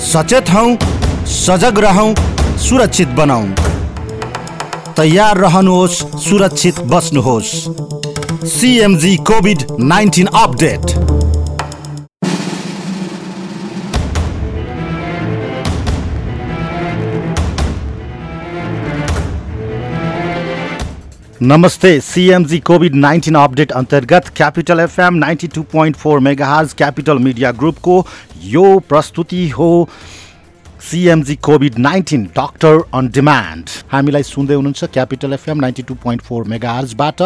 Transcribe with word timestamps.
सचेत 0.00 0.50
हौ 0.50 0.64
सजग 1.26 1.78
रहौँ 1.78 2.14
सुरक्षित 2.58 3.08
बनाऊ। 3.08 3.46
तयार 4.96 5.38
रहनुहोस् 5.38 6.02
सुरक्षित 6.18 6.80
बस्नुहोस्। 6.80 7.52
CMG 8.48 9.16
covid 9.16 9.62
nineteen 9.80 10.26
update. 10.26 11.13
नमस्ते 21.42 21.98
सीएमजी 22.00 22.58
कोविड 22.58 22.94
नाइन्टिन 22.94 23.34
अपडेट 23.34 23.72
अंतर्गत 23.72 24.28
capital 24.36 24.80
FM 24.80 25.14
ninety 25.14 25.46
two 25.54 25.62
point 25.62 25.96
four 25.96 26.18
megahertz 26.20 26.72
capital 26.72 27.18
media 27.18 27.50
ग्रुपको 27.52 27.96
यो 28.42 28.78
प्रस्तुति 28.88 29.48
हो। 29.48 29.88
CMG 30.84 31.34
covid 31.42 31.78
nineteen 31.78 32.24
doctor 32.36 32.80
on 32.94 33.08
demand 33.10 33.70
हामीलाई 33.92 34.22
सुन्दै 34.22 34.54
हुनुहुन्छ 34.54 34.84
capital 34.94 35.32
FM 35.32 35.58
ninety 35.60 35.82
two 35.82 35.94
point 36.02 36.22
four 36.22 36.44
मेगाहर्जबाट 36.48 37.22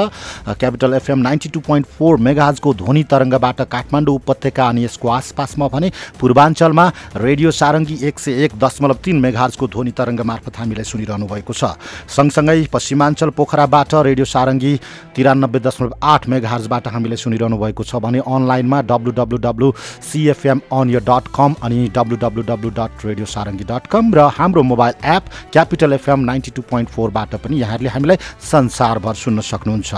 capital 0.60 0.94
FM 0.94 1.18
ninety 1.20 1.48
two 1.48 1.60
point 1.66 1.86
four 1.98 2.18
मेगाहर्जको 2.26 2.74
ध्वनि 2.74 3.02
तरङ्गबाट 3.12 3.60
काठमाडौँ 3.72 4.14
उपत्यका 4.14 4.68
अनि 4.68 4.84
यसको 4.84 5.08
आसपासमा 5.10 5.68
भने 5.68 5.90
पूर्वाञ्चलमा 6.20 6.86
रेडियो 7.18 7.50
सारङ्गी 7.52 7.98
एक 8.08 8.18
सय 8.18 8.44
एक 8.44 8.52
दशमलव 8.64 8.98
तिन 9.04 9.20
मेगाहर्जको 9.20 9.68
ध्वनि 9.68 9.92
तरङ्ग 9.98 10.20
मार्फत 10.30 10.58
हामीलाई 10.58 10.84
सुनिरहनु 10.84 11.26
भएको 11.26 11.52
छ। 11.52 11.72
सँगसँगै 12.08 12.66
पश्चिमाञ्चल 12.72 13.30
पोखराबाट 13.34 13.94
रेडियो 14.08 14.26
सारङ्गी 14.34 14.72
तिरानब्बे 15.16 15.60
दशमलव 15.66 15.98
आठ 16.04 16.28
मेगाहर्जबाट 16.28 16.88
हामीलाई 16.94 17.24
सुनिरहनु 17.24 17.58
भएको 17.58 17.82
छ 17.82 18.04
भने 18.06 18.22
अनलाइनमा 18.28 18.80
W 18.86 19.18
W 19.18 19.38
W 19.48 19.72
CFM 20.12 20.60
on 20.72 20.96
dot 21.10 21.34
com 21.34 21.60
अनि 21.62 21.90
W 21.96 22.22
W 22.24 22.48
W 22.52 22.70
dot 22.78 23.06
radio 23.06 23.26
Sarangi 23.28 23.47
dot 23.56 23.86
com 23.86 24.14
र 24.14 24.28
हाम्रो 24.36 24.62
mobile 24.62 24.94
app 25.04 25.24
capital 25.52 25.92
FM 25.92 26.20
ninety 26.20 26.50
two 26.50 26.62
point 26.62 26.88
फोरबाट 26.88 27.34
पनि 27.40 27.60
यहाँहरूले 27.60 27.90
हामीलाई 27.90 28.16
संसारभर 28.42 29.14
सुन्न 29.14 29.40
सक्नुहुन्छ। 29.40 29.94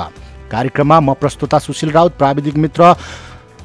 कार्यक्रममा 0.50 1.00
म 1.00 1.14
प्रस्तुता 1.14 1.58
सुशील 1.58 1.90
राउत 1.90 2.16
प्राविधिक 2.18 2.56
मित्र 2.56 2.94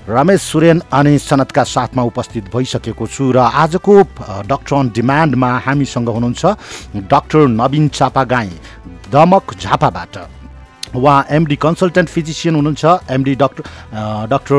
रमेश 0.09 0.41
सुरेन 0.41 0.81
अनि 0.93 1.17
सनतका 1.19 1.63
साथमा 1.65 2.03
उपस्थित 2.03 2.53
भइसकेको 2.53 3.07
छु 3.07 3.31
र 3.31 3.37
आजको 3.39 3.93
डक्टर 4.45 4.75
अन 4.75 4.89
डिमान्डमा 4.93 5.49
हामीसँग 5.65 6.09
हुनुहुन्छ 6.09 6.45
डक्टर 7.09 7.47
नवीन 7.49 7.87
चापागाई 7.89 8.51
दमक 9.11 9.53
झापाबाट। 9.55 10.34
उहाँ 10.97 11.25
एमडी 11.29 11.55
कन्सल्टेन्ट 11.55 12.09
फिजिसियन 12.09 12.55
हुनुहुन्छ 12.55 12.83
MD 13.11 13.35
doctor 13.35 13.63
doctor 14.31 14.55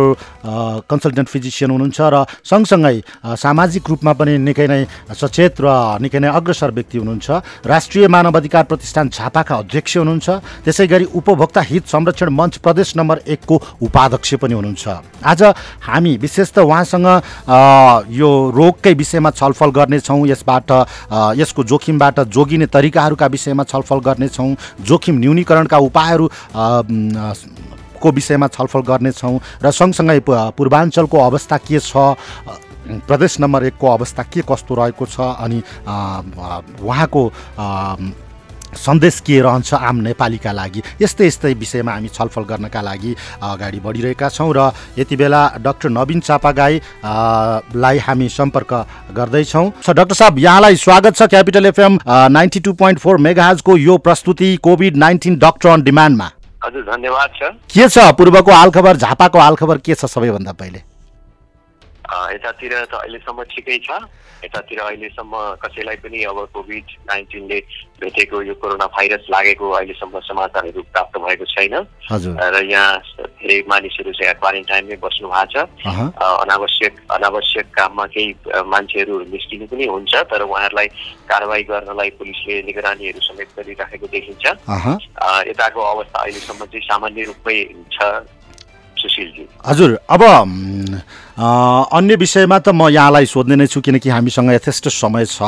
consultant 0.91 1.29
physician 1.29 1.71
हुनुहुन्छ 1.71 2.01
र 2.01 2.25
सँगसँगै 2.45 2.97
सामाजिक 3.37 3.89
रूपमा 3.91 4.13
पनि 4.13 4.39
निकै 4.39 4.67
नै 4.67 4.81
सचेत 5.13 5.61
र 5.61 5.67
निकै 6.03 6.19
नै 6.21 6.29
अग्रसर 6.29 6.71
व्यक्ति 6.71 6.99
हुनुहुन्छ। 6.99 7.67
राष्ट्रिय 7.67 8.09
मानव 8.09 8.37
अधिकार 8.37 8.65
प्रतिष्ठान 8.65 9.09
झापाका 9.09 9.55
अध्यक्ष 9.57 9.97
हुनुहुन्छ। 9.97 10.29
त्यसै 10.65 10.87
गरी 10.87 11.05
उपभोक्ता 11.15 11.61
हित 11.61 11.87
संरक्षण 11.89 12.29
मञ्च 12.31 12.57
प्रदेश 12.65 12.97
नम्बर 12.97 13.17
एकको 13.27 13.57
उपाध्यक्ष 13.83 14.35
पनि 14.43 14.55
हुनुहुन्छ। 14.55 14.87
आज 15.25 15.43
हामी 15.83 16.17
विशेष 16.17 16.53
त 16.53 16.59
उहाँसँग 16.63 17.09
यो 18.13 18.31
रोगकै 18.55 18.93
विषयमा 18.95 19.31
छलफल 19.31 19.71
गर्नेछौँ। 19.71 20.27
यसबाट 20.27 20.71
यसको 21.37 21.65
जोखिमबाट 21.65 22.21
जोगिने 22.31 22.67
तरिकाहरूका 22.67 23.27
विषयमा 23.27 23.65
छलफल 23.65 23.99
गर्नेछौँ। 24.07 24.55
जोखिम 24.87 25.19
न्यूनीकरणका 25.19 25.79
उपायहरू 25.79 26.26
को 27.97 28.13
विषयमा 28.13 28.47
छलफल 28.49 28.81
गर्नेछौँ 28.83 29.39
र 29.63 29.71
सँगसँगै 29.73 30.21
पूर्वाञ्चलको 30.53 31.19
अवस्था 31.21 31.57
के 31.59 31.79
छ 31.81 31.97
प्रदेश 32.87 33.41
नम्बर 33.41 33.65
एकको 33.67 33.87
अवस्था 33.89 34.23
के 34.25 34.41
कस्तो 34.47 34.75
रहेको 34.75 35.07
छ 35.07 35.21
अनि 35.41 35.63
उहाँको 36.81 37.23
सन्देश 38.77 39.21
के 39.27 39.41
रहन्छ 39.41 39.75
आम 39.75 39.97
नेपालीका 40.07 40.53
लागि। 40.53 40.83
यस्तै 41.03 41.27
यस्तै 41.27 41.53
विषयमा 41.55 41.93
हामी 41.93 42.09
छलफल 42.09 42.43
गर्नका 42.45 42.81
लागि 42.83 43.15
अगाडि 43.43 43.81
बढिरहेका 43.81 44.29
छौँ 44.29 44.53
र 44.57 44.71
यति 44.99 45.17
बेला 45.17 45.43
डाक्टर 45.61 45.89
नवीन 45.91 46.21
चापागाई 46.21 46.81
लाई 47.75 47.99
हामी 47.99 48.29
सम्पर्क 48.29 48.73
गर्दैछौँ। 49.17 49.71
छ 49.83 49.91
डाक्टर 49.91 50.15
साहब 50.15 50.39
यहाँलाई 50.39 50.77
स्वागत 50.77 51.17
छ 51.17 51.23
capital 51.29 51.67
FM 51.67 51.99
ninety 52.07 52.61
two 52.61 52.73
point 52.75 52.99
four 52.99 53.19
मेगाजको 53.19 53.77
यो 53.77 53.97
प्रस्तुति 53.99 54.57
कोभिड 54.63 54.97
नाइन्टिन 54.97 55.39
डक्टर 55.39 55.69
अन 55.69 55.83
डिमान्डमा। 55.83 56.31
हजुर 56.65 56.83
धन्यवाद 56.85 57.31
छ 57.37 57.53
के 57.73 57.89
छ? 57.89 57.99
पूर्वको 58.19 58.53
हालखबर 58.53 58.97
झापाको 58.97 59.39
हालखबर 59.39 59.79
के 59.79 59.95
छ 59.95 60.05
सबैभन्दा 60.07 60.53
पहिले? 60.53 60.83
यतातिर 62.07 62.73
त 62.87 62.95
अहिलेसम्म 63.03 63.43
ठिकै 63.51 63.79
छ। 63.83 63.91
यतातिर 64.45 64.79
अहिलेसम्म 64.81 65.33
कसैलाई 65.65 65.97
पनि 66.05 66.23
अब 66.31 66.39
कोभिड 66.55 66.87
नाइन्टिनले 67.09 67.59
भेटेको 68.01 68.37
यो 68.47 68.55
कोरोना 68.61 68.87
भाइरस 68.93 69.25
लागेको 69.33 69.65
अहिलेसम्म 69.71 70.21
समाचारहरू 70.29 70.83
प्राप्त 70.93 71.15
भएको 71.19 71.45
छैन। 71.57 71.75
र 71.75 72.57
यहाँ 72.69 72.93
धेरै 73.43 73.59
मानिसहरू 73.67 74.13
चाहिँ 74.13 74.35
क्वारेन्टाइनमै 74.39 74.97
बस्नु 75.03 75.27
भएको 75.29 75.51
छ। 75.53 75.67
अनावश्यक 76.45 76.95
अनावश्यक 77.17 77.67
काममा 77.75 78.05
केही 78.13 78.31
मान्छेहरू 78.71 79.15
निस्किनु 79.33 79.67
पनि 79.67 79.85
हुन्छ 79.89 80.15
तर 80.31 80.43
उहाँहरूलाई 80.45 80.89
कारवाही 81.27 81.63
गर्नलाई 81.73 82.11
पुलिसले 82.21 82.55
निगरानीहरू 82.69 83.21
समेत 83.25 83.49
गरिराखेको 83.57 84.07
देखिन्छ। 84.07 84.45
यताको 85.51 85.81
अवस्था 85.81 86.19
अहिलेसम्म 86.23 86.61
चाहिँ 86.71 86.87
सामान्य 86.87 87.23
रूपमै 87.33 87.57
छ 87.91 87.99
सुशीलजी। 88.97 89.45
हजुर 89.65 89.91
अब 90.09 90.23
अन्य 91.37 92.17
विषयमा 92.17 92.59
त 92.59 92.69
म 92.73 92.89
यहाँलाई 92.89 93.27
सोध्ने 93.27 93.57
नै 93.57 93.67
छु 93.67 93.81
किनकि 93.81 94.09
हामीसँग 94.09 94.51
यथेष्ट 94.53 94.89
समय 94.89 95.25
छ। 95.27 95.43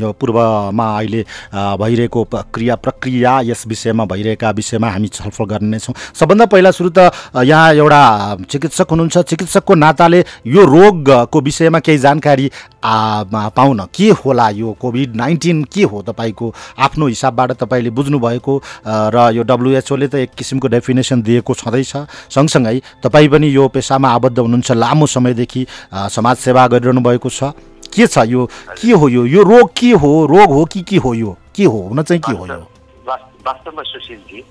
यो 0.00 0.12
पूर्वमा 0.16 0.86
अहिले 0.96 1.20
भइरहेको 1.52 2.24
क्रिया 2.54 2.74
प्रक्रिया 2.80 3.40
यस 3.44 3.66
विषयमा 3.68 4.04
भइरहेका 4.04 4.50
विषयमा 4.56 4.88
हामी 4.90 5.08
छलफल 5.08 5.44
गर्ने 5.44 5.68
नै 5.68 5.78
छौँ। 5.78 5.94
सबभन्दा 6.16 6.46
पहिला 6.48 6.70
सुरु 6.72 6.90
त 6.96 7.12
यहाँ 7.44 7.74
एउटा 7.74 8.02
चिकित्सक 8.48 8.90
हुनुहुन्छ। 8.90 9.18
चिकित्सकको 9.18 9.74
नाताले 9.74 10.24
यो 10.48 10.64
रोगको 10.64 11.40
विषयमा 11.40 11.78
केही 11.84 11.98
जानकारी 11.98 12.50
पाउन 12.86 13.80
के 13.94 14.10
होला 14.10 14.48
यो 14.50 14.72
कोभिड 14.80 15.16
नाइन्टिन 15.16 15.64
के 15.64 15.82
हो 15.82 16.02
तपाईँको 16.02 16.52
आफ्नो 16.78 17.06
हिसाबबाट 17.06 17.52
तपाईँले 17.52 17.90
बुझ्नुभएको? 17.90 18.54
र 18.86 19.30
यो 19.34 19.42
डब्लुएचओले 19.42 20.08
त 20.08 20.14
एक 20.14 20.34
किसिमको 20.38 20.68
डेफिनेसन 20.68 21.22
दिएको 21.22 21.54
छँदैछ। 21.54 21.92
सँगसँगै 22.30 22.80
तपाईँ 23.02 23.28
पनि 23.28 23.48
यो 23.50 23.68
पेसामा 23.68 24.08
आबद्ध 24.14 24.38
हुनुहुन्छ 24.38 24.70
लामो 24.72 25.06
समयदेखि 25.06 25.66
समाज 26.14 26.36
सेवा 26.36 26.66
गरिरहनु 26.68 27.00
भएको 27.00 27.30
छ। 27.30 27.52
के 27.90 28.06
छ 28.06 28.18
यो? 28.28 28.46
के 28.78 28.92
हो 28.92 29.08
यो? 29.08 29.24
यो 29.26 29.42
रोग 29.42 29.70
के 29.72 29.90
हो? 29.96 30.26
रोग 30.26 30.50
हो 30.52 30.64
कि 30.64 30.82
के 30.82 30.96
हो 30.96 31.14
यो? 31.14 31.36
के 31.56 31.64
हो? 31.64 31.80
हुन 31.88 32.02
चाहिँ 32.02 32.20
के 32.22 32.32
हो 32.32 32.46
यो? 32.46 32.60
वास्तवमा 33.08 33.82
सुशीलजी 33.82 34.44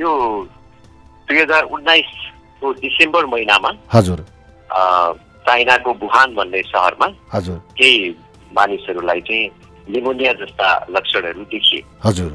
यो 0.00 0.10
दुई 1.28 1.40
हजार 1.40 1.62
उन्नाइसको 1.64 2.72
डिसेम्बर 2.72 3.26
महिनामा 3.26 3.70
हजुर। 3.92 4.24
चाइनाको 5.46 5.92
वुहान 6.02 6.34
भन्ने 6.34 6.62
सहरमा 6.70 7.08
हजुर। 7.32 7.58
केही 7.78 8.14
मानिसहरूलाई 8.56 9.20
चाहिँ 9.20 9.50
निमोनिया 9.88 10.32
जस्ता 10.40 10.68
लक्षणहरू 10.90 11.44
देखिए। 11.52 11.82
हजुर। 12.04 12.30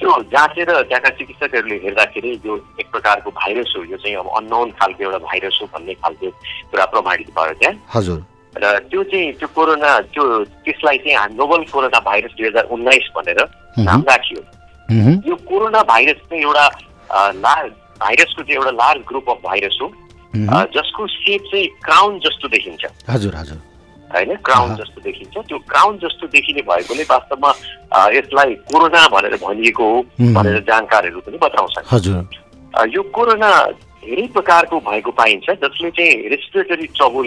त्यो 0.00 0.12
जाँचेर 0.32 0.70
त्यहाँका 0.70 1.10
चिकित्सकहरूले 1.18 1.76
हेर्दाखेरि 1.84 2.32
यो 2.46 2.56
एक 2.80 2.86
प्रकारको 2.92 3.30
भाइरस 3.32 3.72
हो 3.76 3.82
यो 3.84 3.96
चाहिँ 3.96 4.16
अब 4.16 4.28
अननोन 4.36 4.70
खालको 4.80 5.04
एउटा 5.04 5.18
भाइरस 5.18 5.58
हो 5.62 5.66
भन्ने 5.74 5.94
खालको 6.04 6.30
कुरा 6.70 6.84
प्रमाणित 6.92 7.30
भयो 7.38 7.54
त्यहाँ। 7.60 7.76
हजुर। 7.94 8.18
र 8.56 8.78
त्यो 8.90 9.02
चाहिँ 9.04 9.32
त्यो 9.40 9.48
कोरोना 9.56 9.98
त्यो 10.12 10.24
त्यसलाई 10.64 10.98
चाहिँ 11.04 11.36
नोबल 11.36 11.64
कोरोना 11.72 12.00
भाइरस 12.00 12.32
दुई 12.36 12.46
हजार 12.46 12.64
उन्नाइस 12.76 13.08
भनेर 13.16 13.40
नाम 13.78 14.04
राखियो। 14.08 14.40
यो 15.28 15.34
कोरोना 15.48 15.82
भाइरस 15.82 16.20
चाहिँ 16.28 16.42
एउटा 16.42 16.66
लार्ज 17.40 17.72
भाइरसको 18.00 18.42
चाहिँ 18.42 18.56
एउटा 18.56 18.70
लार्ज 18.76 19.02
ग्रुप 19.08 19.30
अफ 19.30 19.38
भाइरस 19.44 19.78
हो। 19.82 19.88
जसको 20.74 21.06
सेप 21.06 21.42
चाहिँ 21.50 21.66
क्राउन 21.84 22.18
जस्तो 22.20 22.48
देखिन्छ। 22.48 22.84
हजुर 23.08 23.34
हजुर। 23.34 23.58
होइन? 24.14 24.34
क्राउन 24.46 24.76
जस्तो 24.76 25.00
देखिन्छ। 25.00 25.34
त्यो 25.38 25.58
क्राउन 25.58 25.98
जस्तो 25.98 26.26
देखिने 26.26 26.62
भएकोले 26.62 27.02
वास्तवमा 27.10 27.50
यसलाई 28.14 28.54
कोरोना 28.70 29.06
भनेर 29.08 29.34
भनिएको 29.42 29.84
हो 29.84 30.02
भनेर 30.32 30.58
जानकारहरू 30.68 31.20
पनि 31.20 31.38
बताउँछन् 31.42 31.88
हजुर। 31.90 32.86
यो 32.94 33.02
कोरोना 33.02 33.50
धेरै 34.04 34.26
प्रकारको 34.32 34.76
भएको 34.80 35.10
पाइन्छ 35.10 35.46
जसले 35.62 35.90
चाहिँ 35.90 36.14
रेस्पिरेटरी 36.30 36.86
ट्रबल 36.96 37.26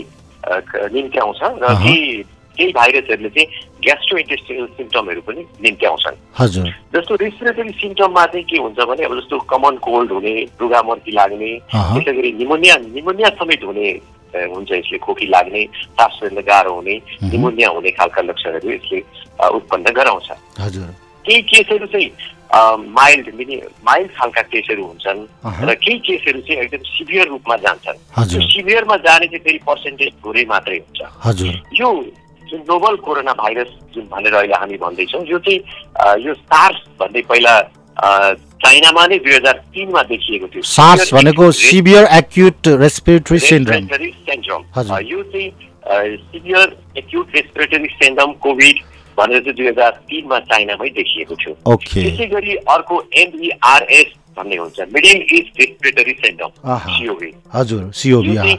निम्त्याउँछ 0.93 1.41
र 1.43 1.73
केही 1.83 2.23
केही 2.57 2.71
भाइरसहरूले 2.73 3.29
चाहिँ 3.29 3.47
ग्यास्ट्रो 3.83 4.17
इन्टेस्टिनल 4.17 4.65
सिम्टमहरू 4.77 5.21
पनि 5.27 5.41
निम्त्याउँछन्। 5.63 6.15
हजुर। 6.39 6.67
जस्तो 6.95 7.15
रेस्पिरेटरी 7.15 7.71
सिम्टममा 7.81 8.25
चाहिँ 8.25 8.45
के 8.49 8.57
हुन्छ 8.59 8.79
भने 8.89 9.03
अब 9.05 9.13
जस्तो 9.19 9.39
कमन 9.51 9.75
कोल्ड 9.87 10.11
हुने 10.11 10.33
रुगा 10.61 10.81
मर्की 10.87 11.11
लाग्ने 11.11 11.51
त्यसै 11.73 12.13
गरी 12.13 12.31
निमोनिया 12.39 12.75
निमोनिया 12.95 13.29
समेत 13.39 13.63
हुने 13.63 13.87
हुन्छ 14.29 14.71
यसले 14.71 14.97
खोकी 15.05 15.25
लाग्ने 15.25 15.61
सास 15.97 16.19
फेर्न 16.21 16.41
गाह्रो 16.47 16.73
हुने 16.73 16.95
निमोनिया 17.31 17.69
हुने 17.75 17.91
खालका 17.97 18.21
लक्षणहरू 18.21 18.69
यसले 18.69 18.99
उत्पन्न 19.57 19.87
गराउँछ। 19.95 20.29
केही 21.25 21.41
केसहरू 21.49 21.85
चाहिँ 21.93 22.11
माइल्ड 22.49 23.27
मिनि 23.37 23.55
माइल्ड 23.85 24.11
खालका 24.17 24.41
केसहरू 24.53 24.83
हुन्छन् 24.85 25.19
र 25.69 25.73
केही 25.81 25.97
केसहरू 26.05 26.39
चाहिँ 26.41 26.61
एकदम 26.61 26.83
सिभियर 26.93 27.27
रूपमा 27.27 27.55
जान्छन्। 27.65 27.97
त्यो 28.29 28.41
सिभियरमा 28.53 28.95
जाने 29.05 29.27
चाहिँ 29.27 29.43
फेरि 29.45 29.59
पर्सेन्टेज 29.65 30.13
थोरै 30.25 30.45
मात्रै 30.49 30.77
हुन्छ। 30.77 30.99
यो 31.79 31.89
जुन 32.49 32.59
नोबल 32.69 32.95
कोरोना 33.05 33.33
भाइरस 33.41 33.71
जुन 33.95 34.05
भनेर 34.11 34.33
अहिले 34.33 34.55
हामी 34.61 34.77
भन्दैछौँ 34.83 35.23
यो 35.27 35.39
चाहिँ 35.47 35.59
यो 36.25 36.33
सार्स 36.33 36.79
भन्ने 36.99 37.21
पहिला 37.29 37.55
चाइनामा 38.63 39.05
नै 39.07 39.17
दुई 39.23 39.33
हजार 39.33 39.57
तिनमा 39.73 40.01
देखिएको 40.03 40.47
थियो। 40.47 40.61
सार्स 40.63 41.13
भनेको 41.13 41.51
सिभियर 41.51 42.05
एक्युट 42.17 42.67
रेस्पिरेटरी 42.83 43.39
सिन्ड्रोम। 43.39 43.83
यो 45.11 45.23
चाहिँ 45.31 45.49
severe 46.31 46.75
acute 46.97 47.35
respiratory 47.35 47.87
syndrome 47.95 48.31
COVID 48.45 48.77
भनेर 49.17 49.39
चाहिँ 49.43 49.55
दुई 49.57 49.67
हजार 49.67 49.91
तिनमा 50.09 50.39
चाइनामै 50.51 50.89
देखिएको 50.99 51.35
थियो। 51.35 51.53
त्यसै 52.03 52.25
गरी 52.35 52.55
अर्को 52.75 53.03
एमइआरएस 53.23 54.09
भन्ने 54.37 54.55
हुन्छ 54.55 54.79
middle 54.93 55.17
east 55.37 55.59
respiratory 55.59 56.13
syndrome. 56.25 56.51
CoV. 56.89 57.33
हजुर 57.55 57.89
अ, 58.37 58.55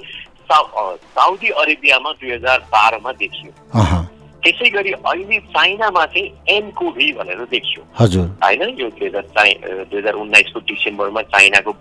साउदी 0.50 1.48
अरेबियामा 1.48 2.10
दुई 2.20 2.30
हजार 2.32 2.58
बाह्रमा 2.72 3.12
देखियो। 3.12 3.52
त्यसै 4.44 4.68
गरी 4.70 4.92
अहिले 4.92 5.38
चाइनामा 5.52 6.04
चाहिँ 6.06 6.28
एनकोभी 6.48 7.12
भनेर 7.12 7.44
देखियो। 7.50 7.82
हजुर। 8.00 8.26
होइन? 8.44 8.62
यो 8.80 8.88
दुई 8.90 9.06
हजार 9.06 9.22
चाइ 9.36 9.54
दुई 9.64 9.98
हजार 9.98 10.14
उन्नाइसको 10.14 10.60
डिसेम्बरमा 10.60 11.22
चाइनाको 11.34 11.72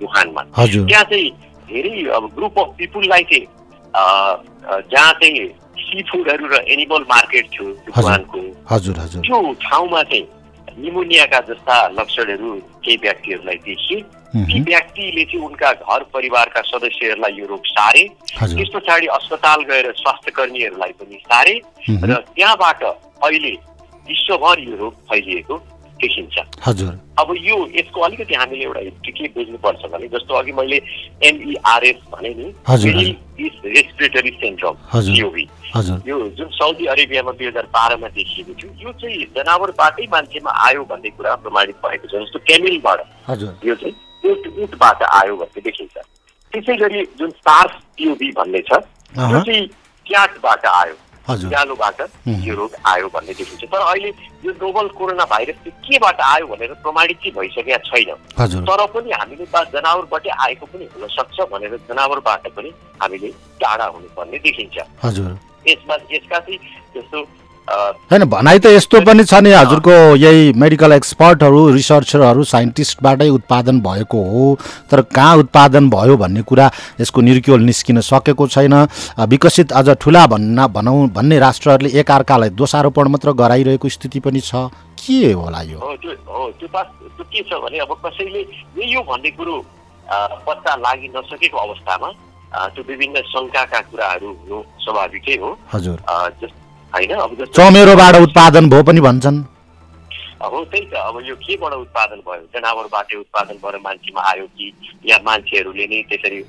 हजुर। 0.58 0.88
त्यहाँ 0.88 1.04
चाहिँ 1.04 1.30
धेरै 1.70 2.04
अब 2.18 2.24
ग्रुप 2.36 2.60
अफ 2.60 2.76
पिपुललाई 2.78 3.24
चाहिँ 3.32 3.46
जहाँ 4.92 5.14
चाहिँ 5.14 5.48
सी 5.80 6.02
फुडहरू 6.12 6.46
र 6.48 6.56
एनिमल 6.68 7.04
मार्केट 7.10 7.46
थियो। 7.54 7.66
वुहानको 7.98 8.40
हजुर 8.72 8.96
हजुर। 9.00 9.22
त्यो 9.26 9.54
ठाउँमा 9.64 10.02
चाहिँ 10.04 10.26
निमोनियाका 10.78 11.40
जस्ता 11.50 11.76
लक्षणहरू 11.90 12.56
केही 12.86 12.98
व्यक्तिहरूलाई 13.02 13.56
देखिए। 13.66 14.02
ती 14.30 14.60
व्यक्तिले 14.62 15.24
चाहिँ 15.26 15.46
उनका 15.46 15.72
घर 15.74 16.04
परिवारका 16.14 16.62
सदस्यहरूलाई 16.62 17.34
यो 17.34 17.46
रोग 17.48 17.66
सारे। 17.66 18.04
त्यस 18.38 18.70
पछाडि 18.76 19.08
अस्पताल 19.08 19.62
गएर 19.70 19.92
स्वास्थ्य 19.98 20.32
कर्मीहरूलाई 20.32 20.92
पनि 21.00 21.18
सारे। 21.26 21.54
र 21.90 22.14
त्यहाँबाट 22.36 22.84
अहिले 22.84 23.54
विश्वभर 24.08 24.60
यो 24.60 24.76
रोग 24.78 24.94
फैलिएको 25.10 25.56
देखिन्छ 26.02 26.36
हजुर। 26.66 26.94
अब 27.20 27.34
यो 27.38 27.56
यसको 27.76 28.02
अलिकति 28.02 28.34
हामीले 28.34 28.64
एउटा 28.64 28.80
हिस्ट्री 28.80 29.12
के 29.12 29.28
बुझ्नुपर्छ 29.36 29.86
भने 29.94 30.08
जस्तो 30.16 30.34
अघि 30.40 30.52
मैले 30.60 30.82
एमइआरएस 31.30 32.00
भने 32.12 32.34
नि 32.38 32.48
रेस्पिरेटरी 33.40 34.32
सिन्ड्रोम 34.42 34.76
यो 36.08 36.18
जुन 36.38 36.48
साउदी 36.60 36.86
अरेबियामा 36.94 37.32
दुई 37.32 37.48
हजार 37.48 37.66
बाह्रमा 37.74 38.08
देखिएको 38.20 38.54
थियो 38.62 38.72
यो 38.84 38.92
चाहिँ 39.02 39.26
जनावरबाटै 39.36 40.08
मान्छेमा 40.12 40.52
आयो 40.68 40.84
भन्ने 40.92 41.10
कुरा 41.18 41.36
प्रमाणित 41.44 41.76
भएको 41.86 42.08
छ 42.08 42.24
जस्तो 42.24 42.40
क्यामिलबाट 42.48 43.00
यो 43.66 43.76
चाहिँ 43.76 43.96
उट 44.32 44.48
उटबाट 44.64 45.04
आयो 45.04 45.36
भन्ने 45.36 45.62
देखिन्छ। 45.68 45.98
त्यसै 46.54 46.76
गरी 46.78 47.04
जुन 47.20 47.30
सार्स 47.46 47.74
टिओबी 47.98 48.32
भन्ने 48.40 48.62
छ 48.70 48.72
अहँ। 48.74 49.32
यो 49.32 49.40
चाहिँ 49.46 49.68
क्याटबाट 50.06 50.66
आयो। 50.66 50.96
हुँ। 52.28 52.36
यो 52.44 52.56
रोग 52.56 52.72
आयो 52.86 53.08
भन्ने 53.14 53.34
देखिन्छ। 53.34 53.64
तर 53.64 53.82
अहिले 53.82 54.10
यो 54.46 54.52
नोबल 54.52 54.88
कोरोना 54.98 55.26
भाइरस 55.26 55.56
चाहिँ 55.56 55.74
केबाट 55.86 56.22
आयो 56.22 56.48
भनेर 56.48 56.74
प्रमाणित 56.84 57.18
चाहिँ 57.18 57.34
भइसकेका 57.38 57.78
छैन। 57.90 58.10
तर 58.66 58.86
पनि 58.94 59.12
हामीले 59.12 59.46
जनावरबाटै 59.46 60.30
आएको 60.30 60.66
पनि 60.66 60.86
हुन 60.94 61.08
सक्छ 61.08 61.38
भनेर 61.52 61.78
जनावरबाट 61.90 62.48
पनि 62.58 62.70
हामीले 63.02 63.30
टाढा 63.62 63.86
हुनुपर्ने 63.86 64.38
देखिन्छ। 64.38 64.78
यसमा 65.68 65.96
यसका 66.12 66.40
चाहिँ 66.40 66.60
जस्तो 66.96 67.18
होइन 67.70 68.24
भनाइ 68.26 68.60
त 68.60 68.66
यस्तो 68.68 69.00
पनि 69.06 69.24
छ 69.24 69.34
नि 69.46 69.52
हजुरको 69.52 69.94
यही 70.18 70.54
मेडिकल 70.58 70.92
एक्सपर्टहरू 70.94 71.60
रिसर्चरहरू 71.72 72.44
साइन्टिस्टबाटै 72.44 73.30
उत्पादन 73.30 73.80
भएको 73.82 74.24
हो। 74.26 74.58
तर 74.92 75.02
कहाँ 75.16 75.36
उत्पादन 75.38 75.90
भयो 75.90 76.18
भन्ने 76.18 76.42
कुरा 76.42 76.70
यसको 77.02 77.22
निर्क्योल 77.22 77.62
निस्किन 77.62 78.02
सकेको 78.02 78.48
छैन। 78.48 78.74
विकसित 79.30 79.72
अझ 79.72 79.90
ठुला 80.02 80.26
भन्न 80.28 80.68
भनौँ 80.68 81.08
भन्ने 81.14 81.40
राष्ट्रहरूले 81.40 81.90
एकअर्कालाई 82.00 82.50
दोषारोपण 82.58 83.08
मात्र 83.08 83.32
गराइरहेको 83.34 83.90
स्थिति 83.90 84.20
पनि 84.20 84.40
छ। 84.42 84.70
के 85.00 85.32
होला 85.32 85.62
यो? 85.62 85.80
के 87.30 87.42
छ 87.44 87.54
भने 87.64 87.78
अब 87.80 87.94
कसैले 88.06 88.42
हो 88.96 89.02
भन्ने 89.04 89.30
कुरो 89.38 89.56
पत्ता 90.48 90.76
लागि 90.78 91.08
नसकेको 91.16 91.58
अवस्थामा 91.58 92.10
त्यो 92.74 92.84
विभिन्न 92.84 93.22
शङ्काका 93.30 93.80
कुराहरू 93.90 94.28
हुनु 94.28 94.58
स्वाभाविकै 94.82 95.36
हो। 95.38 95.50
हजुर। 95.74 95.98
अब 96.94 97.46
चमेरोबाट 97.56 98.16
उत्पादन 98.16 98.70
भयो 98.70 98.84
पनि 98.84 99.02
भन्छन्। 99.02 99.38
हो 100.42 100.64
त्यही 100.66 100.86
त 100.86 100.94
अब 100.94 101.16
यो 101.26 101.36
केबाट 101.36 101.74
उत्पादन 101.74 102.20
भयो? 102.26 102.44
जनावरबाटै 102.54 103.16
उत्पादन 103.18 103.56
भएर 103.64 103.76
मान्छेमा 103.78 104.22
आयो 104.32 104.46
कि 104.58 104.74
या 105.06 105.18
मान्छेहरूले 105.26 105.86
नै 105.88 106.02
त्यसरी 106.10 106.40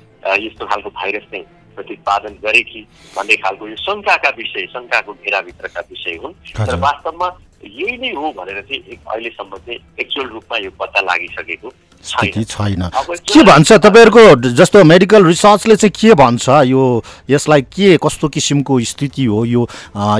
यस्तो 0.45 0.65
खालको 0.65 0.89
भाइरस 0.89 1.25
नै 1.33 1.43
प्रतिपादन 1.81 2.33
गरे 2.45 2.61
कि 2.61 2.81
भन्ने 3.17 3.35
खालको 3.43 3.67
यो 3.67 3.75
शङ्काका 3.81 4.29
विषय 4.37 4.65
शङ्काको 4.73 5.11
घेराभित्रका 5.13 5.81
विषय 5.91 6.19
हुन्। 6.23 6.33
तर। 6.57 6.75
वास्तवमा 6.79 7.27
यही 7.65 7.97
नै 7.97 8.11
हो 8.13 8.33
भनेर 8.37 8.61
चाहिँ 8.61 8.97
अहिलेसम्म 8.97 9.57
चाहिँ 9.57 9.79
एक्चुअल 9.99 10.27
रूपमा 10.29 10.57
यो 10.57 10.69
पत्ता 10.79 11.01
लागिसकेको 11.01 11.69
छैन। 12.01 12.89
के 13.29 13.43
भन्छ 13.45 13.71
तपाईँहरूको 13.73 14.49
जस्तो 14.57 14.83
मेडिकल 14.83 15.25
रिसर्चले 15.25 15.75
चाहिँ 15.75 15.93
के 15.93 16.13
भन्छ? 16.17 16.49
यो 16.65 16.81
यसलाई 17.29 17.61
के 17.61 17.97
कस्तो 18.01 18.27
किसिमको 18.33 18.79
स्थिति 18.81 19.25
हो? 19.25 19.45
यो 19.45 19.61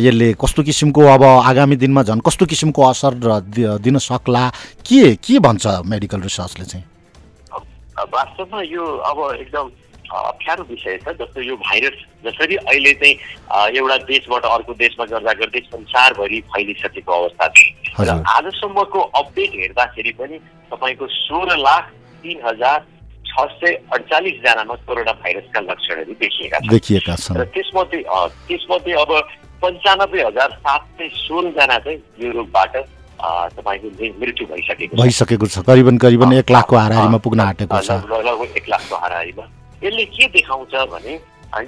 यसले 0.05 0.33
कस्तो 0.37 0.63
किसिमको 0.63 1.01
अब 1.01 1.23
आगामी 1.23 1.75
दिनमा 1.81 2.03
झन् 2.03 2.21
कस्तो 2.21 2.45
किसिमको 2.45 2.81
असर 2.85 3.17
दिन 3.81 3.97
सक्ला? 3.97 4.49
के 4.85 5.15
के 5.17 5.39
भन्छ 5.41 5.81
मेडिकल 5.85 6.21
रिसर्चले 6.21 6.65
चाहिँ? 6.65 6.85
वास्तवमा 8.13 8.61
यो 8.61 8.85
अब 8.85 9.17
एकदम 9.41 9.65
अप्ठ्यारो 10.11 10.63
विषय 10.69 10.97
छ 11.03 11.15
जस्तो 11.19 11.41
यो 11.41 11.55
भाइरस 11.57 11.97
जसरी 12.25 12.55
अहिले 12.55 12.93
चाहिँ 13.01 13.15
एउटा 13.77 13.97
देशबाट 14.11 14.45
अर्को 14.45 14.73
देशमा 14.83 15.05
गर्दा 15.11 15.33
गर्दै 15.41 15.59
संसारभरि 15.71 16.39
फैलिसकेको 16.51 17.11
अवस्था 17.11 17.47
छ। 17.47 17.59
र। 17.99 18.09
आजसम्मको 18.37 18.99
अपडेट 18.99 19.51
हेर्दाखेरि 19.55 20.11
पनि 20.19 20.37
तपाईँको 20.71 21.07
सोह्र 21.07 21.57
लाख 21.57 21.83
तिन 22.23 22.37
हजार 22.45 22.79
छ 23.25 23.47
सय 23.59 23.73
अडचालिसजनामा 23.93 24.75
कोरोना 24.87 25.13
भाइरसका 25.23 25.59
लक्षणहरू 25.61 26.13
देखिएका 26.19 27.15
छन्। 27.15 27.37
र 27.37 27.43
त्यसमध्ये 27.55 28.03
त्यसमध्ये 28.47 28.93
अब 28.93 29.11
पन्चानब्बे 29.61 30.21
हजार 30.23 30.49
सात 30.59 30.81
सय 30.97 31.07
सोह्रजना 31.15 31.77
चाहिँ 31.79 31.99
यो 32.19 32.31
रोगबाट 32.31 32.75
तपाईँको 33.55 33.87
मृत्यु 34.19 34.45
भइसकेको 34.51 34.97
भइसकेको 34.97 35.47
छ। 35.47 35.63
करिबन 35.63 35.97
करिबन 35.97 36.33
एक 36.33 36.51
लाखको 36.51 36.75
हाराहारीमा 36.75 37.17
पुग्न 37.21 37.39
आँटेको 37.39 37.79
छ। 37.79 37.91
लगभग 37.91 38.25
लगभग 38.27 38.57
एक 38.57 38.69
लाखको 38.69 38.95
हाराहारीमा। 38.97 39.45
यसले 39.83 40.06
के 40.16 40.28
देखाउँछ 40.36 40.75
भने 40.92 41.13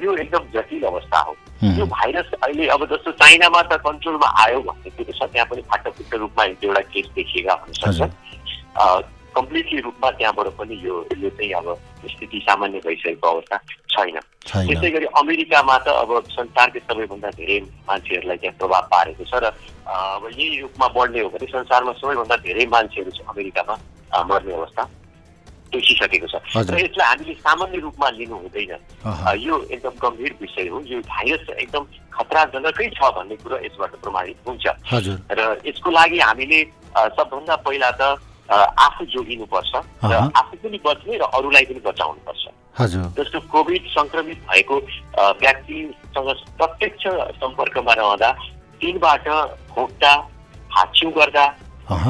यो 0.04 0.16
एकदम 0.16 0.44
जटिल 0.54 0.84
अवस्था 0.84 1.20
हो। 1.20 1.36
यो 1.64 1.86
भाइरस 1.86 2.32
अहिले 2.44 2.68
अब 2.76 2.86
जस्तो 2.92 3.12
चाइनामा 3.12 3.62
त 3.64 3.80
कन्ट्रोलमा 3.84 4.30
आयो 4.44 4.60
भन्ने 4.68 4.90
कुरो 4.98 5.12
छ 5.12 5.32
त्यहाँ 5.32 5.48
पनि 5.50 5.62
फाटफुट्ट 5.72 6.14
रूपमा 6.16 6.44
एक 6.46 6.56
दुईवटा 6.62 6.82
केस 6.94 7.08
देखिएका 7.16 7.54
हुन 7.54 7.74
हजुर। 7.88 8.08
सक्छ 8.08 9.12
कम्प्लिटली 9.36 9.80
रूपमा 9.82 10.10
त्यहाँबाट 10.12 10.48
पनि 10.58 10.76
यो 10.86 10.96
यो 11.18 11.30
चाहिँ 11.30 11.52
अब 11.58 11.68
स्थिति 12.06 12.40
सामान्य 12.48 12.80
भइसकेको 12.86 13.28
अवस्था 13.28 13.58
छैन। 13.90 14.20
त्यसै 14.46 14.90
गरी 14.92 15.06
अमेरिकामा 15.20 15.78
त 15.78 15.88
अब 16.04 16.12
संसारकै 16.32 16.80
सबैभन्दा 16.80 17.30
धेरै 17.40 17.60
मान्छेहरूलाई 17.90 18.38
त्यहाँ 18.38 18.58
प्रभाव 18.60 18.84
पारेको 18.94 19.24
छ 19.26 19.34
र 19.42 19.46
अब 19.90 20.30
यही 20.32 20.60
रूपमा 20.62 20.88
बढ्ने 20.96 21.20
हो 21.20 21.30
भने 21.34 21.48
संसारमा 21.50 21.92
सबैभन्दा 21.98 22.36
धेरै 22.46 22.66
मान्छेहरू 22.76 23.12
चाहिँ 23.12 23.28
अमेरिकामा 23.34 23.76
मर्ने 24.30 24.54
अवस्था। 24.54 24.84
देखिसकेको 25.74 26.28
छ। 26.30 26.36
र 26.54 26.78
यसलाई 26.80 27.08
हामीले 27.10 27.34
सामान्य 27.42 27.78
रूपमा 27.86 28.10
लिनु 28.18 28.36
हुँदैन। 28.44 28.74
यो 29.42 29.56
एकदम 29.74 29.94
गम्भीर 30.04 30.34
विषय 30.42 30.68
हो। 30.70 30.78
यो 30.86 31.00
भाइरस 31.02 31.46
एकदम 31.58 31.84
खतराजनकै 32.14 32.88
छ 32.94 33.02
भन्ने 33.18 33.36
कुरो 33.42 33.58
यसबाट 33.66 33.94
प्रमाणित 34.06 34.38
हुन्छ। 34.48 34.66
र 35.34 35.40
यसको 35.66 35.90
लागि 35.90 36.20
हामीले 36.20 36.60
सबभन्दा 37.18 37.56
पहिला 37.66 37.90
त 37.98 38.02
आफू 38.54 39.06
जोगिनुपर्छ 39.10 39.74
र। 40.06 40.14
आफू 40.30 40.54
पनि 40.62 40.78
बच्ने 40.86 41.14
र 41.18 41.24
अरूलाई 41.34 41.66
पनि 41.66 41.82
बचाउनुपर्छ। 41.82 42.44
जस्तो 43.18 43.40
कोभिड 43.54 43.84
सङ्क्रमित 43.94 44.40
भएको 44.50 44.76
व्यक्तिसँग 45.42 46.30
प्रत्यक्ष 46.58 47.04
सम्पर्कमा 47.42 47.94
रहँदा 47.94 48.30
तिनबाट 48.82 49.26
खोक्दा 49.74 50.14
हाच्छिउ 50.74 51.10
गर्दा। 51.18 51.46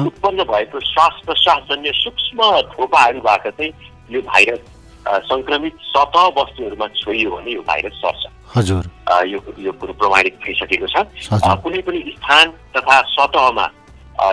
उत्पन्न 0.06 0.44
भएको 0.50 0.80
श्वास 0.80 1.14
प्रश्वासजन्य 1.26 1.92
सूक्ष्म 1.94 2.38
थोपाहरूबाट 2.72 3.44
चाहिँ 3.48 3.72
यो 4.10 4.20
भाइरस 4.22 4.62
सङ्क्रमित 5.28 5.74
सतह 5.92 6.26
वस्तुहरूमा 6.36 6.86
छोइयो 7.00 7.30
भने 7.30 7.50
यो 7.52 7.62
भाइरस 7.62 7.94
सर्छ। 8.04 8.22
हजुर। 8.56 8.82
यो 9.28 9.38
यो 9.58 9.72
कुरो 9.80 9.92
प्रमाणित 10.00 10.34
भइसकेको 10.44 10.86
छ। 10.86 10.96
कुनै 11.62 11.80
पनि 11.86 12.00
स्थान 12.16 12.46
तथा 12.76 13.00
सतहमा 13.14 13.66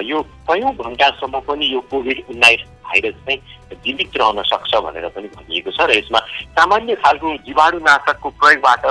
यो 0.08 0.22
कयौँ 0.48 0.74
घन्टासम्म 0.76 1.40
पनि 1.48 1.66
यो 1.74 1.80
कोभिड 1.92 2.24
उन्नाइस 2.30 2.62
भाइरस 2.86 3.16
चाहिँ 3.26 3.40
जीवित 3.84 4.18
रहन 4.18 4.42
सक्छ 4.52 4.72
भनेर 4.86 5.08
पनि 5.16 5.28
भनिएको 5.36 5.72
छ 5.72 5.80
र 5.90 5.98
यसमा 5.98 6.20
सामान्य 6.56 6.96
खालको 7.04 7.28
जीवाणुनाशकको 7.48 8.30
प्रयोगबाट 8.40 8.84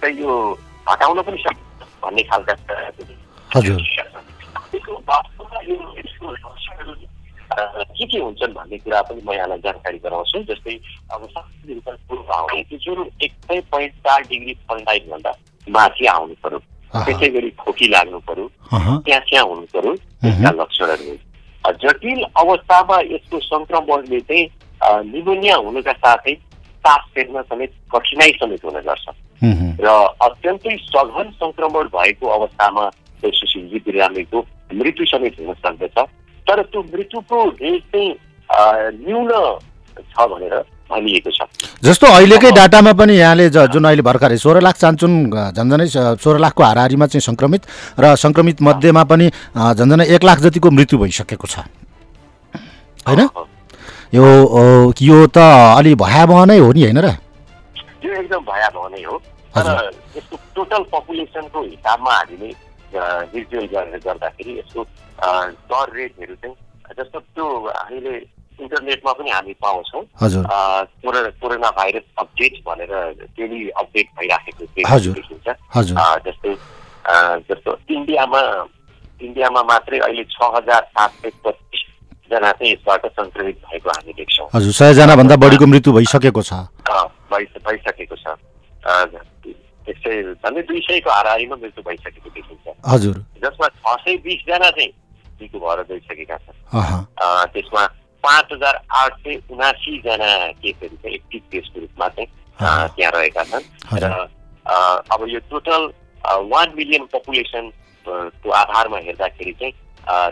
चाहिँ 0.00 0.14
यो 0.20 0.32
हटाउन 0.88 1.22
पनि 1.22 1.38
सक्छ 1.46 1.58
भन्ने 2.04 2.22
खालका 2.30 2.54
हजुर। 3.56 3.78
यसको 5.68 6.32
यसको 6.34 6.94
के 7.50 8.06
के 8.06 8.18
हुन्छन् 8.18 8.52
भन्ने 8.54 8.78
कुरा 8.78 9.00
पनि 9.10 9.20
म 9.26 9.32
यहाँलाई 9.34 9.58
जानकारी 9.64 9.98
गराउँछु 10.04 10.38
जस्तै 10.50 10.74
अब 11.12 11.22
आउने 12.30 12.62
त्यो 12.62 12.78
ज्वरो 12.84 13.04
एक 13.24 13.32
सय 13.50 13.60
पोइन्ट 13.70 13.94
चार 14.06 14.20
डिग्री 14.30 14.54
फरेनहाइटभन्दा 14.68 15.32
माथि 15.66 16.06
आउनु 16.06 16.34
अहँ। 16.90 17.04
त्यसै 17.06 17.28
गरी 17.34 17.50
खोकी 17.58 17.86
लाग्नु 17.88 18.18
अहँ, 18.72 19.02
त्यहाँ 19.04 19.20
त्यहाँ 19.30 19.44
हुनु 19.46 19.66
पर्यो 19.74 19.94
त्यसका 19.94 20.50
लक्षणहरू 20.62 21.16
जटिल 21.82 22.24
अवस्थामा 22.42 22.96
यसको 23.14 23.38
सङ्क्रमणले 23.50 24.20
चाहिँ 24.30 24.46
निमोनिया 25.12 25.56
हुनुका 25.66 25.92
साथै 25.92 26.34
सास 26.84 27.02
फेर्न 27.14 27.42
समेत 27.50 27.72
कठिनाइ 27.94 28.30
समेत 28.40 28.64
हुन 28.64 28.80
गर्छ। 28.86 29.06
र 29.80 29.86
अत्यन्तै 30.26 30.76
सघन 30.86 31.30
सङ्क्रमण 31.42 31.84
भएको 31.94 32.26
अवस्थामा 32.38 32.84
सुशीलजी 33.30 33.78
बिरामीको 33.86 34.38
मृत्यु 34.74 35.06
समेत 35.06 35.36
हुन 35.40 35.54
सक्दछ 35.56 35.98
तर 36.46 36.62
त्यो 36.64 36.82
मृत्युको 36.82 37.44
रेट 37.52 37.82
चाहिँ 37.92 38.14
न्यून 39.00 39.30
छ 40.10 40.26
भनेर 40.28 40.54
भनिएको 40.90 41.30
छ 41.30 41.46
जस्तो 41.82 42.06
अहिलेकै 42.08 42.50
डाटामा 42.52 42.92
पनि 42.92 43.14
यहाँले 43.16 43.48
जुन 43.50 43.84
अहिले 43.84 44.02
भर्खरै 44.02 44.38
सोह्र 44.38 44.60
लाख 44.60 44.76
चान्चुन 44.76 45.12
झन्झनै 45.52 45.86
सोह्र 46.18 46.38
लाखको 46.38 46.62
हाराहारीमा 46.62 47.06
चाहिँ 47.06 47.20
सङ्क्रमित 47.20 47.62
र 47.98 48.14
सङ्क्रमित 48.16 48.62
मध्येमा 48.62 49.04
पनि 49.04 49.30
झन्झनै 49.54 50.06
एक 50.08 50.24
लाख 50.24 50.38
जतिको 50.40 50.70
मृत्यु 50.70 50.98
भइसकेको 50.98 51.46
छ 51.46 51.66
होइन 53.06 53.20
यो 54.12 54.26
यो 55.00 55.18
त 55.28 55.38
अलि 55.78 55.94
भयावह 55.96 56.44
नै 56.44 56.58
हो 56.58 56.72
नि 56.72 56.82
होइन 56.82 56.98
र 56.98 57.14
यो 58.04 58.12
एकदम 58.14 58.42
भयावह 58.44 58.88
नै 58.88 59.02
हो 59.04 59.18
तर। 59.54 59.68
यसको 60.16 60.36
टोटल 60.54 60.82
पपुलेसनको 60.92 61.62
हिसाबमा 61.62 62.12
हामीले 62.12 62.50
रिजुअल 62.94 63.66
गरेर 63.72 63.98
गर्दाखेरि 64.04 64.58
यसको 64.58 64.80
दर 65.70 65.86
रेटहरू 65.96 66.34
चाहिँ 66.34 66.56
जस्तो 66.98 67.18
त्यो 67.20 67.46
हामीले 67.70 68.14
इन्टरनेटमा 68.60 69.12
पनि 69.12 69.30
हामी 69.30 69.54
पाउँछौँ। 69.62 70.02
कोरोना 70.20 71.28
कोरोना 71.40 71.70
भाइरस 71.76 72.06
अपडेट 72.18 72.54
भनेर 72.66 72.92
डेली 73.38 73.68
अपडेट 73.70 74.06
भइराखेको। 74.18 74.64
देखिन्छ। 74.76 75.48
जस्तै 76.26 76.54
जस्तो 77.48 77.70
इन्डियामा 77.96 78.40
इन्डियामा 79.20 79.62
मात्रै 79.70 79.98
अहिले 79.98 80.24
छ 80.24 80.36
हजार 80.56 80.82
सात 80.96 81.10
सय 81.22 81.30
पच्चिसजना 81.44 82.50
चाहिँ 82.52 82.72
यसबाट 82.72 83.06
सङ्क्रमित 83.06 83.56
भएको 83.64 83.88
हामी 83.90 84.12
देख्छौँ। 84.18 84.48
हजुर 84.54 84.72
सयजनाभन्दा 84.72 85.36
बढीको 85.36 85.66
मृत्यु 85.66 85.92
भइसकेको 85.92 86.42
छ। 86.42 86.52
भइसकेको 87.32 88.16
छ। 88.16 88.36
अ, 89.90 89.92
त्यस्तै 89.92 90.34
झन्डै 90.38 90.62
दुई 90.62 90.80
सयको 90.86 91.10
हाराहारीमा 91.10 91.56
मृत्यु 91.56 91.82
भइसकेको 91.82 92.30
देखिन्छ। 92.30 92.66
हजुर। 92.86 93.16
जसमा 93.42 93.66
छ 93.68 93.96
सय 94.04 94.16
बिसजना 94.24 94.70
चाहिँ 94.70 94.92
निको 95.40 95.58
भएर 95.58 95.82
गइसकेका 95.90 96.36
छन्। 96.36 96.58
त्यसमा 97.52 97.86
पाँच 98.24 98.52
हजार 98.52 98.74
आठ 99.00 99.12
सय 99.24 99.34
उनासीजना 99.50 100.30
केसहरू 100.62 100.96
चाहिँ 100.96 101.14
एक्टिभ 101.14 101.42
केसको 101.52 101.80
रूपमा 101.80 102.08
चाहिँ 102.08 102.28
त्यहाँ 102.96 103.12
रहेका 103.12 103.44
छन्। 103.50 103.64
र 103.98 104.28
अब 105.10 105.20
यो 105.28 105.40
टोटल 105.50 105.82
वान 106.52 106.68
मिलियन 106.76 107.06
पपुलेसन 107.12 107.72
को 108.06 108.50
आधारमा 108.50 108.98
हेर्दाखेरि 108.98 109.52
चाहिँ 109.60 109.72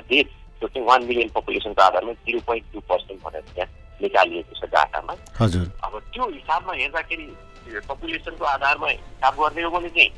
देशको 0.06 0.66
चाहिँ 0.68 0.86
वान 0.86 1.04
मिलियन 1.04 1.28
पपुलेसनको 1.34 1.82
आधारमा 1.82 2.12
जिरो 2.12 2.40
पोइन्ट 2.46 2.64
टू 2.72 2.80
पर्सेन्ट 2.80 3.22
भनेर 3.24 3.42
त्यहाँ 3.54 3.70
निकालिएको 4.02 4.54
छ 4.54 4.70
डाटामा। 4.70 5.14
हजुर। 5.40 5.64
अब 5.84 5.98
त्यो 6.14 6.28
हिसाबमा 6.30 6.72
हेर्दाखेरि 6.72 7.26
पपुलेसनको 7.88 8.44
आधारमा 8.44 8.86
हिसाब 8.88 9.34
गर्ने 9.42 9.62
हो 9.62 9.70
भने 9.70 9.88
चाहिँ 9.88 10.10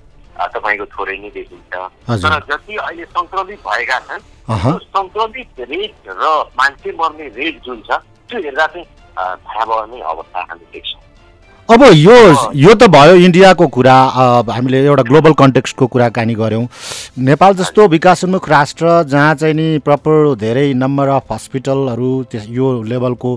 तपाईँको 0.54 0.85
थोरै 0.95 1.16
नै 1.23 1.30
देखिन्छ। 1.35 1.75
तर 2.23 2.38
जति 2.50 2.76
अहिले 2.76 3.04
सङ्क्रमित 3.16 3.59
भएका 3.66 3.99
छन् 4.09 4.23
त्यो 4.49 4.78
सङ्क्रमित 4.97 5.61
रेट 5.71 5.95
र 6.09 6.25
मान्छे 6.61 6.90
मर्ने 7.00 7.26
रेट 7.38 7.61
जुन 7.64 7.83
छ 7.90 8.00
त्यो 8.30 8.38
हेर्दा 8.47 8.66
चाहिँ 8.66 8.87
अ, 9.19 9.23
भयावह 9.47 9.87
नै 9.92 10.00
अवस्था 10.00 10.40
हामी 10.50 10.64
देख्छौँ। 10.73 10.99
अब 11.69 11.83
यो 11.95 12.16
यो 12.61 12.75
त 12.75 12.87
भयो 12.95 13.14
इन्डियाको 13.26 13.66
कुरा 13.76 13.95
हामीले 14.54 14.85
एउटा 14.87 15.02
ग्लोबल 15.11 15.33
कन्टेक्स्टको 15.42 15.87
कुराकानी 15.87 16.35
गऱ्यौँ। 16.35 16.66
नेपाल 17.19 17.55
जस्तो 17.55 17.87
विकासोन्मुख 17.88 18.49
राष्ट्र 18.49 18.87
जहाँ 19.11 19.35
चाहिँ 19.35 19.55
नि 19.55 19.79
प्रपर 19.85 20.35
धेरै 20.38 20.73
नम्बर 20.75 21.09
अफ 21.09 21.33
हस्पिटलहरू 21.33 22.11
त्यस 22.31 22.47
यो 22.49 22.83
लेभलको 22.87 23.33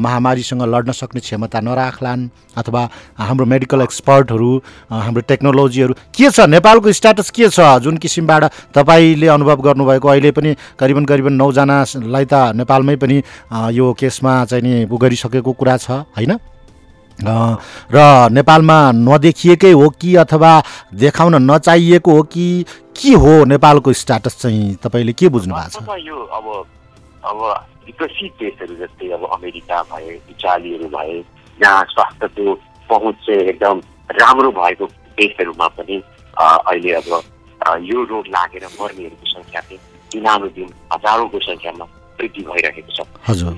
महामारीसँग 0.00 0.62
लड्न 0.62 0.92
सक्ने 0.92 1.20
क्षमता 1.20 1.60
नराख्लान् 1.60 2.28
अथवा 2.56 2.82
हाम्रो 3.18 3.46
मेडिकल 3.46 3.82
एक्सपर्टहरू 3.82 4.50
हाम्रो 4.92 5.22
टेक्नोलोजीहरू 5.28 5.94
के 6.12 6.30
छ? 6.30 6.40
नेपालको 6.52 6.92
स्ट्याटस 6.92 7.30
के 7.30 7.48
छ? 7.48 7.60
जुन 7.80 7.96
किसिमबाट 7.96 8.44
तपाईँले 8.76 9.26
अनुभव 9.26 9.56
गर्नुभएको 9.72 10.08
अहिले 10.08 10.30
पनि 10.30 10.54
करिबन 10.78 11.04
करिबन 11.04 11.32
नौजनालाई 11.32 12.24
त 12.28 12.52
नेपालमै 12.60 12.96
पनि 13.00 13.22
यो 13.72 13.92
केसमा 13.96 14.44
चाहिँ 14.44 14.62
नि 14.62 14.84
उ 14.84 14.96
गरिसकेको 15.00 15.52
कुरा 15.52 15.76
छ 15.80 16.04
होइन? 16.12 16.36
र 17.20 18.28
नेपालमा 18.30 18.78
नदेखिएकै 18.92 19.70
हो 19.72 19.88
कि 20.00 20.14
अथवा 20.16 20.52
देखाउन 20.94 21.34
नचाहिएको 21.50 22.12
हो 22.12 22.22
कि 22.24 22.46
के 22.96 23.12
हो 23.14 23.44
नेपालको 23.44 23.92
स्ट्याटस 23.92 24.40
चाहिँ 24.40 24.74
तपाईँले 24.82 25.12
के 25.12 25.28
बुझ्नु 25.28 25.54
भएको 25.54 25.80
छ? 25.80 25.98
यो 26.00 26.16
अब 26.16 26.46
अब 27.24 27.38
विकसित 27.86 28.32
देशहरू 28.40 28.74
जस्तै 28.76 29.08
अब 29.12 29.22
अमेरिका 29.32 29.82
भए 29.82 30.10
इटालीहरू 30.30 30.88
भए 30.88 31.20
जहाँ 31.58 31.84
स्वास्थ्यको 31.84 32.54
पहुँच 32.88 33.14
चाहिँ 33.26 33.40
एकदम 33.48 33.80
राम्रो 34.10 34.50
भएको 34.52 34.86
देशहरूमा 35.18 35.68
पनि 35.78 36.02
अहिले 36.34 36.92
अब 36.92 37.10
यो 37.82 38.04
रोग 38.04 38.26
लागेर 38.28 38.64
मर्नेहरूको 38.74 39.26
सङ्ख्या 39.30 39.60
चाहिँ 39.60 39.78
दिनानुदिन 40.12 40.68
हजारौँको 40.92 41.38
सङ्ख्यामा 41.40 41.86
वृद्धि 42.20 42.42
भइरहेको 42.48 42.92
छ। 42.96 43.00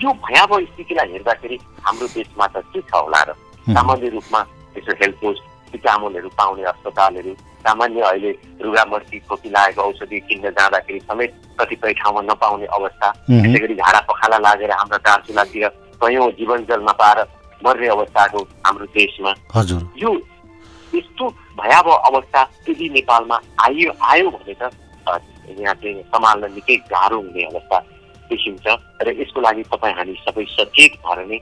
यो 0.05 0.13
भयावह 0.27 0.65
स्थितिलाई 0.73 1.09
हेर्दाखेरि 1.13 1.59
हाम्रो 1.87 2.07
देशमा 2.15 2.47
त 2.47 2.65
के 2.73 2.81
छ 2.81 2.95
होला 2.95 3.23
र? 3.29 3.33
सामान्य 3.67 4.09
रूपमा 4.17 4.41
यसो 4.77 4.93
हेल्थ 5.03 5.17
पोस्ट 5.21 5.43
विटामिनहरू 5.73 6.29
पाउने 6.39 6.63
अस्पतालहरू 6.73 7.33
सामान्य 7.67 8.01
अहिले 8.01 8.31
रुगा 8.63 8.85
मर्की 8.91 9.19
खोकी 9.27 9.49
लागेको 9.51 9.83
औषधि 9.83 10.19
किन्न 10.29 10.51
जाँदाखेरि 10.55 11.01
समेत 11.11 11.31
कतिपय 11.61 11.93
ठाउँमा 11.99 12.21
नपाउने 12.31 12.67
अवस्था। 12.79 13.09
त्यसै 13.27 13.59
गरी 13.59 13.75
झाडा 13.75 14.01
पखाला 14.07 14.39
लागेर 14.39 14.71
हाम्रा 14.71 14.99
दार्चुलातिर 15.03 15.69
कयौँ 16.03 16.31
जीवन 16.39 16.65
जल 16.71 16.81
नपाएर 16.87 17.19
मर्ने 17.65 17.89
अवस्थाको 17.89 18.41
हाम्रो 18.67 18.87
देशमा। 18.95 19.33
हजुर। 19.57 19.83
यो 19.99 20.11
यस्तो 20.95 21.25
भयावह 21.59 21.95
अवस्था 22.09 22.41
यदि 22.69 22.89
नेपालमा 22.97 23.37
आइयो 23.67 23.93
आयो 24.05 24.31
भने 24.31 24.55
त 24.55 24.71
यहाँ 25.59 25.75
चाहिँ 25.75 26.03
सम्हाल्न 26.13 26.53
निकै 26.55 26.77
गाह्रो 26.93 27.19
हुने 27.19 27.43
अवस्था। 27.51 27.79
देखिन्छ 28.31 28.67
र 29.03 29.09
यसको 29.23 29.41
लागि 29.41 29.63
तपाईँ 29.73 29.95
हामी 29.95 30.15
सबै 30.27 30.45
सचेत 30.59 30.93
भएर 31.03 31.27
नै 31.31 31.39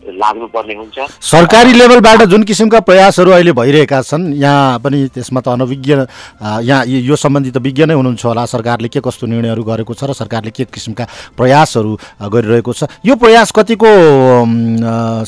लाग्नुपर्ने 0.00 0.74
हुन्छ। 0.74 0.96
सरकारी 1.20 1.72
लेभलबाट 1.76 2.22
जुन 2.32 2.42
किसिमका 2.48 2.80
प्रयासहरू 2.88 3.30
अहिले 3.30 3.52
भइरहेका 3.52 4.00
छन् 4.00 4.32
यहाँ 4.32 4.78
पनि 4.80 4.98
त्यसमा 5.12 5.40
त 5.44 5.48
अनभिज्ञ 5.52 5.92
अ, 5.92 6.60
यहाँ 6.64 6.84
यो 6.88 7.16
सम्बन्धी 7.16 7.50
त 7.52 7.60
विज्ञ 7.60 7.84
नै 7.84 7.94
हुनुहुन्छ 8.00 8.24
होला। 8.24 8.44
सरकारले 8.48 8.88
के 8.88 9.00
कस्तो 9.04 9.26
निर्णयहरू 9.28 9.62
गरेको 9.62 9.92
छ 9.92 10.08
र 10.08 10.12
सरकारले 10.16 10.50
के 10.56 10.64
किसिमका 10.72 11.04
प्रयासहरू 11.36 11.92
गरिरहेको 12.32 12.72
छ? 12.72 12.88
यो 13.04 13.14
प्रयास 13.20 13.52
कतिको 13.52 13.90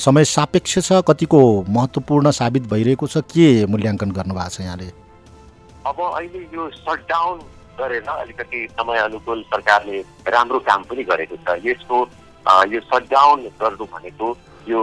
समय 0.01 0.25
सापेक्ष 0.25 0.79
छ? 0.89 1.05
कतिको 1.05 1.41
महत्त्वपूर्ण 1.69 2.31
साबित 2.33 2.65
भइरहेको 2.73 3.07
छ? 3.13 3.29
के 3.29 3.69
मूल्याङ्कन 3.69 4.09
गर्नुभएको 4.09 4.57
छ 4.57 4.61
यहाँले? 4.65 4.89
अब 5.85 5.99
अहिले 6.01 6.49
यो 6.49 6.71
सटडाउन 6.81 7.37
गरेर 7.79 8.09
अलिकति 8.09 8.67
समय 8.79 8.99
अनुकूल 8.99 9.43
सरकारले 9.53 10.01
राम्रो 10.29 10.59
काम 10.69 10.83
पनि 10.91 11.03
गरेको 11.11 11.37
छ। 11.37 11.59
यसको 11.67 11.97
यो 12.73 12.81
सटडाउन 12.91 13.41
गर्नु 13.61 13.85
भनेको 13.93 14.27
यो 14.69 14.81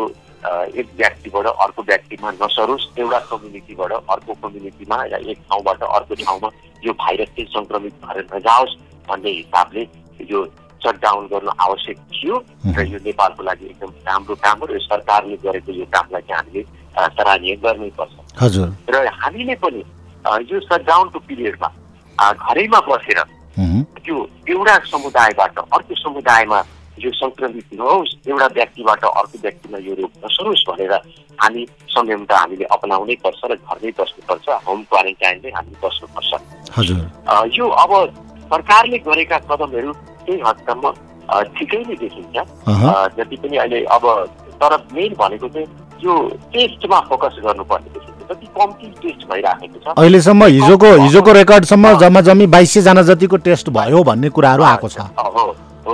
एक 0.80 0.88
व्यक्तिबाट 0.98 1.46
अर्को 1.46 1.82
व्यक्तिमा 1.84 2.32
नसरोस्। 2.42 2.84
एउटा 3.00 3.20
कम्युनिटीबाट 3.32 3.92
अर्को 3.92 4.34
कम्युनिटीमा 4.44 4.98
या 5.12 5.18
एक 5.32 5.38
ठाउँबाट 5.50 5.82
अर्को 5.84 6.16
ठाउँमा 6.24 6.50
यो 6.86 6.94
भाइरस 6.96 7.30
चाहिँ 7.36 7.48
सङ्क्रमित 7.56 7.94
भएर 8.06 8.26
नजाओस् 8.34 8.76
भन्ने 9.10 9.32
हिसाबले 9.32 9.82
यो 10.32 10.46
सटडाउन 10.80 11.26
गर्नु 11.28 11.52
आवश्यक 11.60 11.98
थियो 12.16 12.36
र 12.76 12.88
यो 12.88 13.00
नेपालको 13.04 13.44
लागि 13.44 13.66
एकदम 13.66 13.92
राम्रो 14.08 14.36
काम 14.40 14.58
हो 14.60 14.66
र 14.66 14.72
यो 14.74 14.80
सरकारले 14.88 15.36
गरेको 15.44 15.72
यो 15.76 15.86
कामलाई 15.92 16.22
चाहिँ 16.24 16.40
हामीले 16.40 16.64
सराहनीय 17.20 17.56
गर्नैपर्छ। 17.64 18.14
हजुर। 18.40 18.68
र 18.90 18.96
हामीले 19.20 19.56
पनि 19.60 19.84
यो 20.52 20.60
सटडाउनको 20.72 21.20
पिरियडमा 21.28 21.68
घरैमा 22.34 22.80
बसेर 22.88 23.20
त्यो 24.00 24.16
एउटा 24.48 24.76
समुदायबाट 24.92 25.58
अर्को 25.60 25.96
समुदायमा 25.96 26.60
यो 27.00 27.12
सङ्क्रमित 27.16 27.68
नहोस् 27.74 28.14
एउटा 28.30 28.48
व्यक्तिबाट 28.56 29.04
अर्को 29.06 29.38
व्यक्तिमा 29.42 29.78
यो 29.88 29.94
रोग 30.00 30.12
नसरोस् 30.26 30.64
भनेर 30.70 30.94
हामी 31.40 31.66
संयमता 31.90 32.38
हामीले 32.38 32.66
अपनाउनै 32.76 33.16
पर्छ 33.24 33.42
र 33.52 33.56
घरमै 33.58 33.92
बस्नुपर्छ 34.00 34.48
होम 34.68 34.80
क्वारेन्टाइनमै 34.90 35.52
हामीले 35.56 35.78
बस्नुपर्छ 35.84 36.32
हजुर 36.78 36.98
अ, 37.28 37.34
यो 37.58 37.68
अब 37.84 37.92
सरकारले 38.52 38.98
गरेका 39.08 39.38
कदमहरू 39.50 39.94
केही 40.26 40.40
हदसम्म 40.48 40.92
ठिकै 41.56 41.82
नै 41.88 41.96
देखिन्छ 41.96 42.36
जति 43.18 43.36
पनि 43.38 43.58
अहिले 43.58 43.84
अब 43.96 44.06
तर 44.62 44.76
मेन 44.94 45.14
भनेको 45.20 45.48
चाहिँ 45.50 45.68
यो 46.04 46.14
टेस्टमा 46.54 47.00
फोकस 47.10 47.36
गर्नुपर्ने 47.46 47.90
जति 48.30 48.48
कम्ती 48.58 48.88
टेस्ट 49.02 49.22
भइराखेको 49.32 49.80
छ। 49.80 49.94
अहिलेसम्म 49.98 50.46
हिजोको 50.46 50.92
हिजोको 50.98 51.32
रेकर्डसम्म 51.34 51.98
जम्मा 52.00 52.22
जम्मी 52.28 52.48
बाइस 52.54 52.74
सयजना 52.74 53.02
जतिको 53.10 53.38
टेस्ट 53.48 53.70
भयो 53.78 54.04
भन्ने 54.04 54.30
कुराहरू 54.30 54.64
आएको 54.64 54.88
छ। 54.90 54.98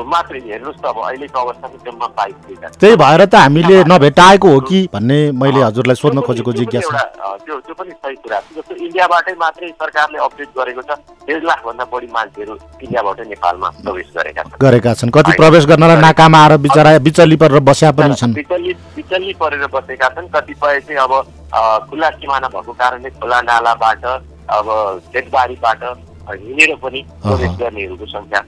मात्रै 0.03 0.39
हेर्नुहोस् 0.49 0.81
त 0.81 0.85
अब 0.85 0.97
अहिलेको 1.07 1.39
अवस्थामा 1.39 1.77
जम्मा 1.85 2.07
बाइस 2.17 2.35
लिटर 2.49 2.69
त्यही 2.81 2.95
भएर 2.95 3.25
त 3.25 3.35
हामीले 3.35 3.83
नभेटाएको 3.91 4.47
हो 4.53 4.59
कि 4.69 4.79
भन्ने 4.93 5.19
मैले 5.41 5.61
हजुरलाई 5.61 5.95
सोध्न 5.95 6.21
खोजेको 6.27 6.51
जिज्ञासा। 6.59 7.03
त्यो 7.45 7.55
त्यो 7.65 7.73
पनि 7.79 7.91
सही 7.91 8.15
कुरा 8.23 8.39
जस्तो 8.55 8.75
इन्डियाबाटै 8.75 9.33
मात्रै 9.43 9.69
सरकारले 9.81 10.17
अपडेट 10.25 10.49
गरेको 10.57 10.81
छ 10.81 10.91
डेढ 11.27 11.43
लाखभन्दा 11.43 11.85
बढी 11.93 12.07
मान्छेहरू 12.17 12.53
इन्डियाबाटै 12.83 13.25
नेपालमा 13.29 13.69
प्रवेश 13.83 14.07
गरेका 14.17 14.43
छन्। 14.43 14.57
गरेका 14.61 14.93
छन्। 14.99 15.09
कति 15.15 15.31
प्रवेश 15.37 15.65
गर्नलाई 15.65 16.01
नाकामा 16.01 16.39
आएर 16.43 16.57
बिचरा 16.65 16.97
बिचली 17.05 17.35
परेर 17.43 17.59
बस्या 17.69 17.91
पनि 17.97 18.15
छन्। 18.15 18.33
विचलित 18.33 18.77
विचलित 18.97 19.37
परेर 19.37 19.67
बसेका 19.73 20.09
छन्। 20.15 20.27
कतिपय 20.35 20.79
चाहिँ 20.87 20.99
अब 21.05 21.13
अ, 21.55 21.59
खुला 21.89 22.09
सिमाना 22.19 22.47
भएको 22.51 22.73
कारणले 22.73 23.09
खोला 23.15 23.41
नालाबाट 23.41 24.03
अब 24.05 24.67
खेतबारीबाट 25.13 25.83
हिँडेर 26.25 26.75
पनि 26.83 26.99
प्रवेश। 27.23 27.51
गर्नेहरूको 27.59 28.05
सङ्ख्या 28.05 28.39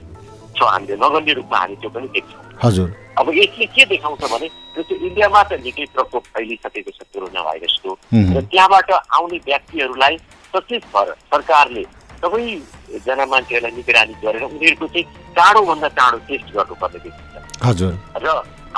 छ 0.58 0.66
हामीले 0.66 0.96
नगन्य 0.98 1.32
रूपमा 1.38 1.58
हामी 1.58 1.76
त्यो 1.80 1.90
पनि 1.94 2.08
देख्छौँ। 2.14 2.42
हजुर। 2.64 2.88
अब 3.18 3.26
यसले 3.34 3.66
के 3.74 3.84
देखाउँछ 3.92 4.22
भने 4.32 4.48
जस्तो 4.76 4.94
इन्डियामा 5.06 5.42
त 5.42 5.52
निकै 5.62 5.86
प्रकोप 5.94 6.24
फैलिसकेको 6.34 6.90
छ 6.90 7.00
कोरोना 7.14 7.42
भाइरसको 7.46 7.90
र 8.34 8.42
त्यहाँबाट 8.50 8.90
आउने 8.90 9.38
व्यक्तिहरूलाई 9.46 10.14
सचेत 10.54 10.84
भएर 10.94 11.08
सरकारले 11.30 11.84
सबैजना 12.18 13.24
मान्छेहरूलाई 13.30 13.72
निगरानी 13.78 14.14
गरेर 14.22 14.42
उनीहरूको 14.42 14.86
चाहिँ 14.86 15.06
चाँडोभन्दा 15.38 15.88
चाँडो 15.98 16.18
टेस्ट 16.28 16.48
गर्नुपर्ने 16.54 16.98
देखिन्छ। 17.06 17.34
हजुर। 17.62 17.92
र 18.22 18.26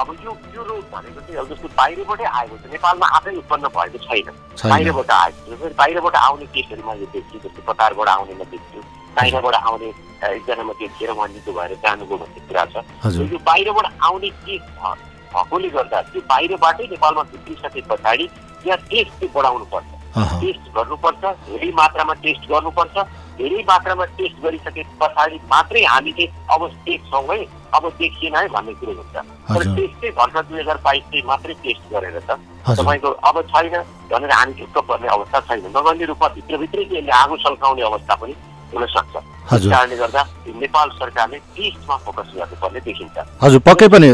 अब 0.00 0.08
यो 0.24 0.32
यो 0.54 0.62
रोग 0.64 0.84
भनेको 0.92 1.20
चाहिँ 1.20 1.38
अब 1.40 1.48
जस्तो 1.52 1.68
बाहिरबाटै 1.76 2.24
आएको 2.24 2.56
छ। 2.56 2.64
नेपालमा 2.72 3.06
आफै 3.16 3.34
उत्पन्न 3.40 3.68
भएको 3.76 3.98
छैन। 4.04 4.28
बाहिरबाट 4.60 5.10
आएको 5.10 5.68
बाहिरबाट 5.80 6.16
आउने 6.16 6.46
केसहरूमा 6.54 6.94
यो 7.00 7.06
देख्छु 7.14 7.36
जस्तो 7.44 7.60
कतारबाट 7.68 8.08
आउनेमा 8.08 8.44
देख्छु। 8.52 8.78
चाइनाबाट 9.18 9.54
आउने 9.54 9.88
एकजनामा 10.30 10.72
देखेर 10.80 11.12
मन्दिरको 11.20 11.52
भएर 11.58 11.74
जानुको 11.84 12.16
भन्ने 12.22 12.40
कुरा 12.48 12.64
छ। 12.72 12.84
यो 13.32 13.38
बाहिरबाट 13.48 13.86
आउने 14.08 14.30
भ- 14.30 14.96
भएकोले 15.34 15.68
गर्दा 15.76 16.00
त्यो 16.12 16.20
बाहिरबाटै 16.28 16.86
नेपालमा 16.90 17.22
भित्रिसके 17.32 17.80
पछाडि 17.90 18.26
त्यहाँ 18.62 18.78
टेस्ट 18.90 19.10
चाहिँ 19.20 19.32
बढाउनु 19.34 19.64
पर्छ 19.72 19.86
अहँ, 20.16 20.40
टेस्ट 20.40 20.64
गर्नुपर्छ 20.76 21.22
धेरै 21.48 21.70
मात्रामा 21.80 22.14
टेस्ट 22.24 22.42
गर्नुपर्छ 22.50 22.96
धेरै 23.38 23.62
मात्रामा 23.68 24.04
टेस्ट 24.18 24.36
गरिसके 24.44 24.82
पछाडि 25.00 25.38
मात्रै 25.50 25.82
हामी 25.84 26.12
चाहिँ 26.12 26.28
अब 26.54 26.68
सेफ 26.70 27.00
छौँ 27.10 27.22
है 27.30 27.46
अब 27.78 27.88
देखिएन 27.98 28.34
है 28.36 28.48
भन्ने 28.54 28.72
कुरो 28.80 28.92
हुन्छ। 28.92 29.14
तर 29.14 29.62
टेस्ट 29.76 29.94
चाहिँ 30.00 30.12
भर्खर 30.18 30.42
दुई 30.50 30.58
हजार 30.60 30.78
बाइस 30.84 31.02
चाहिँ 31.10 31.22
मात्रै 31.26 31.54
टेस्ट 31.64 31.82
गरेर 31.92 32.16
हजुर। 32.16 32.84
तपाईँको 32.84 33.08
अब 33.30 33.40
छैन 33.54 33.74
भनेर 34.12 34.30
हामी 34.32 34.52
ढुक्क 34.60 34.78
पर्ने 34.88 35.08
अवस्था 35.14 35.40
छैन। 35.48 35.64
नगर्ने 35.76 36.04
रूपमा 36.10 36.28
भित्रभित्रै 36.34 36.84
चाहिँ 36.84 36.98
यसले 36.98 37.12
आगो 37.22 37.36
सल्काउने 37.46 37.82
अवस्था 37.90 38.14
पनि 38.22 38.34
हुन 38.72 38.86
सक्छ। 38.86 39.14
त्यस 39.14 39.52
हजुर। 39.52 39.72
कारणले 39.72 39.96
गर्दा 39.96 40.22
नेपाल 40.56 40.88
सरकारले 40.98 41.38
टेस्टमा 41.56 41.96
फोकस 42.04 42.28
गर्नुपर्ने 42.36 42.80
देखिन्छ। 42.80 43.16
हजुर 43.42 43.60
पक्कै 43.60 43.88
पनि 43.88 44.08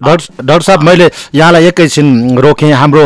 डाक्टर 0.00 0.60
साहब 0.60 0.82
मैले 0.84 1.08
यहाँलाई 1.34 1.66
एकैछिन 1.66 2.38
रोकेँ। 2.38 2.72
हाम्रो 2.72 3.04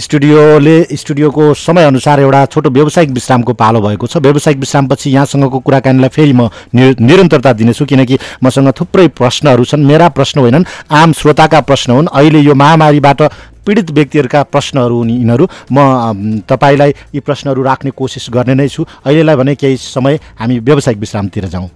स्टुडियोले 0.00 0.76
स्टुडियोको 0.96 1.44
समयअनुसार 1.54 2.20
एउटा 2.20 2.44
छोटो 2.46 2.70
व्यावसायिक 2.70 3.10
विश्रामको 3.12 3.52
पालो 3.52 3.80
भएको 3.80 4.06
छ। 4.06 4.16
व्यावसायिक 4.16 4.58
विश्रामपछि 4.58 5.10
यहाँसँगको 5.10 5.58
कुराकानीलाई 5.60 6.08
फेरि 6.08 6.32
म 6.32 6.48
निरन्तरता 6.74 7.52
दिनेछु 7.52 7.84
किनकि 7.84 8.18
मसँग 8.40 8.72
थुप्रै 8.72 9.08
प्रश्नहरू 9.12 9.64
छन्। 9.64 9.84
मेरा 9.84 10.08
प्रश्न 10.08 10.40
होइनन् 10.40 10.64
आम 10.90 11.12
श्रोताका 11.12 11.60
प्रश्न 11.60 11.92
हुन्। 11.92 12.08
अहिले 12.08 12.40
यो 12.40 12.54
महामारीबाट 12.54 13.20
पीडित 13.66 13.90
व्यक्तिहरूका 13.90 14.42
प्रश्नहरू 14.54 14.96
हुन् 14.98 15.10
यिनीहरू। 15.10 15.46
म 15.72 16.42
तपाईँलाई 16.48 16.90
यी 17.14 17.20
प्रश्नहरू 17.20 17.62
राख्ने 17.62 17.90
कोसिस 17.90 18.26
गर्ने 18.30 18.54
नै 18.54 18.68
छु। 18.68 18.84
अहिलेलाई 18.84 19.36
भने 19.36 19.54
केही 19.54 19.76
समय 19.78 20.18
हामी 20.40 20.58
व्यावसायिक 20.60 20.98
विश्रामतिर 21.00 21.46
जाउँ। 21.54 21.68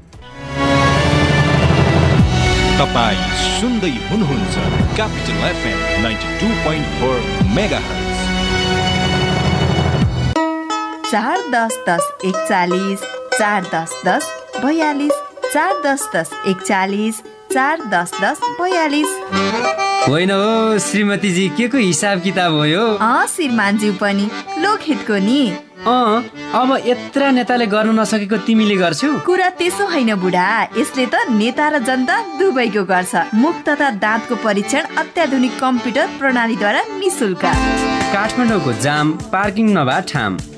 तपाईँ 2.79 3.23
सुन्दै 3.59 3.93
हुनुहुन्छ 4.11 4.55
capital 4.97 5.39
FM 5.51 5.79
ninety 6.03 6.29
two 6.41 6.49
point 6.65 6.87
four 6.99 7.17
mega 7.57 7.81
चार 11.11 11.39
दस 11.53 11.79
दस 11.89 12.05
एकचालिस 12.25 13.01
चार 13.39 13.63
दस 13.75 13.91
दस 14.07 14.25
बयालिस 14.65 15.17
चार 15.53 15.75
दस 15.85 16.09
दस 16.15 16.31
एकचालिस। 16.47 17.21
चार 17.53 17.81
दस 17.93 18.11
दस 18.23 18.41
बयालिस। 18.61 19.09
होइन 20.09 20.31
हो 20.31 20.79
श्रीमतीजी 20.79 21.49
के 21.57 21.69
को 21.69 21.79
हिसाब 21.79 22.21
किताब 22.23 22.53
हो 22.53 22.65
यो? 22.65 22.83
अँ 22.97 23.27
श्रीमानज्यू 23.27 23.93
पनि 24.01 24.29
लोकहितको 24.59 25.17
नि। 25.27 25.41
अँ 25.87 26.25
अब 26.55 26.71
यत्र 26.87 27.31
नेताले 27.33 27.67
गर्नु 27.67 27.93
नसकेको 27.93 28.37
तिमीले 28.47 28.77
गर्छौ? 28.77 29.09
कुरा 29.27 29.49
त्यसो 29.59 29.87
होइन 29.87 30.15
बुढा 30.21 30.49
यसले 30.79 31.07
त 31.07 31.15
नेता 31.31 31.69
र 31.69 31.79
जनता 31.89 32.17
दुवैको 32.39 32.85
गर्छ। 32.85 33.15
मुख 33.35 33.63
तथा 33.69 33.91
दाँतको 33.97 34.35
परीक्षण 34.45 34.83
अत्याधुनिक 34.99 35.59
कम्प्युटर 35.61 36.07
प्रणालीद्वारा 36.19 36.83
निशुल्क 36.99 37.45
काठमाडौँको 38.13 38.73
जाम 38.85 39.13
पार्किङ 39.33 39.67
नभए 39.79 40.01
ठाम। 40.13 40.39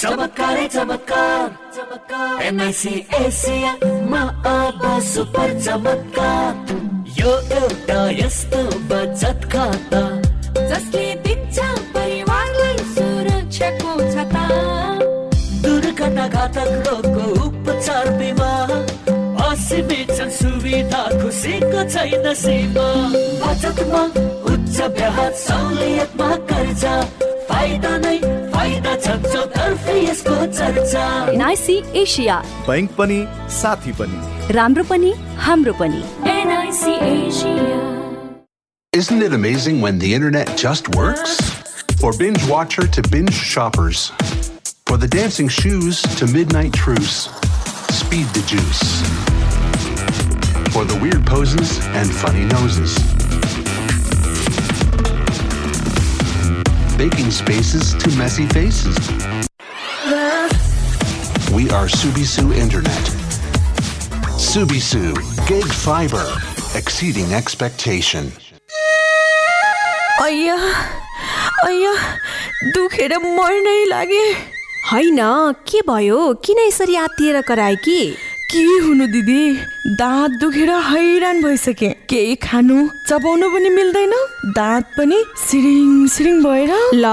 चमत्कारै 0.00 0.66
चमत्कार। 0.72 2.42
एमआइसी 2.48 2.90
एसियामा 3.18 4.20
अब 4.50 4.82
सुपर 5.04 5.54
चमत्कार। 5.64 6.52
यो 7.18 7.32
एउटा 7.56 7.98
यस्तो 8.18 8.60
बचत 8.90 9.48
खाता। 9.54 10.02
जसले 10.70 11.02
दिन्छ 11.24 11.58
परिवारलाई 11.96 12.78
सुरक्षाको 12.94 13.96
छता। 14.14 14.44
दुर्घटना 15.66 16.28
घातक 16.28 16.70
रोगको 16.86 17.26
उपचार 17.48 18.10
बिमा। 18.18 18.52
असीमित 19.50 20.16
छन् 20.16 20.34
सुविधा 20.38 21.02
खुसीको 21.22 21.88
छैन 21.90 22.34
सीमा। 22.44 22.88
बचतमा 23.42 24.02
उच्च 24.52 24.76
ब्याज 24.96 25.34
सहुलियतमा 25.46 26.30
कर्जा। 26.50 26.94
फाइदा 27.50 27.96
नै 27.98 28.18
फाइदा 28.67 28.95
छ 29.05 29.15
चौतर्फ 29.25 29.87
यसको 29.95 30.35
चर्चा 30.59 31.05
एनआइसी 31.33 31.77
एसिया 32.01 32.37
बैंक 32.67 32.91
पनि 32.97 33.19
साथी 33.61 33.91
पनि 34.01 34.53
राम्रो 34.59 34.83
पनि 34.91 35.11
हाम्रो 35.47 35.73
पनि 35.81 36.03
NIC 36.37 36.95
Asia 37.09 37.81
Isn't 38.93 39.23
it 39.23 39.33
amazing 39.33 39.81
when 39.81 39.97
the 40.01 40.13
internet 40.13 40.49
just 40.55 40.89
works? 40.95 41.31
For 42.01 42.11
binge 42.17 42.43
watcher 42.49 42.85
to 42.97 43.01
binge 43.15 43.33
shoppers. 43.33 44.03
For 44.85 44.97
the 44.97 45.07
dancing 45.07 45.49
shoes 45.49 46.03
to 46.19 46.27
midnight 46.27 46.73
truce. 46.73 47.17
Speed 48.01 48.27
the 48.37 48.43
juice. 48.53 48.83
For 50.77 50.85
the 50.85 50.99
weird 51.01 51.25
poses 51.25 51.79
and 52.01 52.13
funny 52.21 52.45
noses. 52.45 53.16
Baking 56.97 57.31
spaces 57.31 57.93
to 57.95 58.09
messy 58.17 58.47
faces. 58.47 58.97
We 61.53 61.69
are 61.69 61.87
Subisu 61.87 62.55
Internet. 62.55 63.03
Subisu 64.37 65.13
Gig 65.47 65.65
Fiber. 65.85 66.27
Exceeding 66.75 67.33
expectation. 67.33 68.31
अय्या 70.21 70.55
अय्या 71.65 71.93
दुखेर 72.73 73.17
मर्नै 73.19 73.83
लागे 73.89 74.25
होइन 74.91 75.19
के 75.69 75.81
भयो 75.87 76.21
किन 76.45 76.59
यसरी 76.67 76.95
आत्तिएर 76.95 77.41
कराए 77.47 77.75
कि 77.85 77.97
के 78.52 78.60
हुनु 78.80 79.06
दिदी? 79.06 79.40
दाँत 79.96 80.30
दुखेर 80.40 80.70
हैरान 80.70 81.42
भइसके। 81.42 81.88
केही 82.08 82.34
खानु 82.40 82.76
चबाउनु 83.06 83.48
पनि 83.52 83.68
मिल्दैन। 83.68 84.12
दाँत 84.56 84.84
पनि 84.96 85.16
सिरिङ 85.36 86.06
सिरिङ 86.08 86.42
भएर। 86.44 86.72
ल 86.94 87.04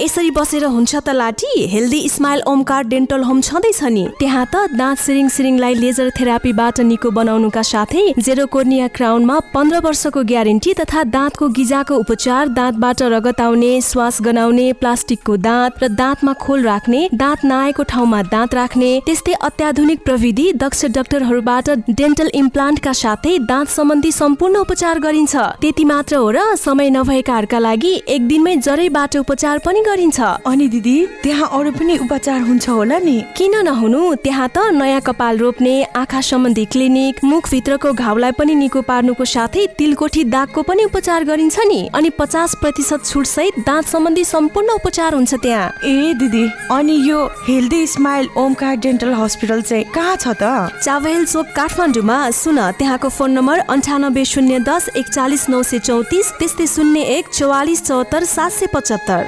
यसरी 0.00 0.30
बसेर 0.36 0.64
हुन्छ 0.64 0.94
त 0.96 1.08
लाठी। 1.16 1.66
Healthy 1.72 2.00
smile 2.08 2.42
Omkar 2.46 2.84
dental 2.92 3.22
home 3.24 3.40
छँदैछ 3.40 3.82
नि। 3.84 4.04
त्यहाँ 4.20 4.44
त 4.52 4.68
दाँत 4.76 4.98
सिरिङ 4.98 5.28
सिरिङलाई 5.28 5.74
लेजर 5.74 6.10
थेरापीबाट 6.20 6.80
निको 6.84 7.10
बनाउनुका 7.10 7.62
साथै 7.62 8.04
जेरो 8.20 8.46
कोर्निया 8.52 8.88
क्राउनमा 8.92 9.38
पन्ध्र 9.54 9.80
वर्षको 9.80 10.24
ग्यारेन्टी 10.28 10.74
तथा 10.76 11.04
दाँतको 11.08 11.48
गिजाको 11.56 11.96
उपचार 12.04 12.48
दाँतबाट 12.52 13.02
रगत 13.16 13.40
आउने 13.40 13.72
श्वास 13.80 14.20
गनाउने 14.28 14.72
प्लास्टिकको 14.76 15.36
दाँत 15.48 15.82
र 15.82 15.88
दाँतमा 15.96 16.32
खोल 16.44 16.62
राख्ने 16.68 17.08
दाँत 17.16 17.44
नआएको 17.44 17.82
ठाउँमा 17.88 18.22
दाँत 18.36 18.54
राख्ने 18.54 18.92
त्यस्तै 19.06 19.40
अत्याधुनिक 19.40 20.04
प्रविधि 20.04 20.52
दक्ष 20.60 20.80
डाक्टरहरूबाट 20.88 21.70
डेन्टल 21.70 22.10
डेन्टल 22.12 22.38
इम्प्लान्टका 22.38 22.92
साथै 22.92 23.38
दाँत 23.38 23.68
सम्बन्धी 23.68 24.10
सम्पूर्ण 24.12 24.56
उपचार 24.56 24.98
गरिन्छ। 24.98 25.36
त्यति 25.60 25.84
मात्र 25.84 26.16
हो 26.16 26.30
र 26.30 26.54
समय 26.56 26.90
नभएकाहरूका 26.90 27.58
लागि 27.58 27.92
एक 28.08 28.26
दिनमै 28.28 28.56
जरैबाट 28.56 29.16
उपचार 29.16 29.58
पनि 29.58 29.80
गरिन्छ। 29.80 30.20
अनि 30.46 30.68
दिदी 30.68 30.96
त्यहाँ 31.22 31.48
अरू 31.52 31.70
पनि 31.72 31.96
उपचार 31.98 32.40
हुन्छ 32.40 32.68
होला 32.68 32.98
नि? 32.98 33.16
किन 33.36 33.54
नहुनु? 33.64 34.14
त्यहाँ 34.24 34.48
त 34.48 34.58
नयाँ 34.72 35.00
कपाल 35.00 35.38
रोप्ने 35.38 35.74
आँखा 35.96 36.20
सम्बन्धी 36.20 36.64
क्लिनिक 36.64 37.24
मुखभित्रको 37.24 37.92
घाउलाई 37.92 38.32
पनि 38.38 38.54
निको 38.54 38.82
पार्नुको 38.82 39.24
साथै 39.24 39.66
तिलकोठी 39.78 40.24
दागको 40.24 40.62
पनि 40.62 40.84
उपचार 40.84 41.24
गरिन्छ 41.24 41.58
नि। 41.66 41.88
अनि 41.94 42.10
पचास 42.18 42.54
प्रतिशत 42.60 43.04
छुट 43.04 43.26
सहित 43.26 43.64
दाँत 43.66 43.84
सम्बन्धी 43.86 44.24
सम्पूर्ण 44.24 44.68
उपचार 44.74 45.14
हुन्छ 45.14 45.34
त्यहाँ। 45.34 45.72
ए 45.84 46.14
दिदी 46.20 46.44
अनि 46.70 46.96
यो 47.08 47.24
healthy 47.48 47.86
smile 47.86 48.28
Omkar 48.36 48.76
dental 48.76 49.12
hospital 49.14 49.62
चाहिँ 49.62 49.84
कहाँ 49.94 50.16
छ 50.16 50.28
त? 50.42 50.71
चावहेल 50.80 51.24
चोक 51.24 51.46
काठमाडौँमा 51.56 52.18
सुन 52.32 52.58
त्यहाँको 52.78 53.08
फोन 53.08 53.30
नम्बर 53.32 53.58
अन्ठानब्बे 53.68 54.24
शून्य 54.24 54.58
दस 54.66 54.88
एकचालिस 54.96 55.48
नौ 55.48 55.62
सय 55.62 55.78
चौतिस 55.78 56.30
त्यस्तै 56.38 56.66
शून्य 56.66 57.00
एक 57.16 57.28
चौवालिस 57.28 57.82
चौहत्तर 57.86 58.24
सात 58.24 58.50
सय 58.50 58.66
पचहत्तर। 58.74 59.22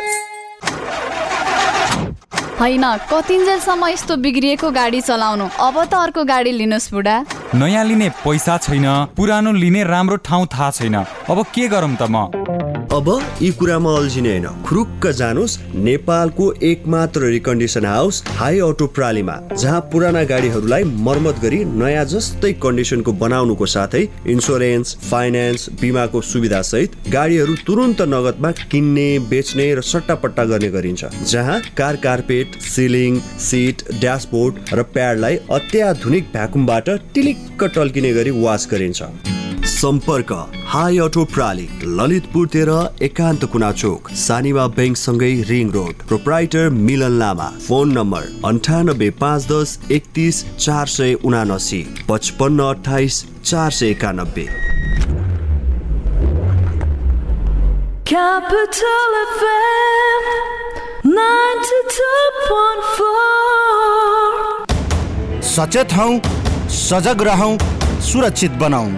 होइन 2.61 2.85
कतिन्जेलसम्म 3.11 3.89
यस्तो 3.89 4.17
बिग्रिएको 4.17 4.71
गाडी 4.71 5.01
चलाउनु? 5.01 5.47
अब 5.59 5.77
त 5.85 5.95
अर्को 5.95 6.25
गाडी 6.25 6.53
लिनुहोस् 6.53 6.93
बुढा। 6.93 7.17
नयाँ 7.55 7.85
लिने 7.85 8.09
पैसा 8.23 8.57
छैन 8.59 8.87
पुरानो 9.17 9.53
लिने 9.53 9.85
राम्रो 9.85 10.17
ठाउँ 10.23 10.47
थाहा 10.55 10.71
छैन। 10.71 10.95
अब 11.31 11.45
के 11.55 11.69
गरौँ 11.69 11.97
त 11.97 12.03
म? 12.09 12.31
अब 12.95 13.09
यी 13.43 13.51
कुरामा 13.59 13.91
अल्झिने 13.97 14.31
होइन। 14.31 14.47
खुरुक्क 14.63 15.07
जानुहोस् 15.19 15.59
नेपालको 15.75 16.45
एकमात्र 16.63 17.21
रिकन्डिसन 17.35 17.85
हाउस 17.85 18.23
हाई 18.39 18.59
अटो 18.61 18.87
प्रालीमा 18.87 19.35
जहाँ 19.53 19.81
पुराना 19.93 20.23
गाडीहरूलाई 20.25 20.85
मर्मत 21.03 21.41
गरी 21.43 21.65
नयाँ 21.75 22.05
जस्तै 22.05 22.53
कन्डिसनको 22.63 23.13
बनाउनुको 23.19 23.67
साथै 23.67 24.03
इन्सुरेन्स 24.35 24.95
फाइनेन्स 25.11 25.69
बिमाको 25.81 26.21
सुविधा 26.23 26.61
सहित 26.63 26.95
गाडीहरू 27.13 27.55
तुरुन्त 27.67 28.03
नगदमा 28.15 28.51
किन्ने 28.71 29.09
बेच्ने 29.31 29.67
र 29.75 29.83
सट्टापट्टा 29.83 30.45
गर्ने 30.45 30.71
गरिन्छ 30.71 31.05
जहाँ 31.33 31.61
car 31.77 31.97
carpet 32.25 32.61
ceiling 32.63 33.19
seat 33.45 33.83
dashboard 34.01 34.55
र 34.75 34.83
प्याडलाई 34.93 35.37
अत्याधुनिक 35.53 36.25
भ्याकुमबाट 36.33 36.89
टिलिक्क 37.15 37.65
टल्किने 37.75 38.13
गरी 38.13 38.31
वास 38.43 38.69
गरिन्छ। 38.71 39.09
सम्पर्क 39.65 40.31
हाई 40.67 40.99
अटो 41.05 41.25
प्राली 41.35 41.69
ललितपुर 41.99 42.47
तेह्र 42.55 42.73
एकान्त 43.03 43.45
कुना 43.53 43.71
चोक 43.75 44.11
Sanima 44.23 44.67
ब्याङ्कसँगै 44.79 45.33
ring 45.51 45.71
road 45.77 46.07
proprietor 46.09 46.69
Milan 46.89 47.19
Lama 47.19 47.49
phone 47.67 47.93
number 47.99 48.33
अन्ठानब्बे 48.49 49.11
पाँच 49.21 49.47
दस 49.53 49.79
एकतिस 49.99 50.45
चार 50.57 50.87
सय 50.97 51.15
उनासी 51.25 51.83
पचपन्न 52.09 52.71
अठाइस 52.71 53.25
चार 53.45 53.71
सय 53.81 53.91
एकानब्बे। 53.91 54.49
Capital 58.09 59.15
FM 59.21 60.27
92.4 60.29 60.54
सचेत 65.43 65.93
हौ 65.93 66.21
सजग 66.69 67.23
रहौं 67.23 67.59
सुरक्षित 68.01 68.51
बनाऊ। 68.51 68.89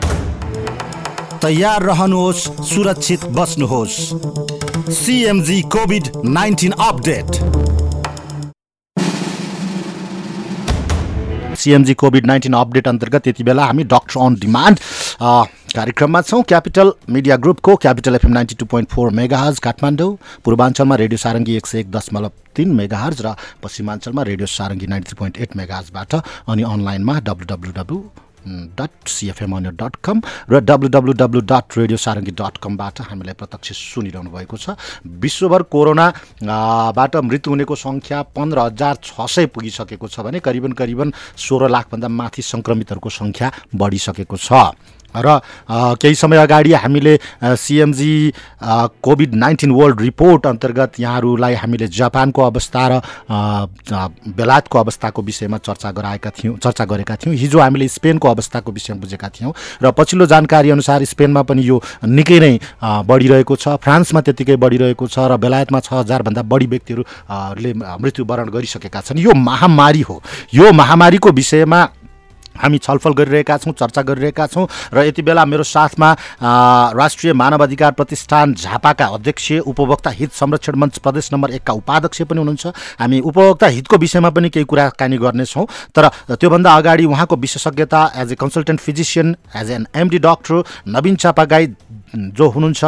तयार 1.42 1.82
रहनुहोस् 1.82 2.48
सुरक्षित 2.62 3.24
बस्नुहोस्। 3.24 3.96
CMG 4.92 5.62
covid 5.62 6.08
nineteen 6.24 6.72
update. 6.72 7.26
CMG 11.56 11.94
covid 11.94 12.26
nineteen 12.26 12.54
update 12.54 12.88
अन्तर्गत 12.88 13.28
यति 13.28 13.44
बेला 13.44 13.64
हामी 13.66 13.84
डक्टर 13.92 14.20
अन 14.20 14.34
डिमान्ड 14.40 14.78
कार्यक्रममा 15.76 16.20
छौँ। 16.22 16.42
क्यापिटल 16.48 16.92
मिडिया 17.10 17.36
ग्रुपको 17.36 17.76
capital 17.76 18.14
FM 18.14 18.32
ninety 18.32 18.54
two 18.60 18.66
point 18.66 18.88
four 18.90 19.10
megahertz 19.20 19.58
Kathmandu 19.66 20.12
पूर्वाञ्चलमा 20.44 20.94
radio 20.96 21.18
Sarangi 21.18 21.56
एक 21.56 21.66
सय 21.66 21.80
एक 21.80 21.90
दशमलव 21.92 22.32
तिन 22.56 22.74
मेगाहर्ज 22.74 23.22
र 23.26 23.34
पश्चिमाञ्चलमा 23.62 24.22
radio 24.30 24.46
Sarangi 24.48 24.86
ninety 24.86 25.08
three 25.08 25.18
point 25.18 25.40
eight 25.42 25.56
मेगाहजबाट 25.56 26.14
अनि 26.14 26.62
अनलाइनमा 26.74 27.18
डब्लु 27.26 27.46
डब्लु 27.54 27.72
डब्लु 27.80 28.25
डट 28.46 29.08
सिएफएमअनियर 29.08 29.74
डट 29.74 29.96
कम 30.04 30.22
र 30.50 30.60
W 30.62 30.88
W 30.88 31.12
W 31.12 31.40
dot 31.50 31.78
radio 31.78 31.98
Sarangi 31.98 32.32
dot 32.32 32.56
कमबाट 32.62 33.00
हामीलाई 33.10 33.34
प्रत्यक्ष 33.34 33.78
सुनिरहनु 33.94 34.30
भएको 34.30 34.56
छ। 34.56 34.76
विश्वभर 35.04 35.62
कोरोना 35.66 36.06
आ, 36.06 36.92
बाट 36.92 37.16
मृत्यु 37.16 37.50
हुनेको 37.52 37.74
सङ्ख्या 37.76 38.22
पन्ध्र 38.36 38.58
हजार 38.70 38.94
छ 39.02 39.26
सय 39.26 39.46
पुगिसकेको 39.50 40.06
छ 40.08 40.20
भने 40.20 40.40
करिबन 40.40 40.72
करिबन 40.72 41.12
सोह्र 41.36 41.68
लाखभन्दा 41.68 42.08
माथि 42.08 42.42
सङ्क्रमितहरूको 42.42 43.10
सङ्ख्या 43.10 43.52
बढिसकेको 43.74 44.36
छ। 44.36 44.48
र 45.14 45.38
केही 46.00 46.14
समय 46.14 46.36
अगाडि 46.36 46.72
हामीले 46.74 47.18
CMG 47.42 48.32
covid 49.02 49.34
nineteen 49.34 49.70
world 49.70 50.00
report 50.00 50.46
अन्तर्गत 50.46 51.00
यहाँहरूलाई 51.00 51.54
हामीले 51.54 51.88
जापानको 51.88 52.42
अवस्था 52.42 52.86
र 52.88 53.00
बेलायतको 54.36 54.78
अवस्थाको 54.78 55.22
विषयमा 55.22 55.58
चर्चा 55.58 55.90
गराएका 55.92 56.30
थियौँ 56.30 56.56
चर्चा 56.58 56.84
गरेका 56.84 57.16
थियौँ। 57.16 57.36
हिजो 57.36 57.58
हामीले 57.60 57.88
स्पेनको 57.88 58.28
अवस्थाको 58.28 58.72
विषयमा 58.72 59.00
बुझेका 59.00 59.28
थियौँ 59.28 59.52
र 59.82 59.90
पछिल्लो 59.92 60.26
जानकारी 60.26 60.70
अनुसार 60.70 61.04
स्पेनमा 61.04 61.42
पनि 61.42 61.62
यो 61.62 61.80
निकै 62.04 62.38
नै 62.40 62.58
बढिरहेको 62.82 63.56
छ। 63.56 63.76
फ्रान्समा 63.80 64.20
त्यत्तिकै 64.20 64.56
बढिरहेको 64.56 65.06
छ 65.06 65.18
र 65.30 65.36
बेलायतमा 65.36 65.80
छ 65.80 65.92
हजारभन्दा 65.92 66.42
बढी 66.42 66.66
व्यक्तिहरू 66.66 67.02
अ, 67.02 67.54
ले 67.58 67.72
मृत्युवरण 67.74 68.48
गरिसकेका 68.50 69.00
छन्। 69.00 69.18
यो 69.18 69.32
महामारी 69.34 70.00
हो। 70.00 70.22
यो 70.54 70.72
महामारीको 70.72 71.30
विषयमा 71.30 71.80
हामी 72.56 72.78
छलफल 72.78 73.12
गरिरहेका 73.14 73.56
छौँ 73.58 73.72
चर्चा 73.72 74.02
गरिरहेका 74.02 74.46
छौँ 74.46 74.66
र 74.94 75.04
यति 75.06 75.22
बेला 75.22 75.44
मेरो 75.44 75.62
साथमा 75.64 76.12
राष्ट्रिय 76.96 77.32
मानव 77.32 77.62
अधिकार 77.62 77.92
प्रतिष्ठान 77.92 78.54
झापाका 78.54 79.06
अध्यक्ष 79.06 79.52
उपभोक्ता 79.66 80.10
हित 80.10 80.32
संरक्षण 80.34 80.76
मञ्च 80.76 80.98
प्रदेश 80.98 81.32
नम्बर 81.32 81.50
एकका 81.50 81.72
उपाध्यक्ष 81.72 82.22
पनि 82.22 82.38
हुनुहुन्छ। 82.38 82.66
हामी 83.00 83.20
उपभोक्ता 83.20 83.66
हितको 83.66 83.96
विषयमा 83.96 84.30
पनि 84.30 84.48
केही 84.50 84.64
कुराकानी 84.64 85.16
गर्नेछौँ। 85.18 85.66
तर 85.94 86.08
त्योभन्दा 86.30 86.74
अगाडि 86.74 87.04
उहाँको 87.06 87.36
विशेषज्ञता 87.36 88.00
as 88.16 88.32
a 88.32 88.34
consultant 88.36 88.80
physician 88.80 89.36
as 89.56 89.70
an 89.70 89.86
MD 89.96 90.18
doctor 90.18 90.62
Naveen 90.88 91.16
Chapagai 91.16 91.66
जो 92.16 92.48
हुनुहुन्छ 92.48 92.84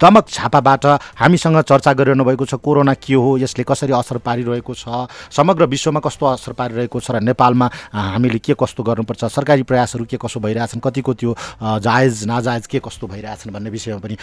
दमक 0.00 0.26
झापाबाट 0.30 0.86
हामीसँग 1.18 1.60
चर्चा 1.62 1.92
गरिरहनु 1.92 2.24
भएको 2.24 2.44
छ 2.46 2.54
कोरोना 2.62 2.94
के 2.94 3.14
हो 3.14 3.36
यसले 3.38 3.64
कसरी 3.66 3.92
असर 3.92 4.18
पारिरहेको 4.22 4.74
छ 4.74 5.06
समग्र 5.30 5.66
विश्वमा 5.66 6.00
कस्तो 6.00 6.26
असर 6.26 6.52
पारिरहेको 6.54 7.00
छ 7.00 7.10
र 7.10 7.20
नेपालमा 7.20 7.70
हामीले 7.92 8.38
के 8.38 8.54
कस्तो 8.54 8.82
गर्नुपर्छ 8.82 9.24
सरकारी 9.26 9.62
प्रयासहरू 9.62 10.04
के 10.04 10.16
कसो 10.16 10.40
भइरहेछन् 10.40 10.80
कतिको 10.80 11.14
त्यो 11.14 11.34
जायज 11.60 12.24
नाजायज 12.26 12.66
के 12.66 12.78
कस्तो 12.84 13.06
भइरहेछन् 13.06 13.52
भन्ने 13.52 13.70
विषयमा 13.70 14.00
पनि 14.00 14.16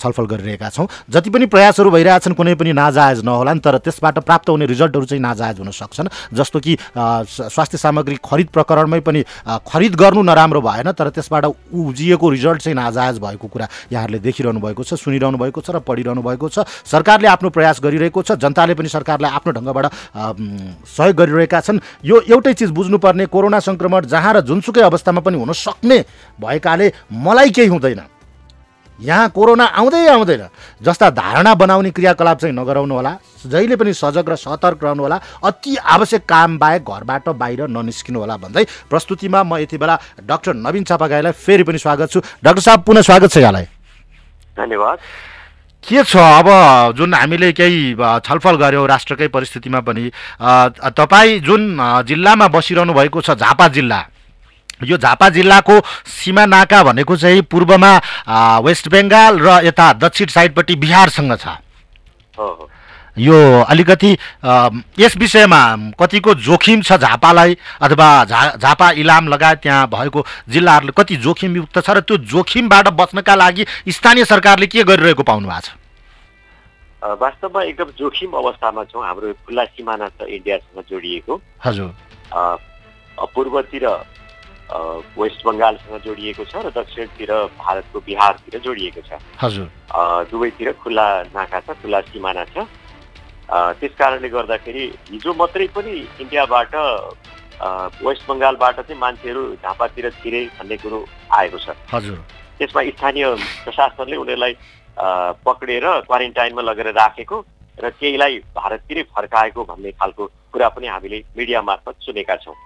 छलफल 0.00 0.26
गरिरहेका 0.26 0.68
छौँ। 0.70 0.86
जति 1.10 1.30
पनि 1.30 1.46
प्रयासहरू 1.46 1.90
भइरहेछन् 1.90 2.34
कुनै 2.34 2.54
पनि 2.54 2.72
नाजायज 2.72 3.24
नहोलान् 3.24 3.60
तर 3.60 3.78
त्यसबाट 3.78 4.18
प्राप्त 4.24 4.48
हुने 4.48 4.66
रिजल्टहरू 4.66 5.04
चाहिँ 5.04 5.22
नाजायज 5.22 5.58
हुन 5.60 5.70
सक्छन् 5.70 6.08
जस्तो 6.34 6.60
कि 6.60 6.76
स्वास्थ्य 6.96 7.78
सामग्री 7.78 8.16
खरिद 8.24 8.48
प्रकरणमै 8.48 9.00
पनि 9.00 9.24
खरिद 9.68 9.94
गर्नु 9.94 10.22
नराम्रो 10.22 10.60
भएन 10.60 10.92
तर 10.92 11.08
त्यसबाट 11.10 11.44
उब्जिएको 11.44 12.30
रिजल्ट 12.30 12.62
चाहिँ 12.62 12.76
नाजायज 12.76 13.18
भएको 13.18 13.48
कुरा 13.48 13.68
यहाँहरूले 13.92 14.18
देखिरहनु 14.18 14.60
भएको 14.60 14.82
छ 14.84 14.94
सुनिरहनु 14.94 15.38
भएको 15.38 15.60
छ 15.60 15.70
र 15.70 15.78
पढिरहनु 15.82 16.22
भएको 16.22 16.48
छ। 16.48 16.64
सरकारले 16.86 17.28
आफ्नो 17.28 17.50
प्रयास 17.50 17.80
गरिरहेको 17.82 18.22
छ 18.22 18.38
जनताले 18.38 18.74
पनि 18.74 18.88
सरकारलाई 18.88 19.30
आफ्नो 19.30 19.50
ढङ्गबाट 19.52 19.86
सहयोग 20.86 21.16
गरिरहेका 21.16 21.60
छन्। 21.60 21.80
यो 22.04 22.16
एउटै 22.30 22.54
चिज 22.54 22.70
बुझ्नुपर्ने 22.70 23.26
कोरोना 23.26 23.58
सङ्क्रमण 23.58 24.06
जहाँ 24.06 24.32
र 24.34 24.40
जुनसुकै 24.46 24.82
अवस्थामा 24.86 25.20
पनि 25.20 25.36
हुन 25.38 25.52
सक्ने 25.52 25.98
भएकाले 26.38 26.92
मलाई 27.10 27.50
केही 27.50 27.68
हुँदैन। 27.68 28.02
यहाँ 29.00 29.28
कोरोना 29.32 29.64
आउँदै 29.64 30.06
आउँदैन। 30.12 30.42
जस्ता 30.84 31.08
धारणा 31.16 31.54
बनाउने 31.56 31.90
क्रियाकलाप 31.90 32.38
चाहिँ 32.38 32.52
नगराउनु 32.52 32.94
होला। 32.94 33.12
जहिले 33.48 33.76
पनि 33.80 33.96
सजग 33.96 34.28
र 34.28 34.36
सतर्क 34.36 34.84
रहनु 34.84 35.02
होला। 35.02 35.16
अति 35.40 35.76
आवश्यक 35.80 36.28
काम 36.28 36.58
बाहेक 36.60 36.84
घरबाट 36.84 37.28
बाहिर 37.32 37.72
ननिस्किनु 37.72 38.18
होला 38.20 38.36
भन्दै 38.36 38.64
प्रस्तुतिमा 38.92 39.40
म 39.42 39.56
यति 39.64 39.80
बेला 39.80 39.96
डाक्टर 40.20 40.52
नवीन 40.52 40.84
चापागाईलाई 40.84 41.32
फेरि 41.32 41.64
पनि 41.64 41.78
स्वागत 41.80 42.12
छु। 42.12 42.20
डाक्टर 42.44 42.60
साहब 42.60 42.80
पुनः 42.84 43.00
स्वागत 43.00 43.32
छ 43.32 43.36
यहाँलाई। 43.40 43.79
धन्यवाद। 44.60 44.98
के 45.84 46.02
छ 46.04 46.16
अब 46.16 46.48
जुन 46.96 47.14
हामीले 47.14 47.52
केही 47.56 47.94
छलफल 47.96 48.56
गऱ्यौँ 48.60 48.86
राष्ट्रकै 48.88 49.28
परिस्थितिमा 49.32 49.80
पनि 49.80 50.10
तपाईँ 50.92 51.40
जुन 51.40 51.62
जिल्लामा 52.04 52.48
बसिरहनु 52.52 52.92
भएको 52.92 53.20
छ 53.20 53.30
झापा 53.32 53.68
जिल्ला 53.72 54.00
यो 54.84 54.96
झापा 54.96 55.28
जिल्लाको 55.28 55.80
सीमा 56.08 56.44
नाका 56.46 56.82
भनेको 56.84 57.16
चाहिँ 57.16 57.42
पूर्वमा 57.48 57.92
वेस्ट 58.60 58.88
बेङ्गाल 58.88 59.40
र 59.40 59.48
यता 59.64 59.92
दक्षिण 60.00 60.28
साइडपट्टि 60.28 60.74
बिहारसँग 60.76 61.32
छ। 61.36 61.56
यो 63.20 63.38
अलिकति 63.64 64.12
यस 64.98 65.16
विषयमा 65.16 65.60
कतिको 66.00 66.34
जोखिम 66.46 66.82
छ 66.82 66.96
झापालाई 66.98 67.56
अथवा 67.82 68.08
झा 68.24 68.40
झापा 68.56 68.90
इलाम 69.02 69.28
लगायत 69.28 69.58
त्यहाँ 69.62 69.86
भएको 69.88 70.24
जिल्लाहरूले 70.48 70.92
कति 70.96 71.16
जोखिमयुक्त 71.26 71.78
छ 71.80 71.90
र 71.90 72.00
त्यो 72.02 72.16
जोखिमबाट 72.30 72.88
बच्नका 72.96 73.34
लागि 73.34 73.66
स्थानीय 73.88 74.24
सरकारले 74.24 74.66
के 74.66 74.84
गरिरहेको 74.84 75.22
पाउनु 75.24 75.48
भएको 75.48 75.60
छ 75.60 75.78
वास्तवमा 77.00 77.62
एकदम 77.64 77.90
जोखिम 77.98 78.30
अवस्थामा 78.36 78.82
छौँ। 78.84 79.02
हाम्रो 79.02 79.32
खुल्ला 79.48 79.64
सिमाना 79.72 80.08
छ 80.20 80.28
इन्डियासँग 80.28 80.84
जोडिएको। 80.84 81.40
हजुर। 81.64 81.88
पूर्वतिर 83.34 83.86
वेस्ट 85.16 85.40
बङ्गालसँग 85.46 85.96
जोडिएको 86.04 86.44
छ 86.44 86.60
र 86.60 86.68
दक्षिणतिर 86.76 87.32
भारतको 87.56 88.00
बिहारतिर 88.04 88.60
जोडिएको 88.60 89.00
छ। 89.00 89.16
हजुर। 89.40 89.66
दुवैतिर 90.28 90.72
खुल्ला 90.76 91.08
नाका 91.32 91.60
छ 91.64 91.68
खुल्ला 91.80 92.00
सिमाना 92.12 92.44
छ। 92.52 92.68
त्यस 93.50 93.92
कारणले 93.98 94.28
गर्दाखेरि 94.28 94.84
हिजो 95.10 95.34
मात्रै 95.34 95.66
पनि 95.74 95.94
इन्डियाबाट 96.22 96.74
वेस्ट 98.06 98.22
बङ्गालबाट 98.28 98.76
चाहिँ 98.80 99.00
मान्छेहरू 99.00 99.42
झापातिर 99.62 100.08
छिरे 100.22 100.42
भन्ने 100.58 100.76
कुरो 100.82 100.98
आएको 101.38 101.58
छ। 101.58 101.74
हजुर। 101.92 102.18
त्यसमा 102.58 102.82
स्थानीय 102.94 103.24
प्रशासनले 103.64 104.16
उनीहरूलाई 104.16 104.54
पक्रेर 105.44 105.84
क्वारेन्टाइनमा 106.06 106.62
लगेर 106.62 106.88
राखेको 106.94 107.36
र 107.78 107.88
केहीलाई 108.00 108.38
भारततिरै 108.56 109.02
फर्काएको 109.14 109.60
भन्ने 109.64 109.90
खालको 109.98 110.24
कुरा 110.52 110.68
पनि 110.68 110.86
हामीले 110.86 111.18
मिडिया 111.36 111.60
मार्फत 111.62 111.94
सुनेका 112.06 112.36
छौँ। 112.44 112.56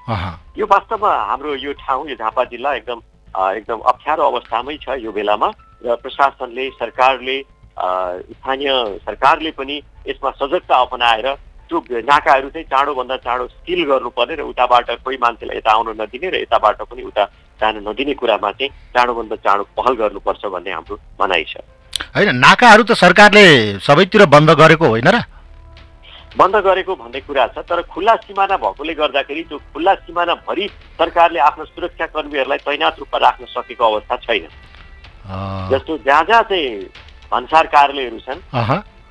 यो 0.59 0.67
वास्तवमा 0.67 1.11
हाम्रो 1.31 1.55
यो 1.65 1.73
ठाउँ 1.81 2.09
यो 2.11 2.17
झापा 2.19 2.45
जिल्ला 2.53 2.75
एकदम 2.75 3.01
एकदम 3.35 3.79
अप्ठ्यारो 3.91 4.23
अवस्थामै 4.23 4.77
छ 4.83 4.99
यो 5.01 5.13
बेलामा 5.13 5.49
र 5.87 5.95
प्रशासनले 6.03 6.65
सरकारले 6.79 7.37
स्थानीय 7.75 8.71
सरकारले 9.05 9.51
पनि 9.59 9.77
यसमा 10.09 10.31
सजगता 10.41 10.77
अपनाएर 10.77 11.27
त्यो 11.71 11.81
नाकाहरू 12.05 12.49
चाहिँ 12.51 12.67
चाँडोभन्दा 12.71 13.17
चाँडो 13.25 13.47
सिल 13.47 13.85
गर्नुपर्ने 13.91 14.35
र 14.35 14.43
उताबाट 14.47 14.91
कोही 15.05 15.17
मान्छेलाई 15.17 15.57
यता 15.57 15.71
आउन 15.73 15.89
नदिने 16.01 16.29
र 16.31 16.37
यताबाट 16.45 16.83
पनि 16.87 17.03
उता 17.03 17.25
जान 17.61 17.77
नदिने 17.89 18.15
कुरामा 18.15 18.51
चाहिँ 18.53 18.71
चाँडोभन्दा 18.95 19.37
चाँडो 19.37 19.65
पहल 19.77 19.95
गर्नुपर्छ 19.97 20.45
भन्ने 20.55 20.71
हाम्रो 20.71 20.97
भनाइ 21.19 21.45
छ। 21.45 21.57
होइन 22.15 22.37
नाकाहरू 22.37 22.83
त 22.85 22.93
सरकारले 22.95 23.79
सबैतिर 23.81 24.27
बन्द 24.29 24.51
गरेको 24.61 24.87
होइन 24.87 25.09
र? 25.09 25.17
बन्द 26.37 26.57
गरेको 26.67 26.95
भन्ने 26.95 27.21
कुरा 27.27 27.47
छ 27.55 27.59
तर 27.65 27.83
खुल्ला 27.91 28.15
सिमाना 28.27 28.57
भएकोले 28.59 28.95
गर्दाखेरि 28.95 29.43
त्यो 29.49 29.59
खुल्ला 29.73 29.95
सिमानाभरि 30.05 30.69
सरकारले 30.99 31.39
आफ्नो 31.49 31.65
सुरक्षा 31.65 32.07
कर्मीहरूलाई 32.13 32.59
तैनात 32.61 32.99
रूपमा 32.99 33.19
राख्न 33.25 33.45
सकेको 33.51 33.85
अवस्था 33.85 34.17
छैन। 34.27 34.47
जस्तो 35.71 35.99
जहाँ 36.07 36.25
जहाँ 36.29 36.43
चाहिँ 36.43 36.69
भन्सार 37.31 37.67
कार्यालयहरू 37.67 38.19
छन्। 38.27 38.41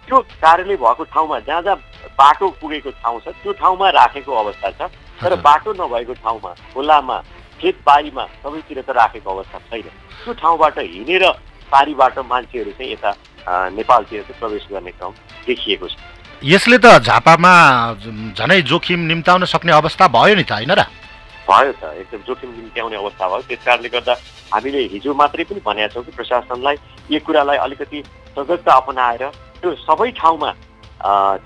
त्यो 0.08 0.19
कार्यालय 0.19 0.76
भएको 0.76 1.04
ठाउँमा 1.04 1.39
जहाँ 1.47 1.62
जहाँ 1.62 1.78
बाटो 2.17 2.47
पुगेको 2.62 2.91
ठाउँ 2.91 3.19
छ 3.19 3.28
त्यो 3.41 3.52
ठाउँमा 3.54 3.89
राखेको 3.89 4.32
अवस्था 4.34 4.69
छ। 4.71 4.82
तर 5.21 5.36
बाटो 5.41 5.73
नभएको 5.73 6.13
ठाउँमा 6.19 6.52
खोलामा 6.73 7.17
खेतबारीमा 7.62 8.23
सबैतिर 8.43 8.82
त 8.82 8.89
राखेको 8.91 9.30
अवस्था 9.30 9.58
छैन। 9.71 9.88
त्यो 10.23 10.34
ठाउँबाट 10.34 10.80
हिँडेर 10.80 11.23
पारीबाट 11.71 12.19
मान्छेहरू 12.19 12.71
चाहिँ 12.78 12.91
यता 12.91 13.12
नेपालतिर 13.71 14.21
चाहिँ 14.21 14.39
प्रवेश 14.39 14.67
गर्ने 14.71 14.91
क्रम 14.91 15.12
देखिएको 15.47 15.88
छ। 15.88 15.95
यसले 16.43 16.78
त 16.78 16.99
झापामा 16.99 17.54
झनै 18.36 18.62
जोखिम 18.67 18.99
निम्ताउन 19.08 19.45
सक्ने 19.47 19.71
अवस्था 19.71 20.08
भयो 20.12 20.36
नि 20.36 20.43
त 20.43 20.52
होइन 20.52 20.71
र? 20.76 20.84
भयो 21.49 21.71
त। 21.79 21.84
एकदम 22.01 22.21
जोखिम 22.27 22.49
निम्त्याउने 22.58 22.95
अवस्था 22.95 23.27
भयो। 23.27 23.41
त्यस 23.47 23.63
कारणले 23.65 23.89
गर्दा 23.95 24.13
हामीले 24.53 24.82
हिजो 24.93 25.13
मात्रै 25.13 25.43
पनि 25.49 25.62
भनेका 25.65 25.88
छौँ 25.93 26.03
कि 26.03 26.12
प्रशासनलाई 26.17 26.75
यो 27.12 27.19
कुरालाई 27.25 27.58
अलिकति 27.65 27.99
सजगता 28.36 28.71
अपनाएर 28.82 29.23
त्यो 29.62 29.69
सबै 29.88 30.10
ठाउँमा 30.19 30.51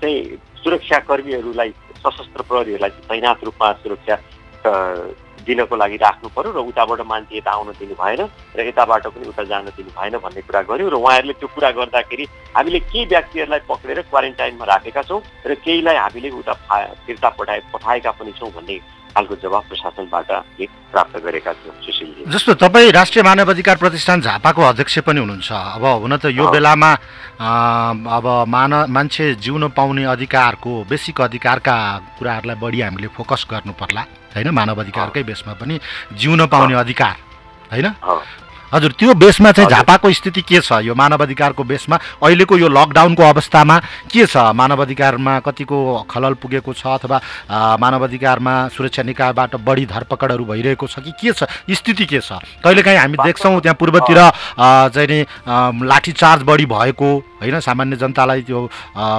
चाहिँ 0.00 0.18
सुरक्षा 0.62 0.98
कर्मीहरूलाई 1.08 1.70
सशस्त्र 2.02 2.42
प्रहरीहरूलाई 2.48 2.90
तैनात 3.08 3.44
रूपमा 3.44 3.72
सुरक्षा 3.82 4.16
दिनको 5.46 5.76
लागि 5.76 5.96
राख्नु 5.96 6.28
पर्यो 6.36 6.50
र 6.52 6.60
उताबाट 6.60 7.00
मान्छे 7.08 7.36
यता 7.38 7.50
आउन 7.50 7.72
दिनु 7.80 7.94
भएन 7.96 8.22
र 8.56 8.60
यताबाट 8.68 9.06
पनि 9.14 9.28
उता 9.32 9.42
जान 9.50 9.64
दिनु 9.72 9.90
भएन 9.96 10.14
भन्ने 10.20 10.42
कुरा 10.44 10.62
गर्यो 10.68 10.88
र 10.88 10.94
उहाँहरूले 10.94 11.34
त्यो 11.40 11.48
कुरा 11.54 11.70
गर्दाखेरि 11.78 12.24
हामीले 12.56 12.80
केही 12.92 13.04
व्यक्तिहरूलाई 13.08 13.60
पक्रेर 13.70 14.00
क्वारेन्टाइनमा 14.12 14.64
राखेका 14.64 15.02
छौँ 15.08 15.20
र 15.46 15.54
केहीलाई 15.64 15.96
हामीले 15.96 16.30
उता 16.42 16.54
फिर्ता 17.06 17.28
पठाए 17.38 17.60
पठाएका 17.72 18.10
पनि 18.18 18.32
छौँ 18.38 18.50
भन्ने 18.52 18.76
खालको 19.18 19.34
जवाब 19.42 19.64
प्रशासनबाट 19.68 20.30
प्राप्त 20.94 21.14
गरेका 21.18 21.52
छौँ 21.58 21.74
सुशीलजी 21.82 22.30
जस्तो 22.30 22.54
तपाईँ 22.54 22.90
राष्ट्रिय 22.94 23.22
मानव 23.26 23.50
अधिकार 23.50 23.76
प्रतिष्ठान 23.82 24.20
झापाको 24.22 24.62
अध्यक्ष 24.62 24.98
पनि 25.02 25.18
हुनुहुन्छ। 25.20 25.50
अब 25.74 25.84
हुन 26.06 26.16
त 26.22 26.30
यो 26.30 26.46
बेलामा 26.46 26.90
अब 28.14 28.26
मान 28.46 28.72
मान्छे 28.86 29.34
जिउन 29.42 29.68
पाउने 29.74 30.04
अधिकारको 30.06 30.70
बेसिक 30.86 31.20
अधिकारका 31.20 31.74
कुराहरूलाई 32.18 32.56
बढी 32.62 32.80
हामीले 32.80 33.08
फोकस 33.10 33.46
गर्नु 33.50 33.72
पर्ला 33.74 34.02
होइन? 34.38 34.48
मानव 34.54 34.80
अधिकारकै 34.86 35.22
बेसमा 35.26 35.52
पनि 35.58 35.74
जिउन 36.14 36.46
पाउने 36.46 36.74
अधिकार 36.78 37.16
होइन? 37.74 37.86
हजुर 38.68 38.92
त्यो 39.00 39.14
बेसमा 39.16 39.50
चाहिँ 39.52 39.70
झापाको 39.70 40.12
स्थिति 40.12 40.42
के 40.44 40.60
छ? 40.60 40.72
यो 40.84 40.94
मानव 40.94 41.22
अधिकारको 41.24 41.64
बेसमा 41.64 41.96
अहिलेको 42.20 42.56
यो 42.58 42.68
लकडाउनको 42.68 43.22
अवस्थामा 43.22 43.78
के 44.12 44.26
छ? 44.26 44.36
मानव 44.52 44.82
अधिकारमा 44.84 45.38
कतिको 45.40 45.76
खलल 46.10 46.34
पुगेको 46.42 46.72
छ 46.76 46.86
अथवा 47.00 47.16
अ, 47.48 47.76
मानव 47.80 48.04
अधिकारमा 48.04 48.54
सुरक्षा 48.76 49.02
निकायबाट 49.08 49.56
बढी 49.64 49.86
धरपकडहरू 49.88 50.44
भइरहेको 50.44 50.86
छ 50.86 51.00
कि 51.00 51.12
के 51.16 51.32
छ? 51.32 51.48
स्थिति 51.72 52.04
के 52.12 52.20
छ? 52.20 52.44
कहिलेकाहीँ 52.64 52.98
हामी 52.98 53.16
देख्छौँ 53.24 53.60
त्यहाँ 53.60 53.76
पूर्वतिर 53.80 54.20
चाहिँ 54.92 55.08
नि 55.08 55.20
लाठीचार्ज 55.88 56.42
बढी 56.44 56.66
भएको 56.68 57.08
होइन? 57.40 57.60
सामान्य 57.64 57.96
जनतालाई 57.96 58.42
त्यो 58.44 58.68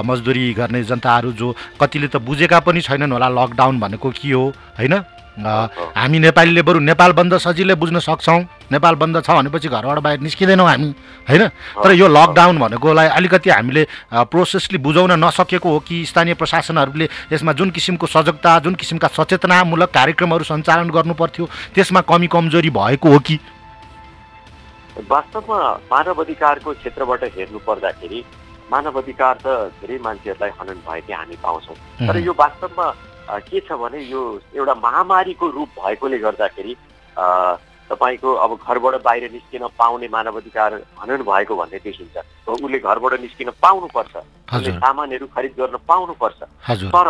मजदुरी 0.06 0.52
गर्ने 0.54 0.82
जनताहरू 0.86 1.32
जो 1.34 1.54
कतिले 1.80 2.06
त 2.06 2.22
बुझेका 2.22 2.60
पनि 2.62 2.80
छैनन् 2.86 3.12
होला 3.12 3.28
लकडाउन 3.34 3.80
भनेको 3.80 4.10
के 4.14 4.30
हो 4.30 4.46
होइन? 4.78 4.94
हामी 5.44 6.18
नेपालीले 6.18 6.62
बरु 6.62 6.78
नेपाल 6.80 7.12
बन्द 7.12 7.36
सजिलै 7.38 7.74
बुझ्न 7.74 7.98
सक्छौँ। 8.00 8.40
नेपाल 8.72 8.94
बन्द 8.94 9.22
छ 9.22 9.30
भनेपछि 9.30 9.68
घरबाट 9.68 9.98
बाहिर 9.98 10.20
निस्किँदैनौँ 10.20 10.68
हामी 10.68 10.88
होइन? 11.28 11.48
तर 11.82 11.90
यो 11.92 12.08
लकडाउन 12.08 12.58
भनेकोलाई 12.58 13.08
अलिकति 13.08 13.50
हामीले 13.50 13.86
प्रोसेसली 14.30 14.78
बुझाउन 14.78 15.12
नसकेको 15.24 15.68
हो 15.68 15.78
कि 15.80 16.04
स्थानीय 16.06 16.34
प्रशासनहरूले 16.34 17.08
यसमा 17.32 17.52
जुन 17.52 17.70
किसिमको 17.70 18.06
सजगता 18.06 18.58
जुन 18.64 18.74
किसिमका 18.74 19.08
सचेतनामूलक 19.08 19.90
कार्यक्रमहरू 19.90 20.44
सञ्चालन 20.44 20.90
गर्नु 20.90 21.14
पर्थ्यो 21.14 21.48
त्यसमा 21.74 22.00
कमी 22.06 22.26
कमजोरी 22.26 22.70
भएको 22.70 23.08
हो 23.08 23.18
कि? 23.18 23.38
वास्तवमा 25.08 25.58
मानव 25.90 26.20
अधिकारको 26.22 26.72
क्षेत्रबाट 26.74 27.24
हेर्नु 27.36 27.58
पर्दाखेरि 27.66 28.24
मानव 28.72 28.98
अधिकार 29.00 29.34
त 29.42 29.46
धेरै 29.80 29.98
मान्छेहरूलाई 29.98 30.50
हनन 30.54 30.78
भएकै 30.86 31.12
हामी 31.12 31.36
पाउँछौँ। 31.42 31.76
तर. 32.06 32.18
यो 32.18 32.32
वास्तवमा 32.38 32.86
के 33.48 33.60
छ 33.60 33.72
भने 33.72 33.98
यो 34.04 34.20
एउटा 34.56 34.74
महामारीको 34.74 35.46
रूप 35.48 35.68
भएकोले 35.78 36.18
गर्दाखेरि 36.18 36.74
तपाईँको 37.90 38.32
अब 38.34 38.50
घरबाट 38.56 39.02
बाहिर 39.02 39.30
निस्किन 39.32 39.66
पाउने 39.78 40.08
मानव 40.08 40.36
अधिकार 40.40 40.74
हनन 40.98 41.22
भएको 41.22 41.56
भन्ने 41.56 41.78
देखिन्छ 41.84 42.16
उसले 42.48 42.78
घरबाट 42.78 43.20
निस्किन 43.20 43.50
पाउनुपर्छ 43.62 44.16
उसले। 44.16 44.72
सामानहरू 44.78 45.26
खरिद 45.34 45.54
गर्न 45.58 45.76
पाउनुपर्छ। 45.88 46.42
तर 46.94 47.08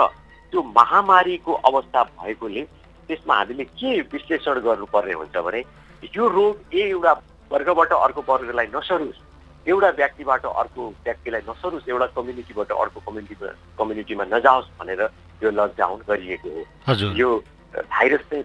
त्यो 0.53 0.63
महामारीको 0.77 1.53
अवस्था 1.69 2.03
भएकोले 2.03 2.63
त्यसमा 3.09 3.35
हामीले 3.35 3.65
के 3.65 4.01
विश्लेषण 4.13 4.61
गर्नुपर्ने 4.61 5.13
हुन्छ 5.13 5.37
भने 5.37 5.61
यो 6.17 6.29
रोग 6.29 6.75
ए 6.75 6.89
एउटा 6.89 7.13
वर्गबाट 7.53 7.93
अर्को 7.93 8.21
वर्गलाई 8.29 8.67
नसरोस् 8.75 9.21
एउटा 9.69 9.89
व्यक्तिबाट 10.01 10.45
अर्को 10.47 10.89
व्यक्तिलाई 11.05 11.43
नसरोस् 11.49 11.89
एउटा 11.89 12.07
कम्युनिटीबाट 12.17 12.71
अर्को 12.73 13.01
कम्युनिटीमा 13.07 13.53
कम्युनिटीमा 13.79 14.25
नजाओस् 14.33 14.73
भनेर 14.81 15.03
यो 15.43 15.51
लकडाउन 15.51 15.99
गरिएको 16.09 16.49
हो। 16.49 17.13
यो 17.17 17.31
भाइरस 17.71 18.23
चाहिँ 18.31 18.45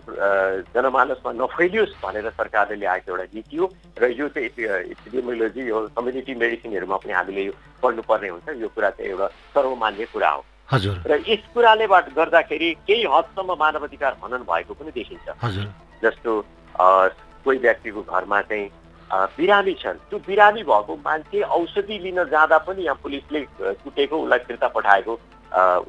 जनमानसमा 0.76 1.32
नफैलियोस् 1.34 1.94
भनेर 2.04 2.30
सरकारले 2.30 2.76
ल्याएको 2.78 3.12
एउटा 3.12 3.26
नीति 3.34 3.58
हो 3.58 3.66
र 3.98 4.04
यो 4.12 4.28
चाहिँ 4.30 4.50
एपिडेमियोलोजी 4.92 5.62
यो 5.66 5.78
कम्युनिटी 5.98 6.34
मेडिसिनहरूमा 6.36 6.98
पनि 7.00 7.14
हामीले 7.14 7.44
यो 7.46 7.54
पढ्नुपर्ने 7.82 8.30
हुन्छ। 8.30 8.48
यो 8.62 8.68
कुरा 8.76 8.90
चाहिँ 8.90 9.12
एउटा 9.12 9.28
सर्वमान्य 9.56 10.06
कुरा 10.14 10.30
हो। 10.30 10.44
हजुर। 10.70 10.96
र 11.10 11.12
यस 11.26 11.44
कुराले 11.54 11.88
बाट 11.88 12.06
गर्दाखेरि 12.14 12.70
केही 12.86 13.04
हदसम्म 13.06 13.56
मानव 13.60 13.84
अधिकार 13.88 14.18
हनन 14.24 14.44
भएको 14.46 14.74
पनि 14.74 14.92
देखिन्छ। 14.94 15.28
हजुर। 15.42 15.66
जस्तो 16.04 16.32
कोही 16.76 17.58
व्यक्तिको 17.58 18.02
घरमा 18.02 18.42
चाहिँ 18.42 18.70
बिरामी 19.12 19.74
छन्। 19.82 19.98
त्यो 20.10 20.20
बिरामी 20.28 20.64
भएको 20.64 20.96
मान्छे 21.06 21.42
औषधि 21.42 21.98
लिन 22.04 22.24
जाँदा 22.26 22.58
पनि 22.66 22.84
यहाँ 22.84 23.00
पुलिसले 23.04 23.40
कुटेको 23.84 24.16
उसलाई 24.18 24.40
फिर्ता 24.48 24.68
पठाएको 24.76 25.14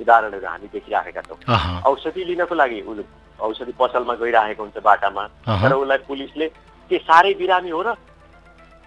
उदाहरणहरू 0.01 0.47
हामी 0.47 0.69
देखिराखेका 0.73 1.23
छौँ। 1.23 1.39
औषधि 1.87 2.25
लिनको 2.25 2.55
लागि 2.55 2.81
उ 2.83 3.03
औषधि 3.41 3.73
पसलमा 3.79 4.15
गइरहेको 4.21 4.63
हुन्छ 4.63 4.79
बाटामा। 4.85 5.25
तर 5.45 5.73
उसलाई 5.73 5.99
पुलिसले 6.09 6.47
के 6.91 6.99
साह्रै 6.99 7.35
बिरामी 7.35 7.71
हो 7.71 7.83
र? 7.83 7.93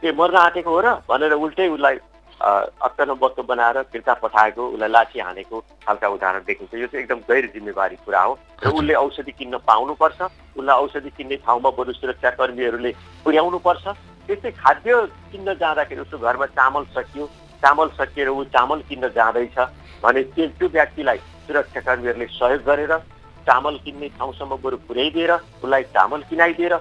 के 0.01 0.11
मर्न 0.13 0.35
आँटेको 0.37 0.69
हो 0.69 0.79
र? 0.81 0.87
भनेर 1.09 1.33
उल्टै 1.33 1.67
उसलाई 1.69 1.97
अक्कन 2.39 3.09
बत्तो 3.19 3.43
बनाएर 3.43 3.81
फिर्ता 3.91 4.13
पठाएको 4.23 4.61
उसलाई 4.71 4.89
लाठी 4.89 5.19
हानेको 5.19 5.59
खालका 5.85 6.07
उदाहरण 6.07 6.41
देखिन्छ। 6.47 6.73
यो 6.73 6.87
चाहिँ 6.87 7.03
एकदम 7.03 7.19
गैर 7.27 7.45
जिम्मेवारी 7.53 7.95
कुरा 8.05 8.21
हो। 8.21 8.33
र 8.63 8.69
उसले 8.71 8.93
औषधि 8.93 9.31
किन्न 9.35 9.57
पाउनुपर्छ। 9.67 10.21
उसलाई 10.55 10.75
औषधि 10.79 11.09
किन्ने 11.17 11.35
ठाउँमा 11.43 11.69
बरु 11.75 11.93
सुरक्षा 11.93 12.29
कर्मीहरूले 12.39 12.91
पुर्याउनुपर्छ। 13.25 13.85
त्यस्तै 14.29 14.51
खाद्य 14.61 14.93
किन्न 15.31 15.53
जाँदाखेरि 15.57 16.01
उसको 16.01 16.17
घरमा 16.21 16.45
चामल 16.53 16.83
सकियो 16.93 17.25
चामल 17.63 17.87
सकिएर 17.97 18.29
ऊ 18.29 18.43
चामल 18.53 18.79
किन्न 18.89 19.07
जाँदैछ 19.17 19.57
भने 20.03 20.21
त्यो 20.37 20.45
त्यो 20.59 20.67
व्यक्तिलाई 20.69 21.17
सुरक्षा 21.49 21.81
कर्मीहरूले 21.81 22.27
सहयोग 22.37 22.61
गरेर 22.69 22.93
चामल 23.47 23.75
किन्ने 23.85 24.07
ठाउँसम्म 24.19 24.55
बरु 24.61 24.77
पुर्याइदिएर 24.85 25.31
उसलाई 25.33 25.83
चामल 25.97 26.21
किनाइदिएर 26.29 26.73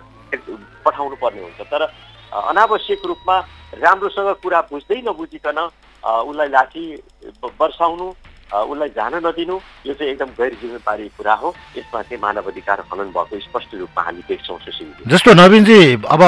पठाउनु 0.85 1.17
पर्ने 1.17 1.41
हुन्छ। 1.41 1.61
तर 1.73 1.83
अनावश्यक 2.53 3.01
रूपमा 3.09 3.37
राम्रोसँग 3.81 4.29
कुरा 4.45 4.61
बुझ्दै 4.69 5.01
नबुझिकन 5.09 5.59
उसलाई 6.05 6.49
लाठी 6.53 6.85
बर्साउनु 7.61 8.07
उसलाई 8.49 8.89
जान 8.89 9.15
नदिनु। 9.27 9.57
यो 9.87 9.95
चाहिँ 9.95 10.13
एकदम 10.13 10.31
गैर 10.37 10.53
जिम्मेवारी 10.61 11.09
कुरा 11.17 11.35
हो। 11.35 11.55
यसमा 11.77 12.03
चाहिँ 12.03 12.21
मानव 12.23 12.49
अधिकार 12.51 12.81
हनन 12.93 13.09
भएको 13.13 13.41
स्पष्ट 13.41 13.75
रूपमा 13.75 14.03
हामी 14.03 14.23
देख्छौँ 14.29 14.59
सुशीलजी। 14.59 15.11
जस्तो 15.11 15.35
नवीनजी 15.35 15.81
अब 16.09 16.23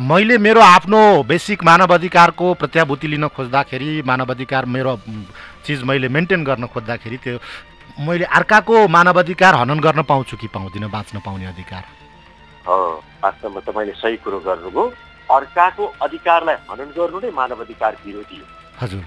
मैले 0.00 0.38
मेरो 0.38 0.60
आफ्नो 0.60 1.22
बेसिक 1.28 1.64
मानव 1.64 1.94
अधिकारको 1.94 2.54
प्रत्याभूति 2.56 3.06
लिन 3.08 3.28
खोज्दाखेरि 3.36 4.02
मानव 4.06 4.30
अधिकार 4.32 4.64
मेरो 4.66 4.96
चिज 5.66 5.82
मैले 5.84 6.08
मेन्टेन 6.08 6.44
गर्न 6.44 6.66
खोज्दाखेरि 6.72 7.16
त्यो 7.20 7.38
मैले 8.00 8.24
अर्काको 8.32 8.88
मानव 8.88 9.18
अधिकार 9.18 9.54
हनन 9.54 9.80
गर्न 9.80 10.02
पाउँछु 10.08 10.36
कि 10.36 10.48
पाउँदिनँ 10.48 10.90
बाँच्न 10.90 11.20
पाउने 11.20 11.46
अधिकार? 11.46 11.84
हो 12.66 12.76
वास्तवमा 13.22 13.60
तपाईँले 13.60 13.92
सही 14.00 14.16
कुरो 14.24 14.38
गर्नुभयो। 14.40 14.84
अर्काको 15.30 15.84
अधिकारलाई 16.02 16.56
हनन 16.70 16.90
गर्नु 16.96 17.20
नै 17.20 17.30
मानव 17.30 17.60
अधिकार 17.60 17.96
विरोधी 18.06 18.38
हो। 18.40 18.46
हजुर। 18.80 19.04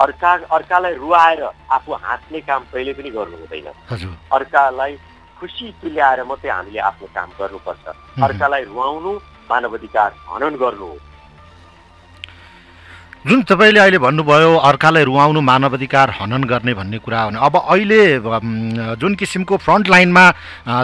अर्का 0.00 0.32
अर्कालाई 0.56 0.94
रुवाएर 0.94 1.42
आफू 1.72 1.92
हाँस्ने 1.92 2.40
काम 2.48 2.62
कहिले 2.72 2.92
पनि 2.96 3.10
गर्नु 3.10 3.36
हुँदैन। 3.36 3.68
अर्कालाई 4.32 4.96
खुसी 5.40 5.66
तुल्याएर 5.82 6.22
मात्रै 6.24 6.50
हामीले 6.50 6.80
आफ्नो 6.88 7.06
काम 7.14 7.28
गर्नुपर्छ। 7.40 7.84
अर्कालाई 8.24 8.64
रुवाउनु 8.64 9.12
मानव 9.50 9.76
अधिकार 9.78 10.10
हनन 10.30 10.56
गर्नु 10.62 10.86
हो। 10.86 10.96
जुन 13.20 13.42
तपाईँले 13.44 13.80
अहिले 13.80 13.98
भन्नुभयो 14.00 14.56
अर्कालाई 14.64 15.04
रुवाउनु 15.04 15.40
मानव 15.44 15.74
अधिकार 15.76 16.10
हनन 16.10 16.44
गर्ने 16.48 16.72
भन्ने 16.72 16.98
कुरा 17.04 17.20
हो 17.22 17.36
अब 17.36 17.56
अहिले 17.68 18.16
जुन 18.96 19.14
किसिमको 19.14 19.56
फ्रन्ट 19.60 19.88
लाइनमा 19.88 20.24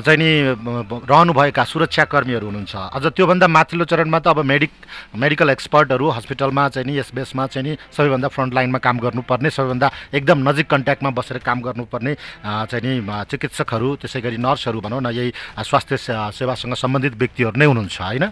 चाहिँ 0.05 0.19
नि 0.21 0.29
रहनुभएका 0.53 1.65
सुरक्षाकर्मीहरू 1.65 2.47
हुनुहुन्छ 2.47 2.77
अझ 2.93 3.05
त्योभन्दा 3.09 3.49
माथिल्लो 3.49 3.85
चरणमा 3.89 4.19
त 4.21 4.29
अब 4.29 4.45
मेडिक 4.45 4.71
मेडिकल 5.17 5.51
एक्सपर्टहरू 5.51 6.11
हस्पिटलमा 6.13 6.69
चाहिँ 6.77 6.87
नि 6.87 6.99
यस 6.99 7.11
बेसमा 7.17 7.47
चाहिँ 7.47 7.69
नि 7.69 7.77
सबैभन्दा 7.97 8.29
फ्रन्ट 8.29 8.55
लाइनमा 8.55 8.79
काम 8.85 8.99
गर्नुपर्ने 9.01 9.51
सबैभन्दा 9.51 9.91
एकदम 10.13 10.49
नजिक 10.49 10.69
कन्ट्याक्टमा 10.69 11.11
बसेर 11.17 11.39
काम 11.41 11.61
गर्नुपर्ने 11.65 12.15
चाहिँ 12.45 12.85
नि 12.85 13.25
चिकित्सकहरू 13.33 13.97
त्यसै 13.97 14.21
गरी 14.21 14.37
नर्सहरू 14.37 14.81
भनौँ 14.85 15.01
न 15.01 15.09
यही 15.09 15.33
स्वास्थ्य 15.65 15.97
सेवासँग 16.37 16.75
सम्बन्धित 16.77 17.17
व्यक्तिहरू 17.17 17.57
नै 17.57 17.65
हुनुहुन्छ 17.65 17.97
होइन? 17.97 18.25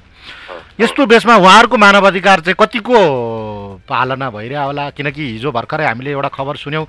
यस्तो 0.80 1.06
बेसमा 1.06 1.36
उहाँहरूको 1.36 1.76
मानव 1.78 2.06
अधिकार 2.06 2.40
चाहिँ 2.44 2.58
कतिको 2.58 2.98
पालना 3.94 4.30
भइरह 4.30 4.62
होला। 4.62 4.90
किनकि 4.90 5.22
हिजो 5.30 5.50
भर्खरै 5.54 5.86
हामीले 5.86 6.10
एउटा 6.10 6.28
खबर 6.34 6.56
सुन्यौँ 6.58 6.86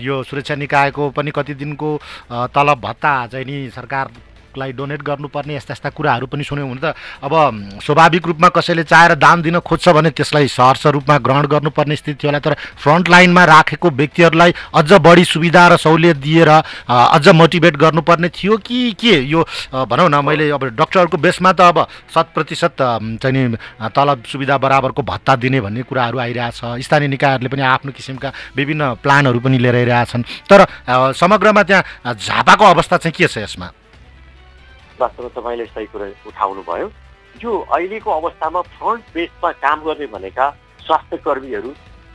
यो 0.00 0.22
सुरक्षा 0.22 0.54
निकायको 0.54 1.10
पनि 1.10 1.30
कति 1.34 1.54
दिनको 1.54 1.90
तलब 2.54 2.78
भत्ता 2.80 3.14
चाहिँ 3.26 3.46
नि 3.46 3.56
सरकारलाई 4.54 4.72
डोनेट 4.72 5.02
गर्नुपर्ने 5.02 5.54
यस्ता 5.56 5.72
यस्ता 5.74 5.90
कुराहरू 5.90 6.26
पनि 6.30 6.44
सुन्यौँ 6.44 6.68
हुन 6.68 6.78
त 6.78 6.94
अब 7.22 7.34
स्वाभाविक 7.82 8.26
रूपमा 8.26 8.48
कसैले 8.54 8.84
चाहेर 8.84 9.14
दान 9.18 9.42
दिन 9.42 9.58
खोज्छ 9.60 9.88
भने 9.90 10.10
त्यसलाई 10.14 10.48
सहर्ष 10.48 10.86
रूपमा 10.94 11.18
ग्रहण 11.18 11.46
गर्नुपर्ने 11.50 11.96
स्थिति 11.96 12.26
होला। 12.26 12.38
तर 12.38 12.54
फ्रन्ट 12.78 13.08
लाइनमा 13.10 13.44
राखेको 13.44 13.90
व्यक्तिहरूलाई 13.90 14.54
अझ 14.74 14.92
बढी 15.02 15.24
सुविधा 15.26 15.66
र 15.68 15.76
सहुलियत 15.76 16.16
दिएर 16.16 16.48
अझ 16.48 17.28
मोटिभेट 17.34 17.76
गर्नुपर्ने 17.76 18.28
थियो 18.30 18.56
कि 18.62 18.94
के? 18.94 19.14
यो 19.26 19.42
भनौँ 19.74 20.08
न 20.08 20.22
मैले 20.24 20.50
अब 20.50 20.64
डक्टरहरूको 20.78 21.18
बेसमा 21.18 21.52
त 21.52 21.60
अब 21.74 21.86
शत 22.14 22.30
प्रतिशत 22.34 22.76
चाहिँ 22.78 23.56
तलब 23.90 24.22
सुविधा 24.30 24.58
बराबरको 24.58 25.02
भत्ता 25.02 25.36
दिने 25.36 25.60
भन्ने 25.60 25.82
कुराहरू 25.82 26.18
आइरहेछ। 26.18 26.86
स्थानीय 26.86 27.08
निकायहरूले 27.08 27.48
पनि 27.50 27.62
आफ्नो 27.74 27.92
किसिमका 27.92 28.32
विभिन्न 28.56 29.02
प्लानहरू 29.02 29.40
पनि 29.40 29.58
लिएर 29.58 29.76
आइरहेछन्। 29.76 30.22
तर 30.46 30.66
समग्रमा 31.18 31.62
त्यहाँ 31.62 32.14
झापाको 32.14 32.64
अवस्था 32.64 32.96
चाहिँ 32.96 33.14
के 33.16 33.26
छ 33.26 33.38
यसमा? 33.38 33.70
वास्तवमा 35.00 35.28
तपाईँले 35.36 35.66
सही 35.66 35.86
कुरा 35.92 36.06
उठाउनु 36.28 36.62
भयो 36.62 36.86
यो 37.42 37.52
अहिलेको 37.68 38.10
अवस्थामा 38.10 38.60
फ्रन्ट 38.74 39.04
बेसमा 39.14 39.50
काम 39.58 39.80
गर्ने 39.84 40.06
भनेका 40.14 40.46
स्वास्थ्य 40.86 41.16
कर्मीहरू 41.24 41.70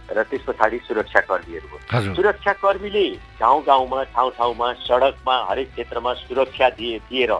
र 0.09 0.23
त्यस 0.23 0.41
पछाडि 0.47 0.77
सुरक्षा 0.87 1.19
कर्मीहरू 1.29 1.67
हो 1.71 1.77
हजुर। 1.91 2.15
सुरक्षा 2.15 2.53
कर्मीले 2.63 3.05
गाउँ 3.39 3.61
गाउँमा 3.63 4.03
ठाउँ 4.15 4.31
ठाउँमा 4.37 4.67
सडकमा 4.87 5.35
हरेक 5.49 5.69
क्षेत्रमा 5.71 6.13
सुरक्षा 6.23 6.69
दिए 6.77 6.97
दिएर 7.09 7.31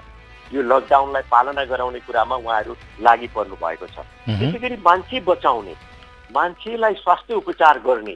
यो 0.54 0.62
लकडाउनलाई 0.62 1.21
पालना 1.32 1.63
गराउने 1.65 1.99
कुरामा 2.06 2.36
उहाँहरू 2.36 2.73
लागि 3.02 3.28
पर्नु 3.36 3.56
भएको 3.63 3.88
छ। 3.88 4.06
त्यसै 4.28 4.60
गरी 4.60 4.78
मान्छे 4.86 5.19
बचाउने 5.25 5.73
मान्छेलाई 6.36 6.93
स्वास्थ्य 6.95 7.34
उपचार 7.41 7.80
गर्ने 7.86 8.15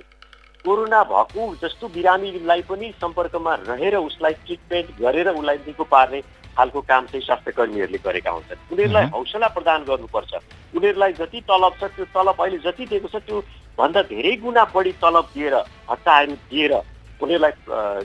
कोरोना 0.66 1.02
भएको 1.10 1.42
जस्तो 1.64 1.88
बिरामीलाई 1.96 2.62
पनि 2.70 2.94
सम्पर्कमा 3.02 3.54
रहेर 3.68 3.96
उसलाई 3.98 4.34
ट्रिटमेन्ट 4.46 4.90
गरेर 5.02 5.30
उसलाई 5.30 5.58
निको 5.68 5.84
पार्ने 5.84 6.22
खालको 6.58 6.82
काम 6.82 7.06
चाहिँ 7.06 7.26
स्वास्थ्य 7.26 7.52
कर्मीहरूले 7.52 8.00
गरेका 8.06 8.32
हुन्छन्। 8.32 8.60
उनीहरूलाई 8.74 9.06
हौसला 9.14 9.48
प्रदान 9.58 9.84
गर्नुपर्छ। 9.90 10.32
उनीहरूलाई 10.74 11.14
जति 11.20 11.40
तलब 11.50 11.74
छ 11.82 11.84
त्यो 11.96 12.06
तलब 12.14 12.38
अहिले 12.40 12.58
जति 12.66 12.86
दिएको 12.86 13.08
छ 13.08 13.22
त्यो 13.26 13.40
भन्दा 13.78 14.02
धेरै 14.10 14.36
गुणा 14.42 14.64
बढी 14.74 14.92
तलब 15.02 15.26
दिएर 15.36 15.56
भत्ताहरू 15.90 16.36
दिएर 16.50 16.74
उनीहरूलाई 17.20 17.52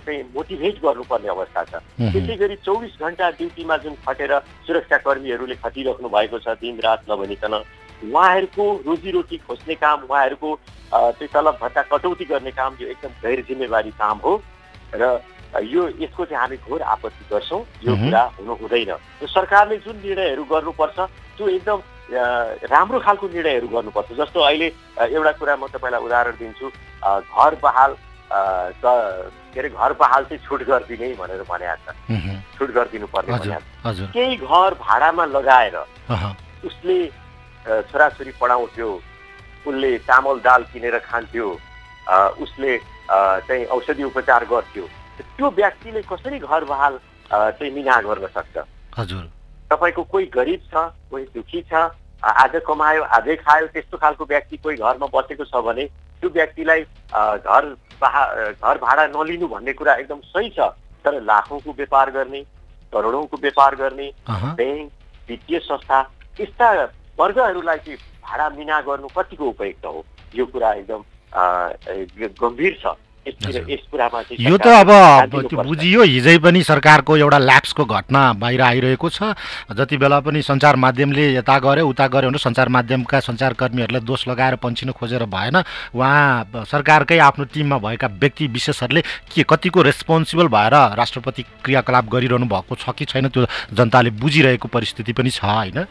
चाहिँ 0.04 0.22
मोटिभेट 0.34 0.76
गर्नुपर्ने 0.82 1.28
अवस्था 1.28 1.62
छ। 1.64 1.74
त्यसै 2.12 2.36
गरी 2.36 2.56
चौबिस 2.64 2.94
घन्टा 3.00 3.30
ड्युटीमा 3.38 3.76
जुन 3.84 3.94
खटेर 4.06 4.32
सुरक्षा 4.66 4.96
कर्मीहरूले 5.04 5.54
खटिराख्नु 5.64 6.08
भएको 6.08 6.38
छ 6.38 6.54
दिनरात 6.60 7.00
नभनिकन 7.10 7.54
उहाँहरूको 7.54 8.64
रोजीरोटी 8.86 9.36
खोज्ने 9.46 9.74
काम 9.74 9.98
उहाँहरूको 10.06 10.50
त्यो 11.18 11.28
तलब 11.34 11.58
भत्ता 11.62 11.82
कटौती 11.90 12.24
गर्ने 12.24 12.50
काम 12.54 12.76
यो 12.80 12.88
एकदम 12.88 13.12
गैर 13.24 13.44
जिम्मेवारी 13.48 13.90
काम 13.98 14.16
हो। 14.24 14.32
र 14.94 15.04
यो 15.56 15.82
यसको 16.00 16.24
चाहिँ 16.24 16.40
हामी 16.40 16.56
घोर 16.68 16.82
आपत्ति 16.82 17.24
गर्छौँ। 17.32 17.62
यो। 17.84 17.92
कुरा 17.96 18.22
हुनु 18.38 18.54
हुँदैन। 18.60 18.92
सरकारले 19.26 19.76
जुन 19.84 19.96
निर्णयहरू 20.04 20.44
गर्नुपर्छ 20.44 20.98
त्यो 21.36 21.48
एकदम 21.48 21.78
राम्रो 22.68 22.98
खालको 23.00 23.26
निर्णयहरू 23.28 23.68
गर्नुपर्छ। 23.68 24.08
जस्तो 24.18 24.40
अहिले 24.40 24.68
एउटा 25.08 25.32
कुरा 25.40 25.56
म 25.56 25.66
तपाईँलाई 25.72 26.02
उदाहरण 26.04 26.36
दिन्छु। 26.36 26.66
घर 26.68 27.52
बहाल 27.62 27.96
के 28.28 29.58
अरे 29.58 29.68
घर 29.72 29.92
बहाल 29.96 30.24
चाहिँ 30.28 30.42
छुट 30.44 30.62
गरिदिने 30.68 31.14
भनेर 31.16 31.42
भनेको 31.48 31.76
छ। 31.84 31.96
छुट 32.58 32.70
गरिदिनु 32.76 33.06
पर्ने 33.08 33.56
केही 34.12 34.36
घर 34.36 34.70
भाडामा 34.76 35.24
लगाएर। 35.32 35.76
उसले 36.68 36.98
छोराछोरी 37.88 38.32
पढाउँथ्यो 38.40 38.88
उसले 39.66 39.90
चामल 40.08 40.36
दाल 40.40 40.62
किनेर 40.72 40.98
खान्थ्यो 41.08 41.48
उसले 42.40 42.76
चाहिँ 43.08 43.64
औषधि 43.66 44.02
उपचार 44.04 44.44
गर्थ्यो 44.44 44.84
त्यो 45.36 45.50
व्यक्तिले 45.50 46.02
कसरी 46.10 46.38
घर 46.38 46.64
बहाल 46.64 46.98
चाहिँ 47.30 47.72
मिना 47.72 48.00
गर्न 48.00 48.26
सक्छ? 48.34 48.58
हजुर। 48.98 49.24
तपाईँको 49.70 50.02
कोही 50.02 50.26
गरिब 50.34 50.60
छ 50.72 50.74
कोही 51.10 51.24
दुखी 51.34 51.62
छ 51.70 51.88
आज 52.22 52.54
कमायो 52.66 53.02
आजै 53.16 53.36
खायो 53.36 53.66
त्यस्तो 53.74 53.96
खालको 53.96 54.24
व्यक्ति 54.24 54.56
कोही 54.56 54.76
घरमा 54.76 55.06
बसेको 55.14 55.44
छ 55.44 55.62
भने 55.64 55.84
त्यो 56.20 56.30
व्यक्तिलाई 56.30 56.80
घर 56.82 57.64
अ, 58.02 58.50
घर 58.52 58.78
भाडा 58.78 59.06
नलिनु 59.06 59.48
भन्ने 59.48 59.72
कुरा 59.72 59.94
एकदम 60.02 60.20
सही 60.34 60.50
छ 60.58 60.70
तर 61.04 61.20
लाखौँको 61.22 61.72
व्यापार 61.78 62.10
गर्ने 62.10 62.40
करोडौँको 62.92 63.36
व्यापार 63.42 63.74
गर्ने। 63.76 64.10
ब्याङ्क 64.28 64.90
वित्तीय 65.28 65.58
संस्था 65.58 65.98
यस्ता 66.40 66.68
वर्गहरूलाई 67.18 67.78
चाहिँ 67.78 67.98
भाडा 68.24 68.48
मिना 68.56 68.80
गर्नु 68.80 69.08
कतिको 69.16 69.44
उपयुक्त 69.48 69.84
हो? 69.86 70.04
यो 70.34 70.46
कुरा 70.46 70.72
एकदम 70.72 71.02
गम्भीर 72.40 72.78
छ। 72.82 72.96
यो 74.40 74.56
त 74.56 74.66
अब। 74.66 74.90
बुझियो 75.66 76.02
हिजै 76.02 76.38
पनि 76.38 76.62
सरकारको 76.62 77.16
एउटा 77.16 77.38
ल्याप्सको 77.38 77.84
घटना 77.84 78.32
बाहिर 78.40 78.60
आइरहेको 78.62 79.08
छ। 79.10 79.34
जति 79.72 79.96
बेला 79.96 80.20
पनि 80.20 80.42
सञ्चार 80.42 80.76
माध्यमले 80.76 81.34
यता 81.34 81.58
गऱ्यो 81.58 81.88
उता 81.88 82.06
गऱ्यो 82.08 82.28
भने 82.30 82.38
सञ्चार 82.38 82.68
माध्यमका 82.68 83.20
सञ्चारकर्मीहरूलाई 83.20 84.00
दोष 84.02 84.28
लगाएर 84.28 84.54
पन्छिन 84.56 84.90
खोजेर 84.92 85.24
भएन। 85.26 85.56
उहाँ 85.94 86.64
सरकारकै 86.64 87.18
आफ्नो 87.18 87.44
टिममा 87.52 87.78
भएका 87.78 88.06
व्यक्ति 88.18 88.46
विशेषहरूले 88.48 89.02
के 89.34 89.42
कतिको 89.42 89.82
रेस्पोन्सिबल 89.82 90.48
भएर 90.48 90.74
राष्ट्रपति 90.96 91.42
क्रियाकलाप 91.64 92.04
गरिरहनु 92.08 92.46
भएको 92.46 92.74
छ 92.74 92.90
कि 92.96 93.04
छैन 93.04 93.28
त्यो 93.28 93.46
जनताले 93.72 94.10
बुझिरहेको 94.16 94.68
परिस्थिति 94.68 95.12
पनि 95.12 95.30
छ 95.30 95.44
होइन? 95.44 95.84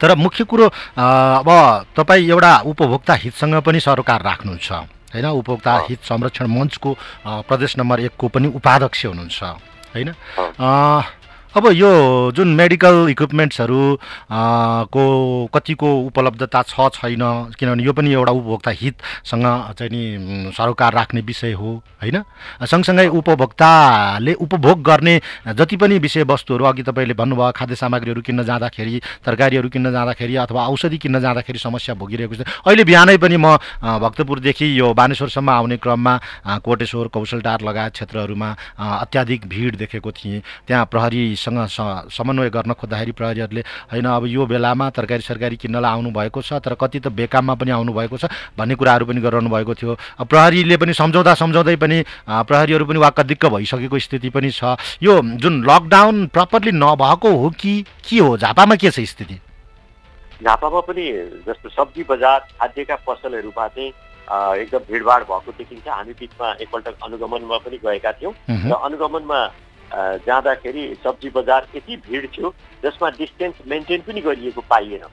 तर 0.00 0.14
मुख्य 0.16 0.44
कुरो 0.44 0.66
अब 0.66 1.48
तपाईँ 1.96 2.28
एउटा 2.30 2.52
उपभोक्ता 2.66 3.14
हितसँग 3.14 3.54
पनि 3.62 3.80
सरकार 3.80 4.22
राख्नुहुन्छ। 4.22 4.72
होइन? 5.14 5.26
उपभोक्ता 5.26 5.72
हित 5.88 6.00
संरक्षण 6.04 6.46
मञ्चको 6.50 6.96
प्रदेश 7.48 7.78
नम्बर 7.78 8.00
एकको 8.00 8.28
पनि 8.28 8.48
उपाध्यक्ष 8.58 9.06
हुनुहुन्छ। 9.06 9.42
होइन? 9.94 10.10
अब 11.56 11.66
यो 11.72 11.88
जुन 12.34 12.48
मेडिकल 12.56 13.06
इक्विपमेन्ट्सहरू 13.10 13.98
को 14.90 15.04
कतिको 15.54 15.88
उपलब्धता 16.06 16.62
छ 16.64 16.88
छैन 16.94 17.22
किनभने 17.54 17.82
यो 17.84 17.92
पनि 17.94 18.12
एउटा 18.12 18.32
उपभोक्ता 18.32 18.70
हितसँग 18.70 19.46
चाहिँ 19.78 19.90
नि 19.90 20.50
सरोकार 20.50 20.94
राख्ने 20.94 21.20
विषय 21.20 21.52
हो 21.52 21.70
होइन? 22.02 22.22
सँगसँगै 22.66 23.06
उपभोक्ताले 23.08 24.34
उपभोग 24.34 24.82
गर्ने 24.82 25.20
जति 25.54 25.76
पनि 25.76 25.98
विषयवस्तुहरू 25.98 26.64
अघि 26.64 26.82
तपाईँले 26.82 27.14
भन्नुभयो 27.14 27.52
खाद्य 27.54 27.74
सामग्रीहरू 27.76 28.22
किन्न 28.26 28.42
जाँदाखेरि 28.42 29.00
तरकारीहरू 29.22 29.68
किन्न 29.70 29.92
जाँदाखेरि 29.92 30.36
अथवा 30.36 30.66
औषधि 30.66 30.98
किन्न 30.98 31.20
जाँदाखेरि 31.20 31.58
समस्या 31.58 31.94
भोगिरहेको 31.94 32.34
छ। 32.34 32.42
अहिले 32.66 32.84
बिहानै 32.84 33.16
पनि 33.22 33.36
म 33.38 33.54
भक्तपुरदेखि 34.02 34.66
यो 34.80 34.92
बानेश्वरसम्म 34.92 35.50
आउने 35.50 35.76
क्रममा 35.78 36.18
कोटेश्वर 36.66 37.08
कौशलटार 37.14 37.62
लगायत 37.62 37.92
क्षेत्रहरूमा 37.92 38.50
अत्याधिक 38.74 39.46
भिड 39.46 39.76
देखेको 39.78 40.10
थिएँ। 40.12 40.42
त्यहाँ 40.66 40.84
प्रहरी 40.90 41.24
प्रहरीसँग 41.44 41.68
स- 41.68 42.16
समन्वय 42.16 42.50
गर्न 42.50 42.72
खोज्दाखेरि 42.72 43.12
प्रहरीहरूले 43.12 43.62
होइन 43.92 44.06
अब 44.06 44.26
यो 44.26 44.46
बेलामा 44.46 44.90
तरकारी 44.90 45.22
सरकारी 45.22 45.56
किन्नलाई 45.56 45.92
आउनुभएको 45.92 46.42
छ 46.42 46.52
तर 46.64 46.74
कति 46.74 47.00
त 47.00 47.08
बेकाममा 47.08 47.54
पनि 47.54 47.70
आउनुभएको 47.70 48.16
छ 48.16 48.24
भन्ने 48.58 48.74
कुराहरू 48.74 49.06
पनि 49.06 49.20
गराउनु 49.20 49.50
भएको 49.50 49.74
थियो 49.74 49.96
प्रहरीले 50.24 50.76
पनि 50.76 50.92
सम्झाउँदा 50.94 51.34
सम्झाउँदै 51.34 51.76
पनि 51.76 52.04
प्रहरीहरू 52.28 52.84
पनि 52.84 52.98
वाक्क 52.98 53.44
भइसकेको 53.44 53.98
स्थिति 53.98 54.28
पनि 54.30 54.50
छ। 54.50 54.76
यो 55.02 55.20
जुन 55.42 55.64
लकडाउन 55.64 56.26
प्रपरली 56.32 56.72
नभएको 56.72 57.30
हो 57.30 57.50
कि 57.50 57.84
के 58.08 58.18
हो? 58.18 58.36
झापामा 58.36 58.74
के 58.76 58.90
छ 58.90 59.00
स्थिति? 59.00 59.36
झापामा 60.42 60.80
पनि 60.80 61.04
जस्तो 61.46 61.68
सब्जी 61.68 62.02
बजार 62.08 62.38
खाद्यका 62.60 62.96
पसलहरूमा 63.06 63.68
चाहिँ 63.68 63.90
एकदम 64.60 64.82
भिडभाड 64.90 65.22
भएको 65.22 65.52
देखिन्छ। 65.58 65.88
हामी 65.88 66.12
बिचमा 66.20 66.48
एकपल्ट 66.62 66.86
अनुगमनमा 67.04 67.58
पनि 67.64 67.76
गएका 67.84 68.12
थियौँ। 68.12 68.32
र 68.50 68.72
अनुगमनमा 68.72 69.40
जाँदाखेरि 70.26 70.84
सब्जी 71.04 71.28
बजार 71.30 71.66
यति 71.76 71.96
भिड 72.08 72.28
थियो 72.36 72.54
जसमा 72.84 73.10
डिस्टेन्स 73.18 73.54
मेन्टेन 73.68 74.00
पनि 74.06 74.20
गरिएको 74.20 74.60
पाइएन। 74.70 75.04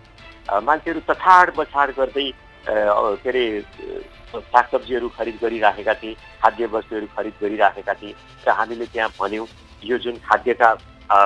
मान्छेहरू 0.63 0.99
तछाड 1.09 1.55
बछाड 1.57 1.89
गर्दै 1.97 2.31
के 2.67 3.29
अरे 3.29 3.43
सागसब्जीहरू 4.35 5.07
खरिद 5.17 5.37
गरिराखेका 5.41 5.93
थिए 6.01 6.13
खाद्य 6.41 6.65
वस्तुहरू 6.73 7.07
खरिद 7.15 7.33
गरिराखेका 7.41 7.93
थिए। 7.93 8.13
र 8.47 8.49
हामीले 8.49 8.85
त्यहाँ 8.93 9.09
भन्यौँ 9.19 9.47
यो 9.83 9.97
जुन 9.97 10.17
खाद्यका 10.25 10.69
अ, 11.11 11.17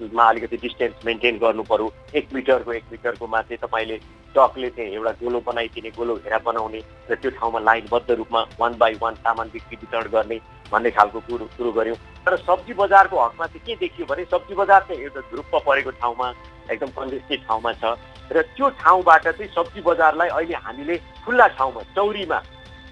पसलहरूमा 0.00 0.28
अलिकति 0.28 0.56
डिस्टेन्स 0.56 1.04
मेन्टेन 1.06 1.38
गर्नु 1.38 1.62
पर्यो। 1.62 1.92
एक 2.14 2.28
मिटरको 2.34 2.72
एक 2.72 2.84
मिटरकोमा 2.92 3.40
चाहिँ 3.42 3.58
तपाईँले 3.62 3.96
टकले 4.34 4.68
चाहिँ 4.70 4.92
एउटा 4.94 5.10
गोलो 5.22 5.40
बनाइदिने 5.46 5.90
गोलो 5.90 6.14
घेरा 6.16 6.38
बनाउने 6.38 6.80
र 7.10 7.14
त्यो 7.14 7.30
ठाउँमा 7.30 7.60
लाइनबद्ध 7.60 8.10
रूपमा 8.10 8.40
वान 8.60 8.72
बाई 8.78 8.94
वान 9.02 9.14
सामान 9.20 9.48
बिक्री 9.52 9.76
वितरण 9.76 10.08
गर्ने 10.08 10.38
भन्ने 10.72 10.90
खालको 10.90 11.20
कुरो 11.28 11.44
कुरो 11.56 11.72
गऱ्यौँ 11.72 11.96
तर 12.24 12.36
सब्जी 12.38 12.72
बजारको 12.74 13.16
हकमा 13.18 13.46
चाहिँ 13.46 13.64
के 13.66 13.74
देखियो 13.76 14.06
भने 14.06 14.24
सब्जी 14.24 14.54
बजार 14.54 14.80
चाहिँ 14.88 15.02
एउटा 15.02 15.20
ग्रुपमा 15.32 15.58
परेको 15.66 15.90
ठाउँमा 16.00 16.28
एकदम 16.70 16.90
कन्जेस्टेड 16.96 17.40
ठाउँमा 17.46 17.72
छ। 17.72 17.84
र 18.32 18.42
त्यो 18.56 18.68
ठाउँबाट 18.80 19.28
चाहिँ 19.28 19.50
सब्जी 19.50 19.80
बजारलाई 19.82 20.28
अहिले 20.30 20.54
हामीले 20.64 20.96
खुल्ला 21.26 21.46
ठाउँमा 21.58 21.82
चौरीमा 21.94 22.38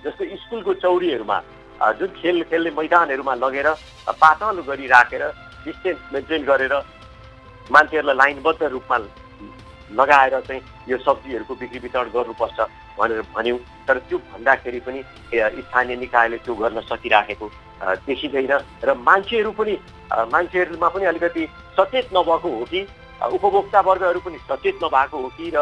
जस्तो 0.04 0.24
स्कुलको 0.36 0.74
चौरीहरूमा 0.82 1.38
जुन 1.98 2.10
खेल 2.18 2.42
खेल्ने 2.50 2.70
मैदानहरूमा 2.74 3.34
लगेर 3.38 3.68
पातलो 4.18 4.62
गरी 4.66 4.86
राखेर 4.90 5.22
डिस्टेन्स 5.64 5.98
मेन्टेन 6.12 6.42
गरेर 6.44 6.74
मान्छेहरूलाई 7.70 8.16
लाइनबद्ध 8.16 8.62
रूपमा 8.64 8.98
लगाएर 9.90 10.40
चाहिँ 10.40 10.62
यो 10.88 10.96
सब्जीहरूको 10.98 11.54
बिक्री 11.54 11.78
वितरण 11.78 12.08
गर्नुपर्छ 12.14 12.58
भनेर 12.98 13.20
भन्यौँ। 13.34 13.58
तर 13.88 13.98
त्यो 14.08 14.18
भन्दाखेरि 14.18 14.80
पनि 14.80 15.00
स्थानीय 15.64 15.96
निकायले 15.96 16.36
त्यो 16.44 16.54
गर्न 16.54 16.80
सकिराखेको 16.84 17.46
देखिँदैन 18.06 18.52
र 18.84 18.94
मान्छेहरू 18.98 19.50
पनि 19.52 19.74
मान्छेहरूमा 20.28 20.88
पनि 20.88 21.04
अलिकति 21.04 21.46
सचेत 21.78 22.08
नभएको 22.12 22.48
हो 22.48 22.64
कि 22.64 22.80
उपभोक्ता 23.32 23.80
वर्गहरू 23.80 24.20
पनि 24.20 24.38
सचेत 24.50 24.84
नभएको 24.84 25.18
हो 25.18 25.28
कि 25.36 25.50
र 25.54 25.58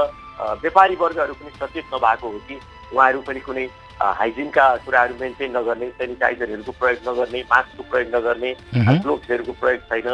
व्यापारी 0.63 0.97
वर्गहरू 0.97 1.35
पनि 1.35 1.51
सचेत 1.61 1.95
नभएको 1.95 2.29
हो 2.29 2.39
कि 2.49 2.61
उहाँहरू 2.93 3.21
पनि 3.23 3.41
कुनै 3.41 3.67
हाइजिनका 3.97 4.65
कुराहरू 4.85 5.15
मेन्टेन 5.21 5.57
नगर्ने 5.57 5.87
सेनिटाइजरहरूको 5.99 6.73
प्रयोग 6.81 7.09
नगर्ने 7.09 7.41
मास्कको 7.51 7.83
प्रयोग 7.91 8.09
नगर्ने। 8.15 8.51
ग्लोभ्सहरूको 9.03 9.53
प्रयोग 9.61 9.81
छैन। 9.91 10.09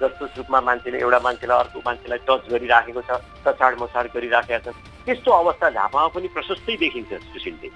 जस्तो 0.00 0.24
रूपमा 0.36 0.60
मान्छेले 0.60 0.98
एउटा 0.98 1.18
मान्छेलाई 1.24 1.58
अर्को 1.58 1.78
मान्छेलाई 1.86 2.18
टच 2.28 2.42
गरिराखेको 2.50 3.00
छ 3.02 3.18
तछाड 3.46 3.72
मछाड 3.80 4.06
गरिराखेका 4.14 4.58
छन् 4.64 4.78
त्यस्तो 5.06 5.30
अवस्था 5.30 5.70
झापामा 5.70 6.06
पनि 6.14 6.28
प्रशस्तै 6.34 6.76
देखिन्छ 6.80 7.10
सुशीलजी 7.12 7.70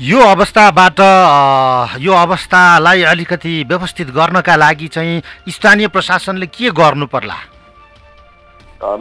यो 0.00 0.20
अवस्थाबाट 0.26 1.00
यो 2.00 2.12
अवस्थालाई 2.16 3.02
अलिकति 3.12 3.54
व्यवस्थित 3.68 4.08
गर्नका 4.20 4.56
लागि 4.56 4.88
चाहिँ 4.94 5.22
स्थानीय 5.48 5.88
प्रशासनले 5.96 6.46
के 6.46 6.70
गर्नु 6.76 7.06
पर्ला 7.08 7.38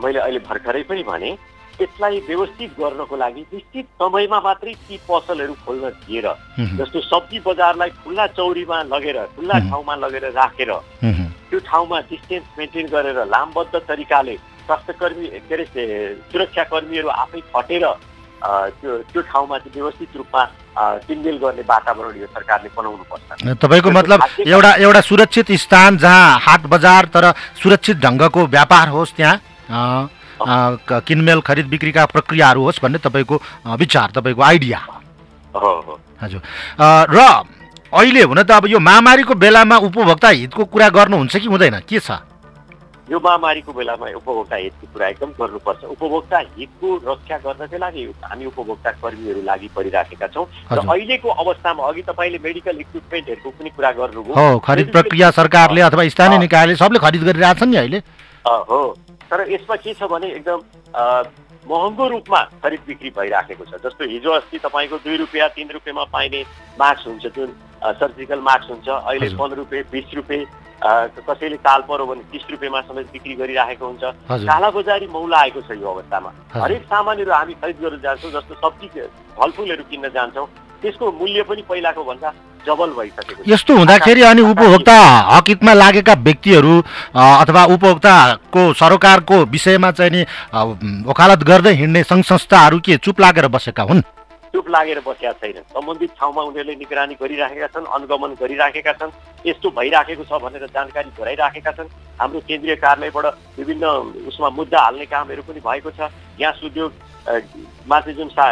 मैले 0.03 0.19
अहिले 0.19 0.39
भर्खरै 0.49 0.83
पनि 0.89 1.03
भने 1.03 1.31
यसलाई 1.81 2.19
व्यवस्थित 2.27 2.69
गर्नको 2.79 3.15
लागि 3.17 3.41
निश्चित 3.53 3.85
समयमा 4.01 4.39
मात्रै 4.39 4.73
ती 4.87 4.99
पसलहरू 5.07 5.53
खोल्न 5.65 5.89
दिएर। 6.01 6.27
जस्तो 6.79 6.99
सब्जी 7.01 7.39
बजारलाई 7.45 7.89
खुल्ला 8.03 8.25
चौरीमा 8.35 8.77
लगेर 8.93 9.17
खुल्ला। 9.35 9.59
ठाउँमा 9.69 9.95
लगेर 10.03 10.25
राखेर 10.35 10.71
त्यो 11.49 11.59
ठाउँमा 11.65 11.99
डिस्टेन्स 12.11 12.45
मेन्टेन 12.57 12.85
गरेर 12.93 13.19
लामबद्ध 13.25 13.73
तरिकाले 13.89 14.35
स्वास्थ्यकर्मी 14.65 15.27
के 15.39 15.53
अरे 15.55 15.65
सुरक्षाकर्मीहरू 16.31 17.07
आफै 17.09 17.39
खटेर 17.49 17.85
त्यो 18.79 18.97
त्यो 19.11 19.21
ठाउँमा 19.31 19.57
चाहिँ 19.57 19.73
व्यवस्थित 19.75 20.15
रूपमा 20.15 20.43
किनमेल 21.07 21.37
गर्ने 21.43 21.63
वातावरण 21.67 22.19
यो 22.19 22.27
सरकारले 22.35 22.69
बनाउनुपर्छ 22.77 23.57
तपाईँको 23.63 23.89
मतलब 23.91 24.19
एउटा 24.47 24.71
एउटा 24.85 25.01
सुरक्षित 25.09 25.51
स्थान 25.63 25.97
जहाँ 25.97 26.39
हाट 26.45 26.67
बजार 26.71 27.05
तर 27.13 27.31
सुरक्षित 27.61 27.97
ढङ्गको 27.99 28.45
व्यापार 28.47 28.87
होस् 28.95 29.15
त्यहाँ 29.17 29.35
किनमेल 30.41 31.41
खरिद 31.41 31.65
बिक्रीका 31.67 32.05
प्रक्रियाहरू 32.05 32.61
होस् 32.63 32.81
भन्ने 32.83 32.97
तपाईँको 32.99 33.35
विचार 33.75 34.11
तपाईँको 34.15 34.41
आइडिया। 34.41 34.79
हो 35.55 35.71
हो। 35.87 35.99
हजुर। 36.21 36.41
र 37.09 37.19
अहिले 37.89 38.21
हुन 38.23 38.43
त 38.43 38.51
अब 38.53 38.67
यो 38.69 38.79
महामारीको 38.79 39.33
बेलामा 39.35 39.77
उपभोक्ता 39.81 40.29
हितको 40.29 40.65
कुरा 40.65 40.89
गर्नुहुन्छ 40.89 41.35
कि 41.37 41.47
हुँदैन? 41.47 41.79
के 41.89 41.99
छ? 41.99 42.21
यो 43.09 43.17
महामारीको 43.17 43.73
बेलामा 43.73 44.05
उपभोक्ता 44.21 44.55
हितको 44.55 44.85
कुरा 44.93 45.07
एकदम 45.07 45.33
गर्नुपर्छ। 45.33 45.83
उपभोक्ता 45.89 46.37
हितको 46.53 46.87
रक्षा 47.01 47.37
गर्नकै 47.41 47.77
लागि 47.81 48.03
हामी 48.21 48.45
उपभोक्ता 48.45 48.91
कर्मीहरू 49.01 49.41
लागि 49.41 49.67
परिराखेका 49.73 50.27
छौँ। 50.29 50.45
र। 50.69 50.85
अहिलेको 50.85 51.29
अवस्थामा 51.33 51.81
अघि 51.89 52.01
तपाईँले 52.05 52.37
मेडिकल 52.37 52.77
इक्विपमेन्टहरूको 52.85 53.49
पनि 53.49 53.69
कुरा 53.73 53.91
गर्नुभयो। 53.97 54.59
खरिद 54.61 54.87
प्रक्रिया 54.93 55.31
सरकारले 55.33 55.81
अथवा 55.81 56.07
स्थानीय 56.13 56.37
निकायले 56.37 56.75
सबले 56.77 56.99
खरिद 57.01 57.23
गरिरहेछन् 57.25 57.69
नि 57.73 57.77
अहिले। 57.81 57.99
हो। 58.45 58.81
तर 59.31 59.49
यसमा 59.51 59.75
के 59.75 59.93
छ 59.93 60.03
भने 60.11 60.27
एकदम 60.33 60.59
महँगो 61.69 62.07
रूपमा 62.09 62.41
खरिद 62.63 62.81
बिक्री 62.87 63.09
भइराखेको 63.17 63.65
छ 63.65 63.81
जस्तो 63.83 64.05
हिजो 64.09 64.31
अस्ति 64.31 64.57
तपाईँको 64.59 64.97
दुई 65.05 65.17
रुपियाँ 65.17 65.49
तिन 65.55 65.69
रुपियाँमा 65.73 66.03
पाइने 66.13 66.41
मास्क 66.79 67.07
हुन्छ 67.07 67.25
जुन 67.35 67.49
सर्जिकल 67.99 68.39
मास्क 68.41 68.69
हुन्छ 68.69 68.87
अहिले। 68.89 69.29
पन्ध्र 69.37 69.57
रुपियाँ 69.57 69.83
बिस 69.91 70.13
रुपियाँ 70.15 70.45
कसैले 71.27 71.57
ताल 71.61 71.81
पऱ्यो 71.89 72.05
भने 72.05 72.23
तिस 72.31 72.49
रुपियाँमा 72.51 72.81
समेत 72.87 73.11
बिक्री 73.13 73.33
गरिराखेको 73.35 73.85
हुन्छ 73.85 74.03
हजुर। 74.29 74.47
कालाबजारी 74.49 75.07
मौला 75.13 75.37
आएको 75.39 75.61
छ 75.61 75.77
यो 75.77 75.87
अवस्थामा। 75.93 76.31
हरेक 76.55 76.83
सामानहरू 76.89 77.31
हामी 77.31 77.53
खरिद 77.61 77.77
गर्न 77.81 77.99
जान्छौँ 78.01 78.31
जस्तो 78.31 78.55
सब्जी 78.63 78.87
फलफुलहरू 79.37 79.83
किन्न 79.89 80.09
जान्छौँ 80.09 80.47
त्यसको 80.81 81.11
मूल्य 81.19 81.43
पनि 81.49 81.63
पहिलाको 81.69 82.03
भन्दा 82.03 82.33
डबल 82.67 82.89
भइसकेको 82.97 83.43
यस्तो 83.47 83.77
हुँदाखेरि 83.77 84.21
अनि 84.21 84.41
उपभोक्ता 84.51 84.95
हक 85.31 85.49
हितमा 85.49 85.73
लागेका 85.73 86.13
व्यक्तिहरू 86.27 86.75
अथवा 87.15 87.63
उपभोक्ताको 87.75 88.61
सरोकारको 88.79 89.43
विषयमा 89.55 89.91
चाहिँ 89.91 90.11
नि 90.11 90.21
वकालत 91.09 91.43
गर्दै 91.49 91.73
हिँड्ने 91.81 92.03
सङ्घ 92.03 92.23
संस्थाहरू 92.25 92.79
के 92.85 92.97
चुप 92.97 93.19
लागेर 93.21 93.47
बसेका 93.47 93.83
हुन्? 93.83 94.01
लागेर 94.67 94.99
बसेका 95.07 95.31
छैनन्। 95.39 95.71
सम्बन्धित 95.71 96.11
ठाउँमा 96.19 96.41
उनीहरूले 96.49 96.75
निगरानी 96.75 97.15
गरिराखेका 97.21 97.67
छन् 97.71 97.85
अनुगमन 97.95 98.31
गरिराखेका 98.41 98.93
छन् 98.99 99.15
यस्तो 99.47 99.69
भइराखेको 99.79 100.23
छ 100.27 100.31
भनेर 100.43 100.65
जानकारी 100.75 101.09
गराइराखेका 101.19 101.71
छन्। 101.71 101.93
हाम्रो 102.19 102.39
केन्द्रीय 102.49 102.75
कार्यालयबाट 102.83 103.25
विभिन्न 103.59 103.85
उसमा 104.27 104.49
मुद्दा 104.49 104.79
हाल्ने 104.81 105.05
कामहरू 105.05 105.41
पनि 105.47 105.59
भएको 105.63 105.89
छ। 105.95 106.11
ग्यास 106.37 106.59
उद्योग 106.65 106.91
अ, 107.27 107.39
मा 107.87 107.99
चाहिँ 107.99 108.17
जुन 108.17 108.29
सा 108.33 108.43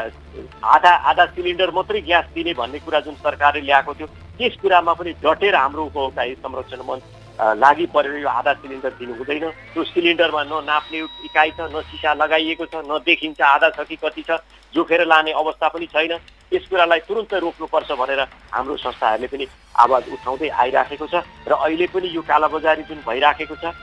आधा 0.64 0.91
आधा 1.10 1.26
सिलिन्डर 1.34 1.72
मात्रै 1.72 2.01
ग्यास 2.01 2.26
दिने 2.36 2.53
भन्ने 2.53 2.80
कुरा 2.86 2.99
जुन 2.99 3.16
सरकारले 3.26 3.62
ल्याएको 3.66 3.93
थियो 3.93 4.08
त्यस 4.38 4.55
कुरामा 4.62 4.93
पनि 4.93 5.12
डटेर 5.24 5.55
हाम्रो 5.55 5.84
उपभोक्ता 5.86 6.24
संरक्षण 6.43 6.82
अ, 6.84 6.99
लागि 7.38 7.86
परेर 7.94 8.16
यो 8.18 8.30
आधा 8.30 8.54
सिलिन्डर 8.54 8.92
दिनु 9.00 9.14
हुँदैन 9.16 9.50
त्यो 9.74 9.84
सिलिन्डरमा 9.84 10.44
न 10.44 10.66
नाप्ने 10.66 10.98
इकाइ 11.26 11.52
छ 11.54 11.70
न 11.70 11.82
सिसा 11.86 12.14
लगाइएको 12.14 12.66
छ 12.66 12.82
न 12.86 12.98
देखिन्छ 13.06 13.42
आधा 13.42 13.70
छ 13.70 13.86
कि 13.86 13.96
कति 13.96 14.22
छ 14.30 14.42
जोखेर 14.74 15.06
लाने 15.06 15.32
अवस्था 15.34 15.68
पनि 15.70 15.86
छैन। 15.86 16.14
यस 16.52 16.66
कुरालाई 16.70 17.00
तुरन्त 17.08 17.34
रोक्नुपर्छ 17.34 17.92
भनेर 17.92 18.22
हाम्रो 18.54 18.76
संस्थाहरूले 18.78 19.28
पनि 19.28 19.46
आवाज 19.76 20.04
उठाउँदै 20.14 20.50
आइराखेको 20.50 21.08
छ 21.08 21.22
र 21.48 21.54
अहिले 21.54 21.88
पनि 21.94 22.08
यो 22.16 22.22
कालाबजारी 22.26 22.84
जुन 22.90 23.00
भइराखेको 23.06 23.56
छ 23.56 23.74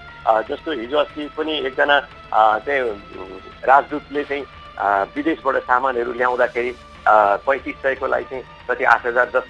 जस्तो 0.51 0.73
हिजो 0.73 0.99
अस्ति 0.99 1.29
पनि 1.37 1.53
एकजना 1.69 2.01
चाहिँ 2.67 2.83
राजदूतले 3.63 4.25
चाहिँ 4.25 4.45
विदेशबाट 5.15 5.57
सामानहरू 5.63 6.13
ल्याउँदाखेरि 6.13 6.73
पैँतिस 7.47 7.77
सयकोलाई 7.83 8.25
चाहिँ 8.25 8.45
कति 8.69 8.85
आठ 8.85 9.07
हजार 9.07 9.31
दस 9.37 9.49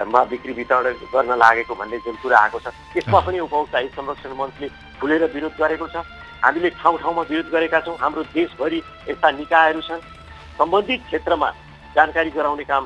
हजारमा 0.00 0.24
बिक्री 0.24 0.52
वितरण 0.56 0.94
गर्न 1.12 1.36
लागेको 1.36 1.74
भन्ने 1.76 1.98
जुन 2.00 2.16
कुरा 2.24 2.38
आएको 2.38 2.58
छ 2.64 2.72
यसमा 2.96 3.20
पनि 3.20 3.38
उपभोक्ता 3.44 3.78
हित 3.78 3.92
संरक्षण 3.92 4.32
मञ्चले 4.32 4.68
खुलेर 4.96 5.24
विरोध 5.28 5.52
गरेको 5.60 5.86
छ। 5.92 5.96
हामीले 6.40 6.70
ठाउँ 6.80 6.98
ठाउँमा 7.04 7.22
विरोध 7.28 7.48
गरेका 7.52 7.80
छौँ। 7.84 7.96
हाम्रो 8.00 8.22
देशभरि 8.32 8.80
यस्ता 9.08 9.30
निकायहरू 9.30 9.80
छन्। 9.84 10.00
सम्बन्धित 10.56 11.00
क्षेत्रमा 11.04 11.48
जानकारी 11.96 12.30
गराउने 12.32 12.64
काम 12.64 12.84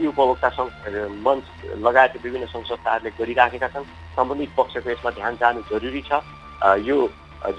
यी 0.00 0.06
उपभोक्ता 0.08 0.48
सङ्घ 0.56 0.72
मञ्च 1.20 1.44
लगायत 1.84 2.16
विभिन्न 2.24 2.46
सङ्घ 2.48 2.64
संस्थाहरूले 2.64 3.10
गरिराखेका 3.20 3.68
छन्। 3.68 3.84
सम्बन्धित 4.16 4.50
पक्षको 4.56 4.88
यसमा 4.90 5.10
ध्यान 5.20 5.36
जानु 5.36 5.60
जरुरी 5.68 6.02
छ। 6.08 6.24
यो 6.88 6.96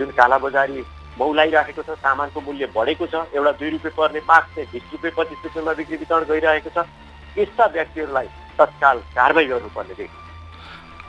जुन 0.01 0.09
कालाबजारी 0.17 0.81
मौलाइराखेको 1.19 1.81
छ 1.85 1.93
सामानको 2.01 2.41
मूल्य 2.41 2.65
बढेको 2.73 3.05
छ। 3.05 3.15
एउटा 3.37 3.51
दुई 3.53 3.69
रुपियाँ 3.69 3.93
पर्ने 3.97 4.19
मास्क 4.25 4.49
चाहिँ 4.57 4.69
बिस 4.73 4.85
रुपियाँ 4.97 5.13
पच्चिस 5.13 5.45
रुपियाँमा 5.45 5.73
बिक्री 5.77 5.97
वितरण 6.01 6.23
गरिरहेको 6.25 6.69
छ। 6.73 6.89
यस्ता 7.37 7.65
व्यक्तिहरूलाई 7.77 8.27
तत्काल 8.59 8.97
कारवाही 9.15 9.47
गर्नुपर्ने 9.47 9.93
देखिन्छ 9.93 10.17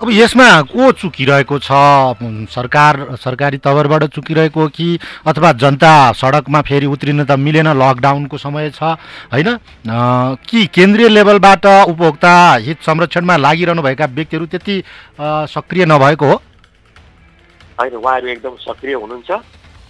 अब 0.01 0.11
यसमा 0.11 0.45
को 0.65 0.91
चुकिरहेको 0.93 1.59
छ? 1.59 1.69
सरकार 2.49 2.97
सरकारी 3.21 3.59
तवरबाट 3.59 4.05
चुकिरहेको 4.17 4.61
हो 4.61 4.69
कि 4.69 4.99
अथवा 5.27 5.51
जनता 5.61 5.91
सडकमा 6.17 6.61
फेरि 6.65 6.87
उत्रिन 6.87 7.25
त 7.25 7.37
मिलेन 7.37 7.69
लकडाउनको 7.77 8.37
समय 8.39 8.71
छ 8.71 8.97
होइन? 9.29 9.49
कि 10.49 10.67
केन्द्रीय 10.75 11.09
लेभलबाट 11.09 11.67
उपभोक्ता 11.67 12.33
हित 12.65 12.81
संरक्षणमा 12.81 13.37
लागिरहनुभएका 13.37 14.07
व्यक्तिहरू 14.17 14.47
त्यति 14.47 14.77
सक्रिय 15.53 15.85
नभएको 15.85 16.27
हो? 16.27 16.37
होइन 17.81 17.95
उहाँहरू 17.95 18.29
एकदम 18.29 18.57
सक्रिय 18.61 18.95
हुनुहुन्छ। 18.95 19.31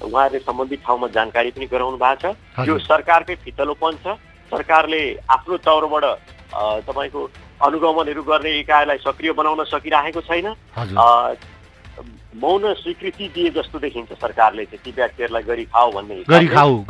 उहाँहरूले 0.02 0.38
सम्बन्धित 0.40 0.80
ठाउँमा 0.86 1.06
जानकारी 1.14 1.50
पनि 1.54 1.66
गराउनु 1.70 1.98
भएको 2.02 2.32
छ। 2.32 2.66
यो 2.68 2.78
सरकारकै 2.80 3.34
फितलोपन 3.44 3.92
छ। 4.02 4.18
सरकारले 4.50 5.02
आफ्नो 5.30 5.56
तौरबाट 5.62 6.04
अ, 6.04 6.62
तपाईँको 6.82 7.20
अनुगमनहरू 7.62 8.22
गर्ने 8.22 8.58
इकाइलाई 8.58 8.98
सक्रिय 8.98 9.32
बनाउन 9.32 9.64
सकिरहेको 9.64 10.20
छैन। 10.20 10.54
मौन 12.40 12.72
स्वीकृति 12.74 13.28
दिए 13.34 13.50
जस्तो 13.50 13.78
देखिन्छ 13.78 14.12
सरकारले 14.12 14.64
चाहिँ 14.64 14.82
ती 14.84 14.90
व्यक्तिहरूलाई 14.96 15.42
गरी 15.42 15.64
खाऊ 15.64 15.92
भन्ने। 15.92 16.24
गरी 16.28 16.46
खाऊ 16.48 16.84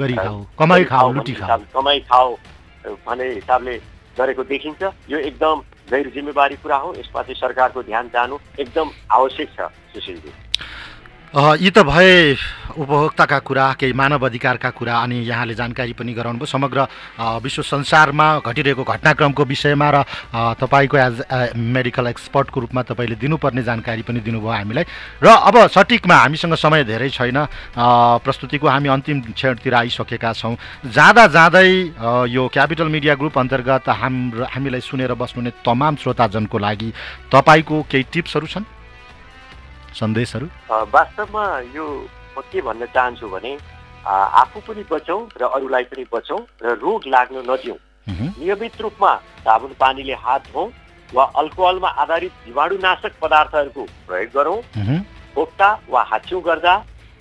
भन्ने 3.07 3.29
हिसाबले 3.31 3.77
गरेको 4.19 4.45
देखिन्छ। 4.45 4.83
यो 5.11 5.19
एकदम 5.19 5.63
गैर 5.91 6.11
जिम्मेवारी 6.15 6.57
कुरा 6.63 6.77
हो 6.77 6.95
यसमा 6.99 7.23
चाहिँ 7.23 7.41
सरकारको 7.41 7.83
ध्यान 7.83 8.09
जानु 8.15 8.39
एकदम 8.61 8.91
आवश्यक 9.11 9.49
छ 9.57 9.69
सुशीलजी। 9.93 10.33
यी 11.31 11.71
त 11.71 11.87
भए 11.87 12.35
उपभोक्ताका 12.75 13.39
कुरा 13.47 13.67
केही 13.79 13.93
मानव 13.95 14.27
अधिकारका 14.27 14.71
कुरा 14.75 14.95
अनि 14.99 15.19
यहाँले 15.31 15.55
जानकारी 15.55 15.93
पनि 15.95 16.13
गराउनुभयो। 16.19 16.47
समग्र 16.47 16.79
अ, 17.19 17.39
विश्व 17.39 17.63
संसारमा 17.63 18.27
घटिरहेको 18.43 18.83
घटनाक्रमको 18.83 19.45
विषयमा 19.47 19.91
र 19.95 20.03
तपाईँको 20.59 20.97
एज 20.99 21.23
मेडिकल 21.55 22.07
एक्सपर्टको 22.11 22.61
रूपमा 22.61 22.83
तपाईँले 22.83 23.15
दिनुपर्ने 23.23 23.63
जानकारी 23.63 24.03
पनि 24.03 24.21
दिनुभयो 24.27 24.51
हामीलाई। 24.51 24.85
र 25.23 25.27
अब 25.31 25.71
सठिकमा 25.71 26.15
हामीसँग 26.19 26.55
समय 26.59 26.85
धेरै 26.91 27.11
छैन। 27.15 27.39
प्रस्तुतिको 27.79 28.67
हामी 28.67 28.89
अन्तिम 28.91 29.21
क्षणतिर 29.31 29.75
आइसकेका 29.87 30.33
छौँ। 30.35 30.57
जाँदा 30.83 31.27
जाँदै 31.31 31.71
यो 32.27 32.43
क्यापिटल 32.51 32.89
मिडिया 32.91 33.15
ग्रुप 33.15 33.39
अन्तर्गत 33.39 33.87
हाम्रो 33.87 34.51
हामीलाई 34.51 34.83
सुनेर 34.83 35.15
बस्नुहुने 35.15 35.63
तमाम 35.63 35.95
श्रोताजनको 36.03 36.59
लागि 36.59 36.93
तपाईँको 37.31 37.83
केही 37.87 38.05
टिप्सहरू 38.11 38.47
छन्? 38.51 38.80
सन्देशहरू? 39.95 40.47
वास्तवमा 40.71 41.45
यो 41.75 41.87
म 42.37 42.41
के 42.53 42.61
भन्न 42.63 42.87
चाहन्छु 42.95 43.29
भने 43.29 43.53
आफू 44.05 44.61
पनि 44.67 44.85
बचौँ 44.91 45.21
र 45.41 45.43
अरूलाई 45.51 45.85
पनि 45.91 46.05
बचौँ 46.13 46.41
र 46.63 46.79
रोग 46.79 47.07
लाग्न 47.09 47.43
नदिउँ। 47.51 47.79
नियमित 48.09 48.81
रूपमा 48.81 49.15
साबुन 49.45 49.73
पानीले 49.81 50.15
हात 50.25 50.43
धोउँ 50.53 50.71
वा 51.13 51.25
अल्कोहलमा 51.37 51.89
आधारित 52.03 52.33
जीवाणुनाशक 52.47 53.13
पदार्थहरूको 53.23 53.85
प्रयोग 54.07 54.31
गरौँ। 54.35 54.59
खोक्टा 55.35 55.71
वा 55.91 56.03
हाच्छिउँ 56.11 56.43
गर्दा 56.43 56.75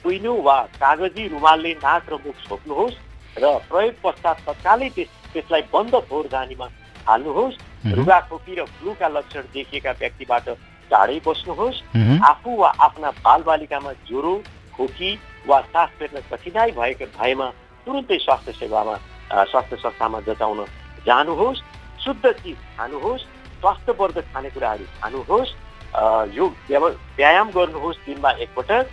कुइनो 0.06 0.34
वा 0.42 0.58
कागजी 0.78 1.28
रुमालले 1.28 1.72
नाक 1.84 2.10
र 2.10 2.14
मुख 2.26 2.38
छोप्नुहोस् 2.48 2.98
र 3.38 3.46
प्रयोग 3.70 3.94
पश्चात 4.04 4.38
तत्कालै 4.48 4.90
त्यस 4.96 5.10
त्यसलाई 5.34 5.64
बन्द 5.74 5.96
फोहोर 6.10 6.26
जानीमा 6.32 6.68
हाल्नुहोस्। 7.08 7.58
रुगा 7.98 8.20
खोकी 8.30 8.54
र 8.56 8.64
फ्लूका 8.78 9.08
लक्षण 9.08 9.44
देखिएका 9.54 9.92
व्यक्तिबाट 10.00 10.50
टाढै 10.92 11.20
बस्नुहोस्। 11.28 11.82
आफू 12.24 12.56
वा 12.58 12.70
आफ्ना 12.70 13.10
बालबालिकामा 13.26 13.92
ज्वरो 14.08 14.34
खोकी 14.76 15.12
वा 15.48 15.60
सास 15.62 15.90
फेर्न 16.00 16.22
कठिनाइ 16.32 16.72
भएको 16.72 17.06
भएमा 17.20 17.48
तुरुन्तै 17.86 18.18
स्वास्थ्य 18.18 18.52
सेवामा 18.52 18.96
स्वास्थ्य 19.34 19.76
संस्थामा 19.76 20.20
जचाउन 20.20 20.66
जानुहोस्। 21.06 21.62
शुद्ध 22.04 22.32
चिज 22.32 22.56
खानुहोस्। 22.78 23.22
स्वास्थ्यवर्धक 23.62 24.26
खानेकुराहरू 24.34 24.86
खानुहोस्। 25.02 25.52
अ, 25.96 26.26
यो 26.34 26.46
व्याव- 26.48 26.98
व्यायाम 27.18 27.52
गर्नुहोस् 27.52 27.98
दिनमा 28.06 28.32
एकपटक। 28.32 28.86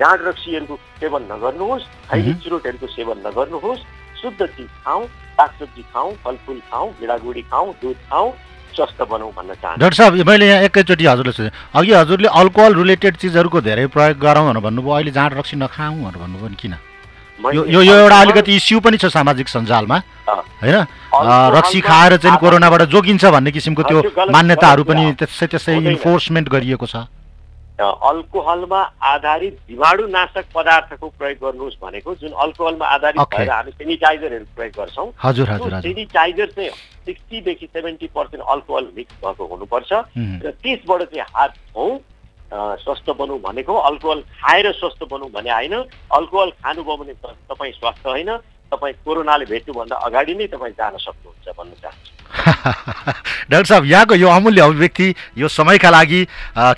जाँड 0.00 0.20
रक्सीहरूको 0.22 0.76
सेवन 0.76 1.22
नगर्नुहोस्। 1.32 1.82
खैरी 2.10 2.34
चुरोटहरूको 2.34 2.86
सेवन 2.86 3.18
नगर्नुहोस्। 3.26 3.80
शुद्ध 4.22 4.46
चिज 4.46 4.68
खाउँ 4.84 5.06
सागसब्जी 5.06 5.82
खाउँ 5.82 6.14
फलफुल 6.24 6.60
खाउँ 6.70 6.92
गिडागुडी 7.00 7.42
खाउँ 7.42 7.74
दुध 7.82 7.96
खाउँ 8.10 8.32
स्वस्थ 8.80 9.00
बनाउँ 9.12 9.32
भन्न 9.36 9.54
चाहन्छु 9.62 9.80
डाक्टर 9.80 9.96
साहब 10.00 10.28
मैले 10.28 10.48
यहाँ 10.48 10.62
एकैचोटि 10.66 11.04
हजुरले 11.06 11.32
सोधेँ 11.32 11.52
अघि 11.76 11.92
हजुरले 11.92 12.28
अल्कोहल 12.42 12.74
रिलेटेड 12.82 13.16
चिजहरूको 13.22 13.60
धेरै 13.62 13.86
प्रयोग 13.94 14.18
गरौँ 14.18 14.44
भनेर 14.48 14.62
भन्नुभयो 14.66 14.94
अहिले 14.94 15.12
जाँड 15.12 15.32
रक्सी 15.38 15.56
नखाउँ 15.56 15.98
भनेर 16.00 16.18
भन्नुभयो 16.22 16.48
नि 16.48 16.56
किन 16.62 16.74
यो 17.40 17.64
यो 17.66 17.80
यो 17.82 17.94
एउटा 17.98 18.20
अलिकति 18.20 18.56
इस्यु 18.56 18.80
पनि 18.84 18.96
छ 18.96 19.08
सामाजिक 19.12 19.48
सञ्जालमा 19.48 19.96
होइन 20.28 20.76
रक्सी 21.56 21.80
खाएर 21.80 22.16
चाहिँ 22.16 22.38
कोरोनाबाट 22.40 22.82
जोगिन्छ 22.92 23.24
भन्ने 23.36 23.50
किसिमको 23.50 23.82
त्यो 23.82 24.00
मान्यताहरू 24.28 24.84
पनि। 24.84 25.04
त्यसै 25.16 25.46
त्यसै। 25.48 25.76
इन्फोर्समेन्ट 25.92 26.48
गरिएको 26.48 26.86
छ 26.86 27.08
अल्कोहलमा 27.80 28.80
आधारित 29.08 29.54
जीवाणुनाशक 29.68 30.44
पदार्थको 30.54 31.06
प्रयोग 31.18 31.38
गर्नुहोस् 31.44 31.80
भनेको 31.80 32.14
जुन 32.20 32.32
अल्कोहलमा 32.44 32.86
आधारित. 32.86 33.20
भएर 33.32 33.50
हामी 33.50 33.70
सेनिटाइजरहरू 33.72 34.44
प्रयोग 34.56 34.72
गर्छौँ 34.76 35.08
हजुर, 35.24 35.46
हजुर। 35.50 35.80
सेनिटाइजर 35.80 36.48
चाहिँ 36.56 36.70
सिक्सटीदेखि 37.06 37.66
सेभेन्टी 37.66 38.06
पर्सेन्ट 38.14 38.44
अल्कोहल 38.44 38.86
मिक्स 38.96 39.14
भएको 39.24 39.46
हुनुपर्छ। 39.46 39.92
र 40.44 40.50
त्यसबाट 40.62 41.02
चाहिँ 41.02 41.26
हात 41.34 41.52
धोउँ 41.74 41.98
स्वस्थ 42.84 43.10
बनौँ 43.18 43.38
भनेको 43.40 43.74
अल्कोहल 43.88 44.20
खाएर 44.36 44.72
स्वस्थ 44.74 45.04
बनौँ 45.10 45.30
भने 45.30 45.50
होइन। 45.50 45.74
अल्कोहल 46.18 46.50
खानुभयो 46.62 46.96
भने 46.96 47.14
तपाईँ 47.50 47.72
स्वस्थ 47.72 48.06
होइन। 48.06 48.30
तपाईँ 48.70 48.94
कोरोनाले 49.04 49.44
भेट्नुभन्दा 49.44 49.96
अगाडि 50.06 50.34
नै 50.34 50.46
तपाईँ 50.46 50.72
जान 50.78 50.96
सक्नुहुन्छ 50.96 51.46
भन्न 51.58 51.72
चाहन्छु। 51.82 52.10
डाक्टर 53.50 53.64
साहब 53.66 53.84
यहाँको 53.84 54.14
यो 54.14 54.28
अमूल्य 54.30 54.62
अभिव्यक्ति 54.62 55.14
यो 55.38 55.48
समयका 55.48 55.90
लागि 55.90 56.20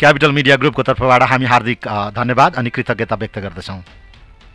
क्यापिटल 0.00 0.32
मिडिया 0.32 0.56
ग्रुपको 0.56 0.82
तर्फबाट 0.82 1.22
हामी 1.22 1.46
हार्दिक 1.46 1.88
धन्यवाद 2.16 2.56
अनि 2.56 2.70
कृतज्ञता 2.70 3.16
व्यक्त 3.16 3.38
गर्दछौँ। 3.38 3.80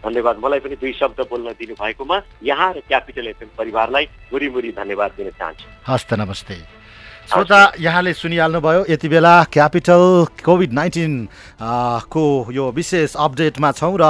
धन्यवाद। 0.07 0.35
मलाई 0.39 0.59
पनि 0.63 0.75
दुई 0.79 0.93
शब्द 0.93 1.19
बोल्न 1.27 1.51
दिनुभएकोमा 1.59 2.17
यहाँ 2.43 2.73
र 2.73 2.79
क्यापिटल 2.87 3.27
एफएम 3.27 3.49
परिवारलाई 3.57 4.05
मुरी 4.31 4.49
मुरी 4.49 4.71
धन्यवाद 4.71 5.11
दिन 5.17 5.29
चाहन्छु। 5.35 5.67
हस्त 5.87 6.13
नमस्ते। 6.13 6.55
श्रोता 7.27 7.59
यहाँले 7.79 8.13
सुनिहाल्नुभयो 8.13 8.83
यति 8.89 9.07
बेला 9.09 9.31
क्यापिटल 9.51 10.01
कोभिड 10.47 10.73
नाइन्टिन 10.73 11.27
को 12.07 12.23
यो 12.55 12.71
विशेष 12.71 13.15
अपडेटमा 13.19 13.71
छौँ 13.75 13.97
र 13.99 14.05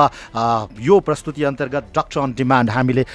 यो 0.85 0.99
प्रस्तुति 1.01 1.43
अन्तर्गत 1.49 1.89
डक्टर 1.97 2.19
अन 2.21 2.33
डिमान्ड 2.37 2.69
हामीले 2.69 3.05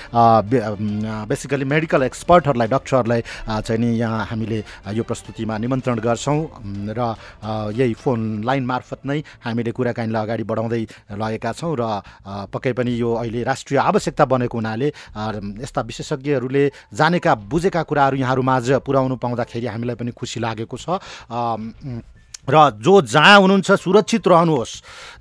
बेसिकली 1.30 1.64
मेडिकल 1.64 2.02
एक्सपर्टहरूलाई 2.02 2.68
डक्टरहरूलाई 2.74 3.22
चाहिँ 3.46 3.78
नि 3.78 3.90
यहाँ 3.98 4.24
हामीले 4.26 4.58
यो 4.90 5.02
प्रस्तुतिमा 5.06 5.58
निमन्त्रण 5.62 5.98
गर्छौँ। 6.02 6.40
र 6.98 7.14
यही 7.78 7.94
फोन 7.94 8.42
लाइन 8.42 8.66
मार्फत 8.66 9.06
नै 9.06 9.22
हामीले 9.46 9.70
कुराकानीलाई 9.70 10.22
अगाडि 10.26 10.44
बढाउँदै 10.50 10.82
लगेका 11.14 11.52
छौँ 11.54 11.76
र 11.78 12.02
पक्कै 12.50 12.72
पनि 12.74 12.90
यो 12.98 13.14
अहिले 13.22 13.42
राष्ट्रिय 13.46 13.78
आवश्यकता 13.78 14.24
बनेको 14.26 14.58
हुनाले 14.58 14.88
यस्ता 15.62 15.80
विशेषज्ञहरूले 15.86 16.64
जानेका 16.90 17.34
बुझेका 17.54 17.82
कुराहरू 17.86 18.16
यहाँहरूमाझ 18.18 18.82
पुर्याउनु 18.82 19.16
पाउँदाखेरि 19.22 19.66
हामीलाई 19.66 19.90
पनि 19.94 20.10
खुसी 20.12 20.40
लागेको 20.40 20.76
छ। 20.76 20.98
र 22.42 22.58
जो 22.82 23.00
जहाँ 23.06 23.38
हुनुहुन्छ 23.38 23.70
सुरक्षित 23.70 24.26
रहनुहोस्। 24.28 24.70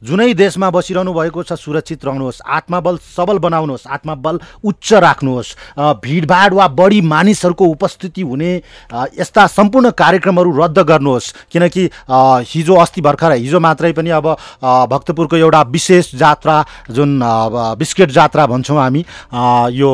जुनै 0.02 0.34
देशमा 0.34 0.70
बसिरहनु 0.74 1.14
भएको 1.14 1.44
छ 1.46 1.54
सुरक्षित 1.54 2.06
रहनुहोस्। 2.06 2.42
आत्मबल 2.42 2.98
सबल 2.98 3.38
बनाउनुहोस्। 3.38 3.86
आत्मबल 3.86 4.40
उच्च 4.66 4.94
राख्नुहोस्। 5.06 5.54
भिडभाड 6.02 6.54
वा 6.54 6.68
बढी 6.74 7.02
मानिसहरूको 7.06 7.66
उपस्थिति 7.78 8.22
हुने 8.26 8.52
यस्ता 9.22 9.46
सम्पूर्ण 9.48 9.90
कार्यक्रमहरू 9.94 10.50
रद्द 10.58 10.80
गर्नुहोस्। 10.82 11.32
किनकि 11.54 11.84
हिजो 12.50 12.76
अस्ति 12.82 13.02
भर्खर 13.06 13.32
हिजो 13.38 13.60
मात्रै 13.62 13.94
पनि 13.94 14.10
अब 14.10 14.28
भक्तपुरको 14.90 15.38
एउटा 15.38 15.62
विशेष 15.70 16.16
जात्रा 16.18 16.58
जुन 16.90 17.20
बिस्केट 17.78 18.10
जात्रा 18.10 18.48
भन्छौँ 18.48 18.82
हामी 18.82 19.06
यो 19.78 19.92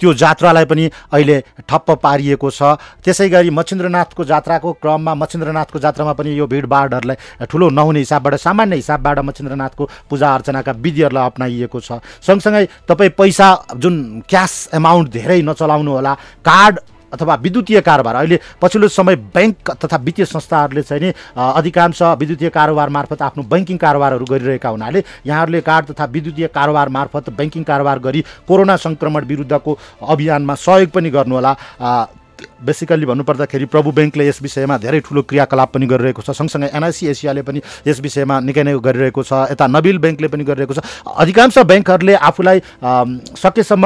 त्यो 0.00 0.14
जात्रालाई 0.14 0.64
पनि 0.64 0.84
अहिले 1.12 1.36
ठप्प 1.68 1.90
पारिएको 2.00 2.48
छ। 2.50 2.80
त्यसै 3.04 3.28
गरी 3.28 3.50
मच्छिन्द्रनाथको 3.52 4.24
जात्राको 4.24 4.72
क्रममा 4.82 5.14
मच्छिन्द्रनाथको 5.14 5.78
जात्रामा 5.78 6.12
पनि 6.16 6.30
यो 6.38 6.46
भिडभाडहरूलाई 6.46 7.46
ठुलो 7.46 7.68
नहुने 7.70 7.98
हिसाबबाट 8.00 8.34
सामान्य 8.40 8.76
हिसाबबाट 8.76 9.18
मच्छिन्द्रनाथको 9.28 9.84
पूजा 10.08 10.28
अर्चनाका 10.34 10.72
विधिहरूलाई 10.80 11.26
अप्नाइएको 11.26 11.78
छ। 11.80 12.00
सँगसँगै 12.24 12.64
तपाईँ 12.88 13.12
पैसा 13.12 13.48
जुन 13.76 14.24
क्यास 14.24 14.52
एमाउन्ट 14.74 15.08
धेरै 15.12 15.40
नचलाउनु 15.42 15.90
होला 15.92 16.14
कार्ड 16.40 16.78
अथवा 17.12 17.34
विद्युतीय 17.34 17.80
कारोबार। 17.80 18.14
अहिले 18.14 18.38
पछिल्लो 18.62 18.88
समय 18.88 19.16
ब्याङ्क 19.34 19.70
तथा 19.84 19.96
वित्तीय 19.96 20.24
संस्थाहरूले 20.26 20.82
चाहिँ 20.82 21.02
नि 21.02 21.12
अधिकांश 21.36 22.02
विद्युतीय 22.20 22.48
कारोबार 22.50 22.88
मार्फत 22.88 23.22
आफ्नो 23.22 23.42
बैङ्किङ 23.50 23.76
कारोबारहरू 23.76 24.24
गरिरहेका 24.24 24.68
हुनाले 24.68 25.04
यहाँहरूले 25.26 25.60
कार्ड 25.60 25.90
तथा 25.90 26.04
विद्युतीय 26.04 26.46
कारोबार 26.54 26.88
मार्फत 26.88 27.30
बैङ्किङ 27.38 27.62
कारोबार 27.64 27.98
गरी 27.98 28.24
कोरोना 28.48 28.76
सङ्क्रमण 28.76 29.24
विरुद्धको 29.24 29.78
अभियानमा 30.08 30.54
सहयोग 30.54 30.90
पनि 30.90 31.10
गर्नुहोला। 31.10 31.52
बेसिकल्ली 32.40 33.06
भन्नुपर्दाखेरि 33.06 33.64
प्रभु 33.68 33.90
ब्याङ्कले 33.92 34.26
यस 34.28 34.40
विषयमा 34.42 34.76
धेरै 34.80 35.00
ठुलो 35.04 35.22
क्रियाकलाप 35.28 35.72
पनि 35.76 35.86
गरिरहेको 35.86 36.22
छ। 36.24 36.32
सँगसँगै 36.32 36.68
एनआइसी 36.72 37.06
एसियाले 37.12 37.42
पनि 37.44 37.60
यस 37.86 38.00
विषयमा 38.00 38.40
निकै 38.40 38.64
नै 38.64 38.72
गरिरहेको 38.80 39.22
छ। 39.22 39.32
यता 39.52 39.66
नबिल 39.68 39.98
ब्याङ्कले 40.00 40.28
पनि 40.32 40.44
गरिरहेको 40.48 40.74
छ। 40.74 40.80
अधिकांश 41.04 41.58
ब्याङ्कहरूले 41.68 42.14
आफूलाई 42.16 42.58
सकेसम्म 43.36 43.84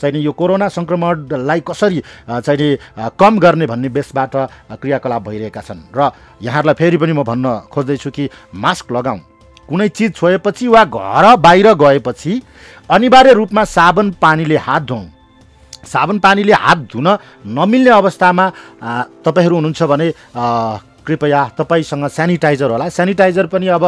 चाहिँ 0.00 0.22
यो 0.22 0.32
कोरोना 0.32 0.68
सङ्क्रमणलाई 0.68 1.60
कसरी 1.60 2.02
चाहिँ 2.28 2.76
कम 3.18 3.38
गर्ने 3.38 3.66
भन्ने 3.66 3.88
बेसबाट 3.88 4.34
क्रियाकलाप 4.80 5.22
भइरहेका 5.28 5.60
छन्। 5.60 5.80
र 5.96 6.10
यहाँहरूलाई 6.42 6.74
फेरि 6.74 6.96
पनि 6.96 7.12
म 7.12 7.22
भन्न 7.22 7.68
खोज्दैछु 7.72 8.10
कि 8.10 8.28
मास्क 8.54 8.92
लगाउँ। 8.92 9.20
कुनै 9.68 9.88
चिज 9.88 10.14
छोएपछि 10.14 10.66
वा 10.68 10.84
घर 10.86 11.36
बाहिर 11.36 11.72
गएपछि 11.74 12.32
अनिवार्य 12.90 13.32
रूपमा 13.32 13.64
साबन 13.66 14.10
पानीले 14.22 14.56
हात 14.56 14.82
धुउँ। 14.82 15.04
साबन 15.84 16.18
पानीले 16.18 16.52
हात 16.54 16.78
धुन 16.92 17.08
नमिल्ने 17.48 17.90
अवस्थामा 17.90 18.44
तपाईँहरू 19.24 19.54
हुनुहुन्छ 19.54 19.82
भने 19.82 20.08
कृपया 21.06 21.40
तपाईँसँग 21.58 22.06
सेनिटाइजर 22.08 22.70
होला। 22.70 22.88
सेनिटाइजर 22.90 23.46
पनि 23.46 23.66
अब 23.68 23.84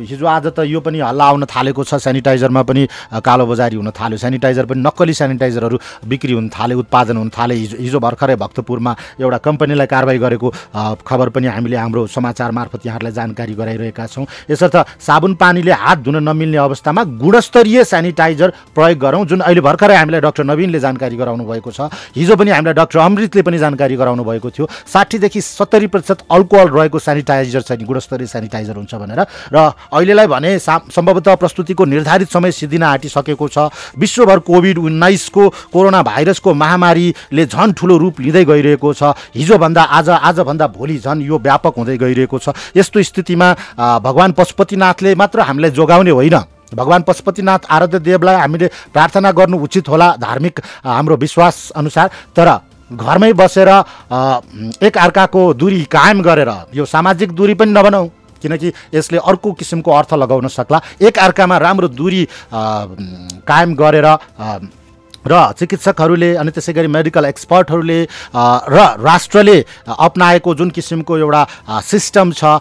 हिजो 0.00 0.26
आज 0.26 0.46
त 0.54 0.64
यो 0.66 0.80
पनि 0.80 1.00
हल्ला 1.00 1.24
आउन 1.26 1.44
थालेको 1.44 1.84
छ। 1.84 1.94
सेनिटाइजरमा 1.98 2.62
पनि 2.62 2.86
कालोबजारी 3.18 3.76
हुन 3.76 3.90
थाल्यो। 3.90 4.18
सेनिटाइजर 4.18 4.64
पनि 4.66 4.80
नक्कली 4.80 5.14
सेनिटाइजरहरू 5.14 5.78
बिक्री 6.06 6.32
हुन 6.32 6.48
थाले 6.48 6.74
उत्पादन 6.74 7.16
हुन 7.16 7.28
थाले। 7.34 7.54
हिजो 7.56 7.76
हिजो 7.76 7.98
भर्खरै 8.00 8.36
भक्तपुरमा 8.36 8.92
एउटा 9.20 9.38
कम्पनीलाई 9.38 9.86
कारवाही 9.86 10.18
गरेको 10.18 10.48
खबर 11.02 11.28
पनि 11.34 11.46
हामीले 11.46 11.76
हाम्रो 11.76 12.06
समाचार 12.06 12.50
मार्फत 12.50 12.86
यहाँहरूलाई 12.86 13.12
जानकारी 13.12 13.54
गराइरहेका 13.54 14.06
छौँ। 14.06 14.26
यसर्थ 14.50 14.76
साबुन 15.00 15.34
पानीले 15.34 15.72
हात 15.72 15.98
धुन 16.06 16.22
नमिल्ने 16.22 16.58
अवस्थामा 16.58 17.02
गुणस्तरीय 17.18 17.84
सेनिटाइजर 17.84 18.52
प्रयोग 18.74 18.98
गरौँ 18.98 19.24
जुन 19.26 19.40
अहिले 19.40 19.60
भर्खरै 19.60 19.96
हामीलाई 19.96 20.20
डाक्टर 20.20 20.44
नवीनले 20.44 20.80
जानकारी 20.80 21.16
गराउनु 21.16 21.44
भएको 21.44 21.70
छ। 21.70 21.90
हिजो 22.14 22.36
पनि 22.36 22.50
हामीलाई 22.50 22.74
डाक्टर 22.74 22.98
अमृतले 22.98 23.42
पनि 23.42 23.58
जानकारी 23.58 23.96
गराउनु 23.96 24.24
भएको 24.24 24.50
थियो। 24.50 24.66
साठीदेखि 24.86 25.40
सत्तरी 25.40 25.86
प्रतिशत 25.86 26.28
अल्कोहल 26.36 26.68
रहेको 26.68 26.98
सेनिटाइजर 26.98 27.62
चाहिँ 27.62 27.86
गुणस्तरीय 27.86 28.26
सेनिटाइजर 28.28 28.76
हुन्छ 28.76 28.94
भनेर। 28.94 29.20
र 29.52 29.56
अहिलेलाई 29.88 30.26
भने 30.26 30.58
सम्भवतः 30.58 31.34
प्रस्तुतिको 31.34 31.84
निर्धारित 31.84 32.28
समय 32.28 32.52
सिद्धिन 32.52 32.82
आँटिसकेको 32.84 33.48
छ। 33.48 33.72
विश्वभर 33.96 34.38
कोभिड 34.44 34.78
उन्नाइसको 34.78 35.48
कोरोना 35.72 36.02
भाइरसको 36.02 36.54
महामारीले 36.54 37.44
झन् 37.46 37.72
ठुलो 37.72 37.96
रूप 37.96 38.20
लिँदै 38.20 38.44
गइरहेको 38.44 38.92
छ। 38.92 39.16
हिजोभन्दा 39.34 39.82
आज 39.82 40.08
आजभन्दा 40.10 40.66
भोलि 40.68 40.98
झन् 40.98 41.22
यो 41.22 41.38
व्यापक 41.38 41.74
हुँदै 41.76 41.96
गइरहेको 41.96 42.38
छ। 42.38 42.48
यस्तो 42.76 43.02
स्थितिमा 43.02 43.48
भगवान् 44.04 44.36
पशुपतिनाथले 44.36 45.14
मात्र 45.14 45.40
हामीलाई 45.40 45.70
जोगाउने 45.70 46.10
होइन। 46.10 46.36
भगवान् 46.74 47.02
पशुपतिनाथ 47.06 47.70
आराध्य 47.70 47.98
देवलाई 48.02 48.36
हामीले 48.36 48.66
प्रार्थना 48.92 49.30
गर्नु 49.32 49.56
उचित 49.56 49.88
होला 49.88 50.08
धार्मिक 50.18 50.60
हाम्रो 50.82 51.16
विश्वास 51.16 51.70
अनुसार। 51.76 52.10
तर 52.34 52.48
घरमै 52.90 53.32
बसेर 53.32 53.68
एक 54.82 54.98
अर्काको 54.98 55.42
दूरी 55.54 55.82
कायम 55.90 56.22
गरेर 56.22 56.50
यो 56.74 56.84
सामाजिक 56.86 57.32
दूरी 57.32 57.54
पनि 57.54 57.72
नबनाऊ 57.72 58.08
किनकि 58.42 58.72
यसले 58.94 59.18
अर्को 59.18 59.52
किसिमको 59.52 59.90
अर्थ 59.90 60.14
लगाउन 60.14 60.48
सक्ला। 60.48 60.80
एक 61.00 61.18
अर्कामा 61.18 61.56
राम्रो 61.58 61.88
दूरी 61.88 62.22
कायम 62.52 63.74
गरेर 63.74 64.06
र 65.26 65.52
चिकित्सकहरूले 65.58 66.34
अनि 66.36 66.50
त्यसै 66.50 66.72
गरी 66.72 66.88
मेडिकल 66.88 67.24
एक्सपर्टहरूले 67.24 68.00
र 68.68 68.78
राष्ट्रले 69.02 69.58
अप्नाएको 69.88 70.54
जुन 70.54 70.70
किसिमको 70.70 71.18
एउटा 71.18 71.42
सिस्टम 71.82 72.32
छ 72.32 72.58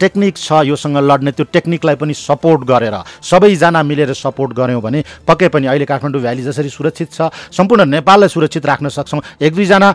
टेक्निक 0.00 0.36
छ 0.36 0.62
योसँग 0.66 0.96
लड्ने 1.10 1.32
त्यो 1.32 1.46
टेक्निकलाई 1.52 1.96
पनि 1.96 2.14
सपोर्ट 2.16 2.60
गरेर 2.68 2.96
सबैजना 3.22 3.82
मिलेर 3.82 4.12
सपोर्ट 4.14 4.52
गऱ्यौँ 4.58 4.80
भने 4.82 5.04
पक्कै 5.28 5.48
पनि 5.48 5.66
अहिले 5.66 5.84
काठमाडौँ 5.86 6.20
भ्याली 6.20 6.42
जसरी 6.42 6.68
सुरक्षित 6.70 7.12
छ 7.12 7.30
सम्पूर्ण 7.52 7.84
नेपाललाई 7.88 8.28
सुरक्षित 8.28 8.66
राख्न 8.66 8.88
सक्छौँ। 8.88 9.20
एक 9.40 9.54
दुईजना 9.54 9.88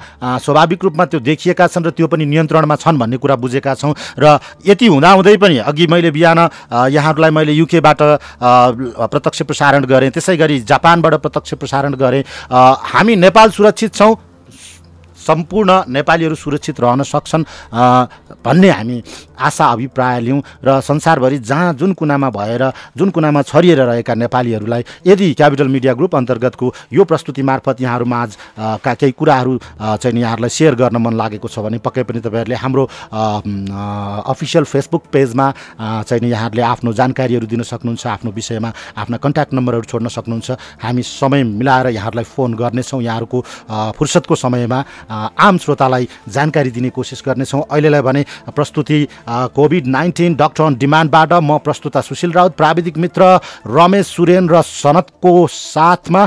स्वाभाविक 0.44 0.84
रूपमा 0.84 1.06
त्यो 1.06 1.20
देखिएका 1.20 1.68
छन् 1.68 1.86
र 1.86 1.90
त्यो 1.92 2.08
पनि 2.08 2.26
नियन्त्रणमा 2.26 2.76
छन् 2.76 2.98
भन्ने 2.98 3.18
कुरा 3.18 3.36
बुझेका 3.36 3.74
छौँ। 3.76 3.94
र 4.20 4.40
यति 4.66 4.88
हुँदाहुँदै 4.88 5.36
पनि 5.38 5.58
अघि 5.66 5.88
मैले 5.88 6.12
बिहान 6.12 6.40
यहाँहरूलाई 6.92 7.32
मैले 7.32 7.54
युकेबाट 7.54 8.02
प्रत्यक्ष 8.42 9.42
प्रसारण 9.42 9.86
गरेँ। 9.86 10.10
त्यसै 10.12 10.38
गरी 10.38 10.60
जापानबाट 10.64 11.14
प्रत्यक्ष 11.22 11.54
प्रसारण 11.54 11.94
गरेँ। 11.98 12.24
हामी 12.84 13.16
नेपाल 13.16 13.50
सुरक्षित 13.52 13.96
छौँ। 13.96 14.16
सम्पूर्ण 15.28 15.82
नेपालीहरू 15.90 16.36
सुरक्षित 16.36 16.80
रहन 16.80 17.04
सक्छन् 17.04 17.44
भन्ने 18.46 18.70
हामी 18.70 19.02
आशा 19.38 19.66
अभिप्राय 19.68 20.20
लिउँ 20.22 20.42
र 20.66 20.80
संसारभरि 20.82 21.38
जहाँ 21.40 21.74
जुन 21.74 21.94
कुनामा 21.94 22.30
भएर 22.30 22.64
जुन 22.98 23.10
कुनामा 23.10 23.42
छरिएर 23.42 23.82
रहेका 23.82 24.14
नेपालीहरूलाई 24.16 24.84
यदि 25.08 25.34
क्यापिटल 25.34 25.68
मिडिया 25.68 25.94
ग्रुप 25.94 26.16
अन्तर्गतको 26.16 26.74
यो 26.94 27.04
प्रस्तुति 27.04 27.42
मार्फत 27.44 27.82
यहाँहरूमा 27.82 28.26
का 28.82 28.94
केही 28.94 29.12
कुराहरू 29.12 29.60
चाहिँ 29.82 30.22
यहाँहरूलाई 30.22 30.50
सेयर 30.50 30.76
गर्न 30.76 30.98
मन 30.98 31.14
लागेको 31.18 31.48
छ 31.48 31.60
भने 31.60 31.78
पक्कै 31.86 32.04
पनि 32.04 32.20
तपाईँहरूले 32.20 32.56
हाम्रो 32.56 32.84
अफिसियल 34.34 34.64
फेसबुक 34.64 35.04
पेजमा 35.14 35.52
चाहिँ 35.80 36.30
यहाँहरूले 36.30 36.62
आफ्नो 36.64 36.94
जानकारीहरू 36.94 37.48
दिन 37.48 37.64
सक्नुहुन्छ 37.64 38.08
आफ्नो 38.08 38.32
विषयमा 38.32 38.74
आफ्ना 38.98 39.18
कन्ट्याक्ट 39.18 39.54
नम्बरहरू 39.54 39.86
छोड्न 39.86 40.08
सक्नुहुन्छ। 40.08 40.52
हामी 40.82 41.04
समय 41.04 41.44
मिलाएर 41.44 41.88
यहाँहरूलाई 41.94 42.26
फोन 42.26 42.54
गर्नेछौँ 42.56 43.02
यहाँहरूको 43.02 43.42
फुर्सदको 43.98 44.36
समयमा। 44.36 44.80
आम 45.18 45.58
श्रोतालाई 45.58 46.08
जानकारी 46.30 46.72
दिने 46.72 46.90
कोसिस 46.90 47.22
गर्नेछौँ। 47.26 47.62
अहिलेलाई 47.62 48.02
भने 48.02 48.26
प्रस्तुति 48.56 49.00
कोभिड 49.56 49.88
नाइन्टिन 49.88 50.36
डक्टर 50.36 50.64
अन 50.64 50.76
डिमान्डबाट 50.78 51.34
म 51.34 51.58
प्रस्तुता 51.60 52.02
सुशील 52.02 52.32
राउत 52.32 52.56
प्राविधिक 52.58 52.98
मित्र 52.98 53.24
रमेश 53.68 54.06
सुरेन 54.08 54.50
र 54.50 54.62
सनतको 54.64 55.32
साथमा 55.48 56.22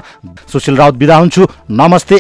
सुशील 0.53 0.77
राउत 0.77 0.95
बिदा 0.95 1.17
हुन्छु। 1.17 1.47
नमस्ते। 1.71 2.19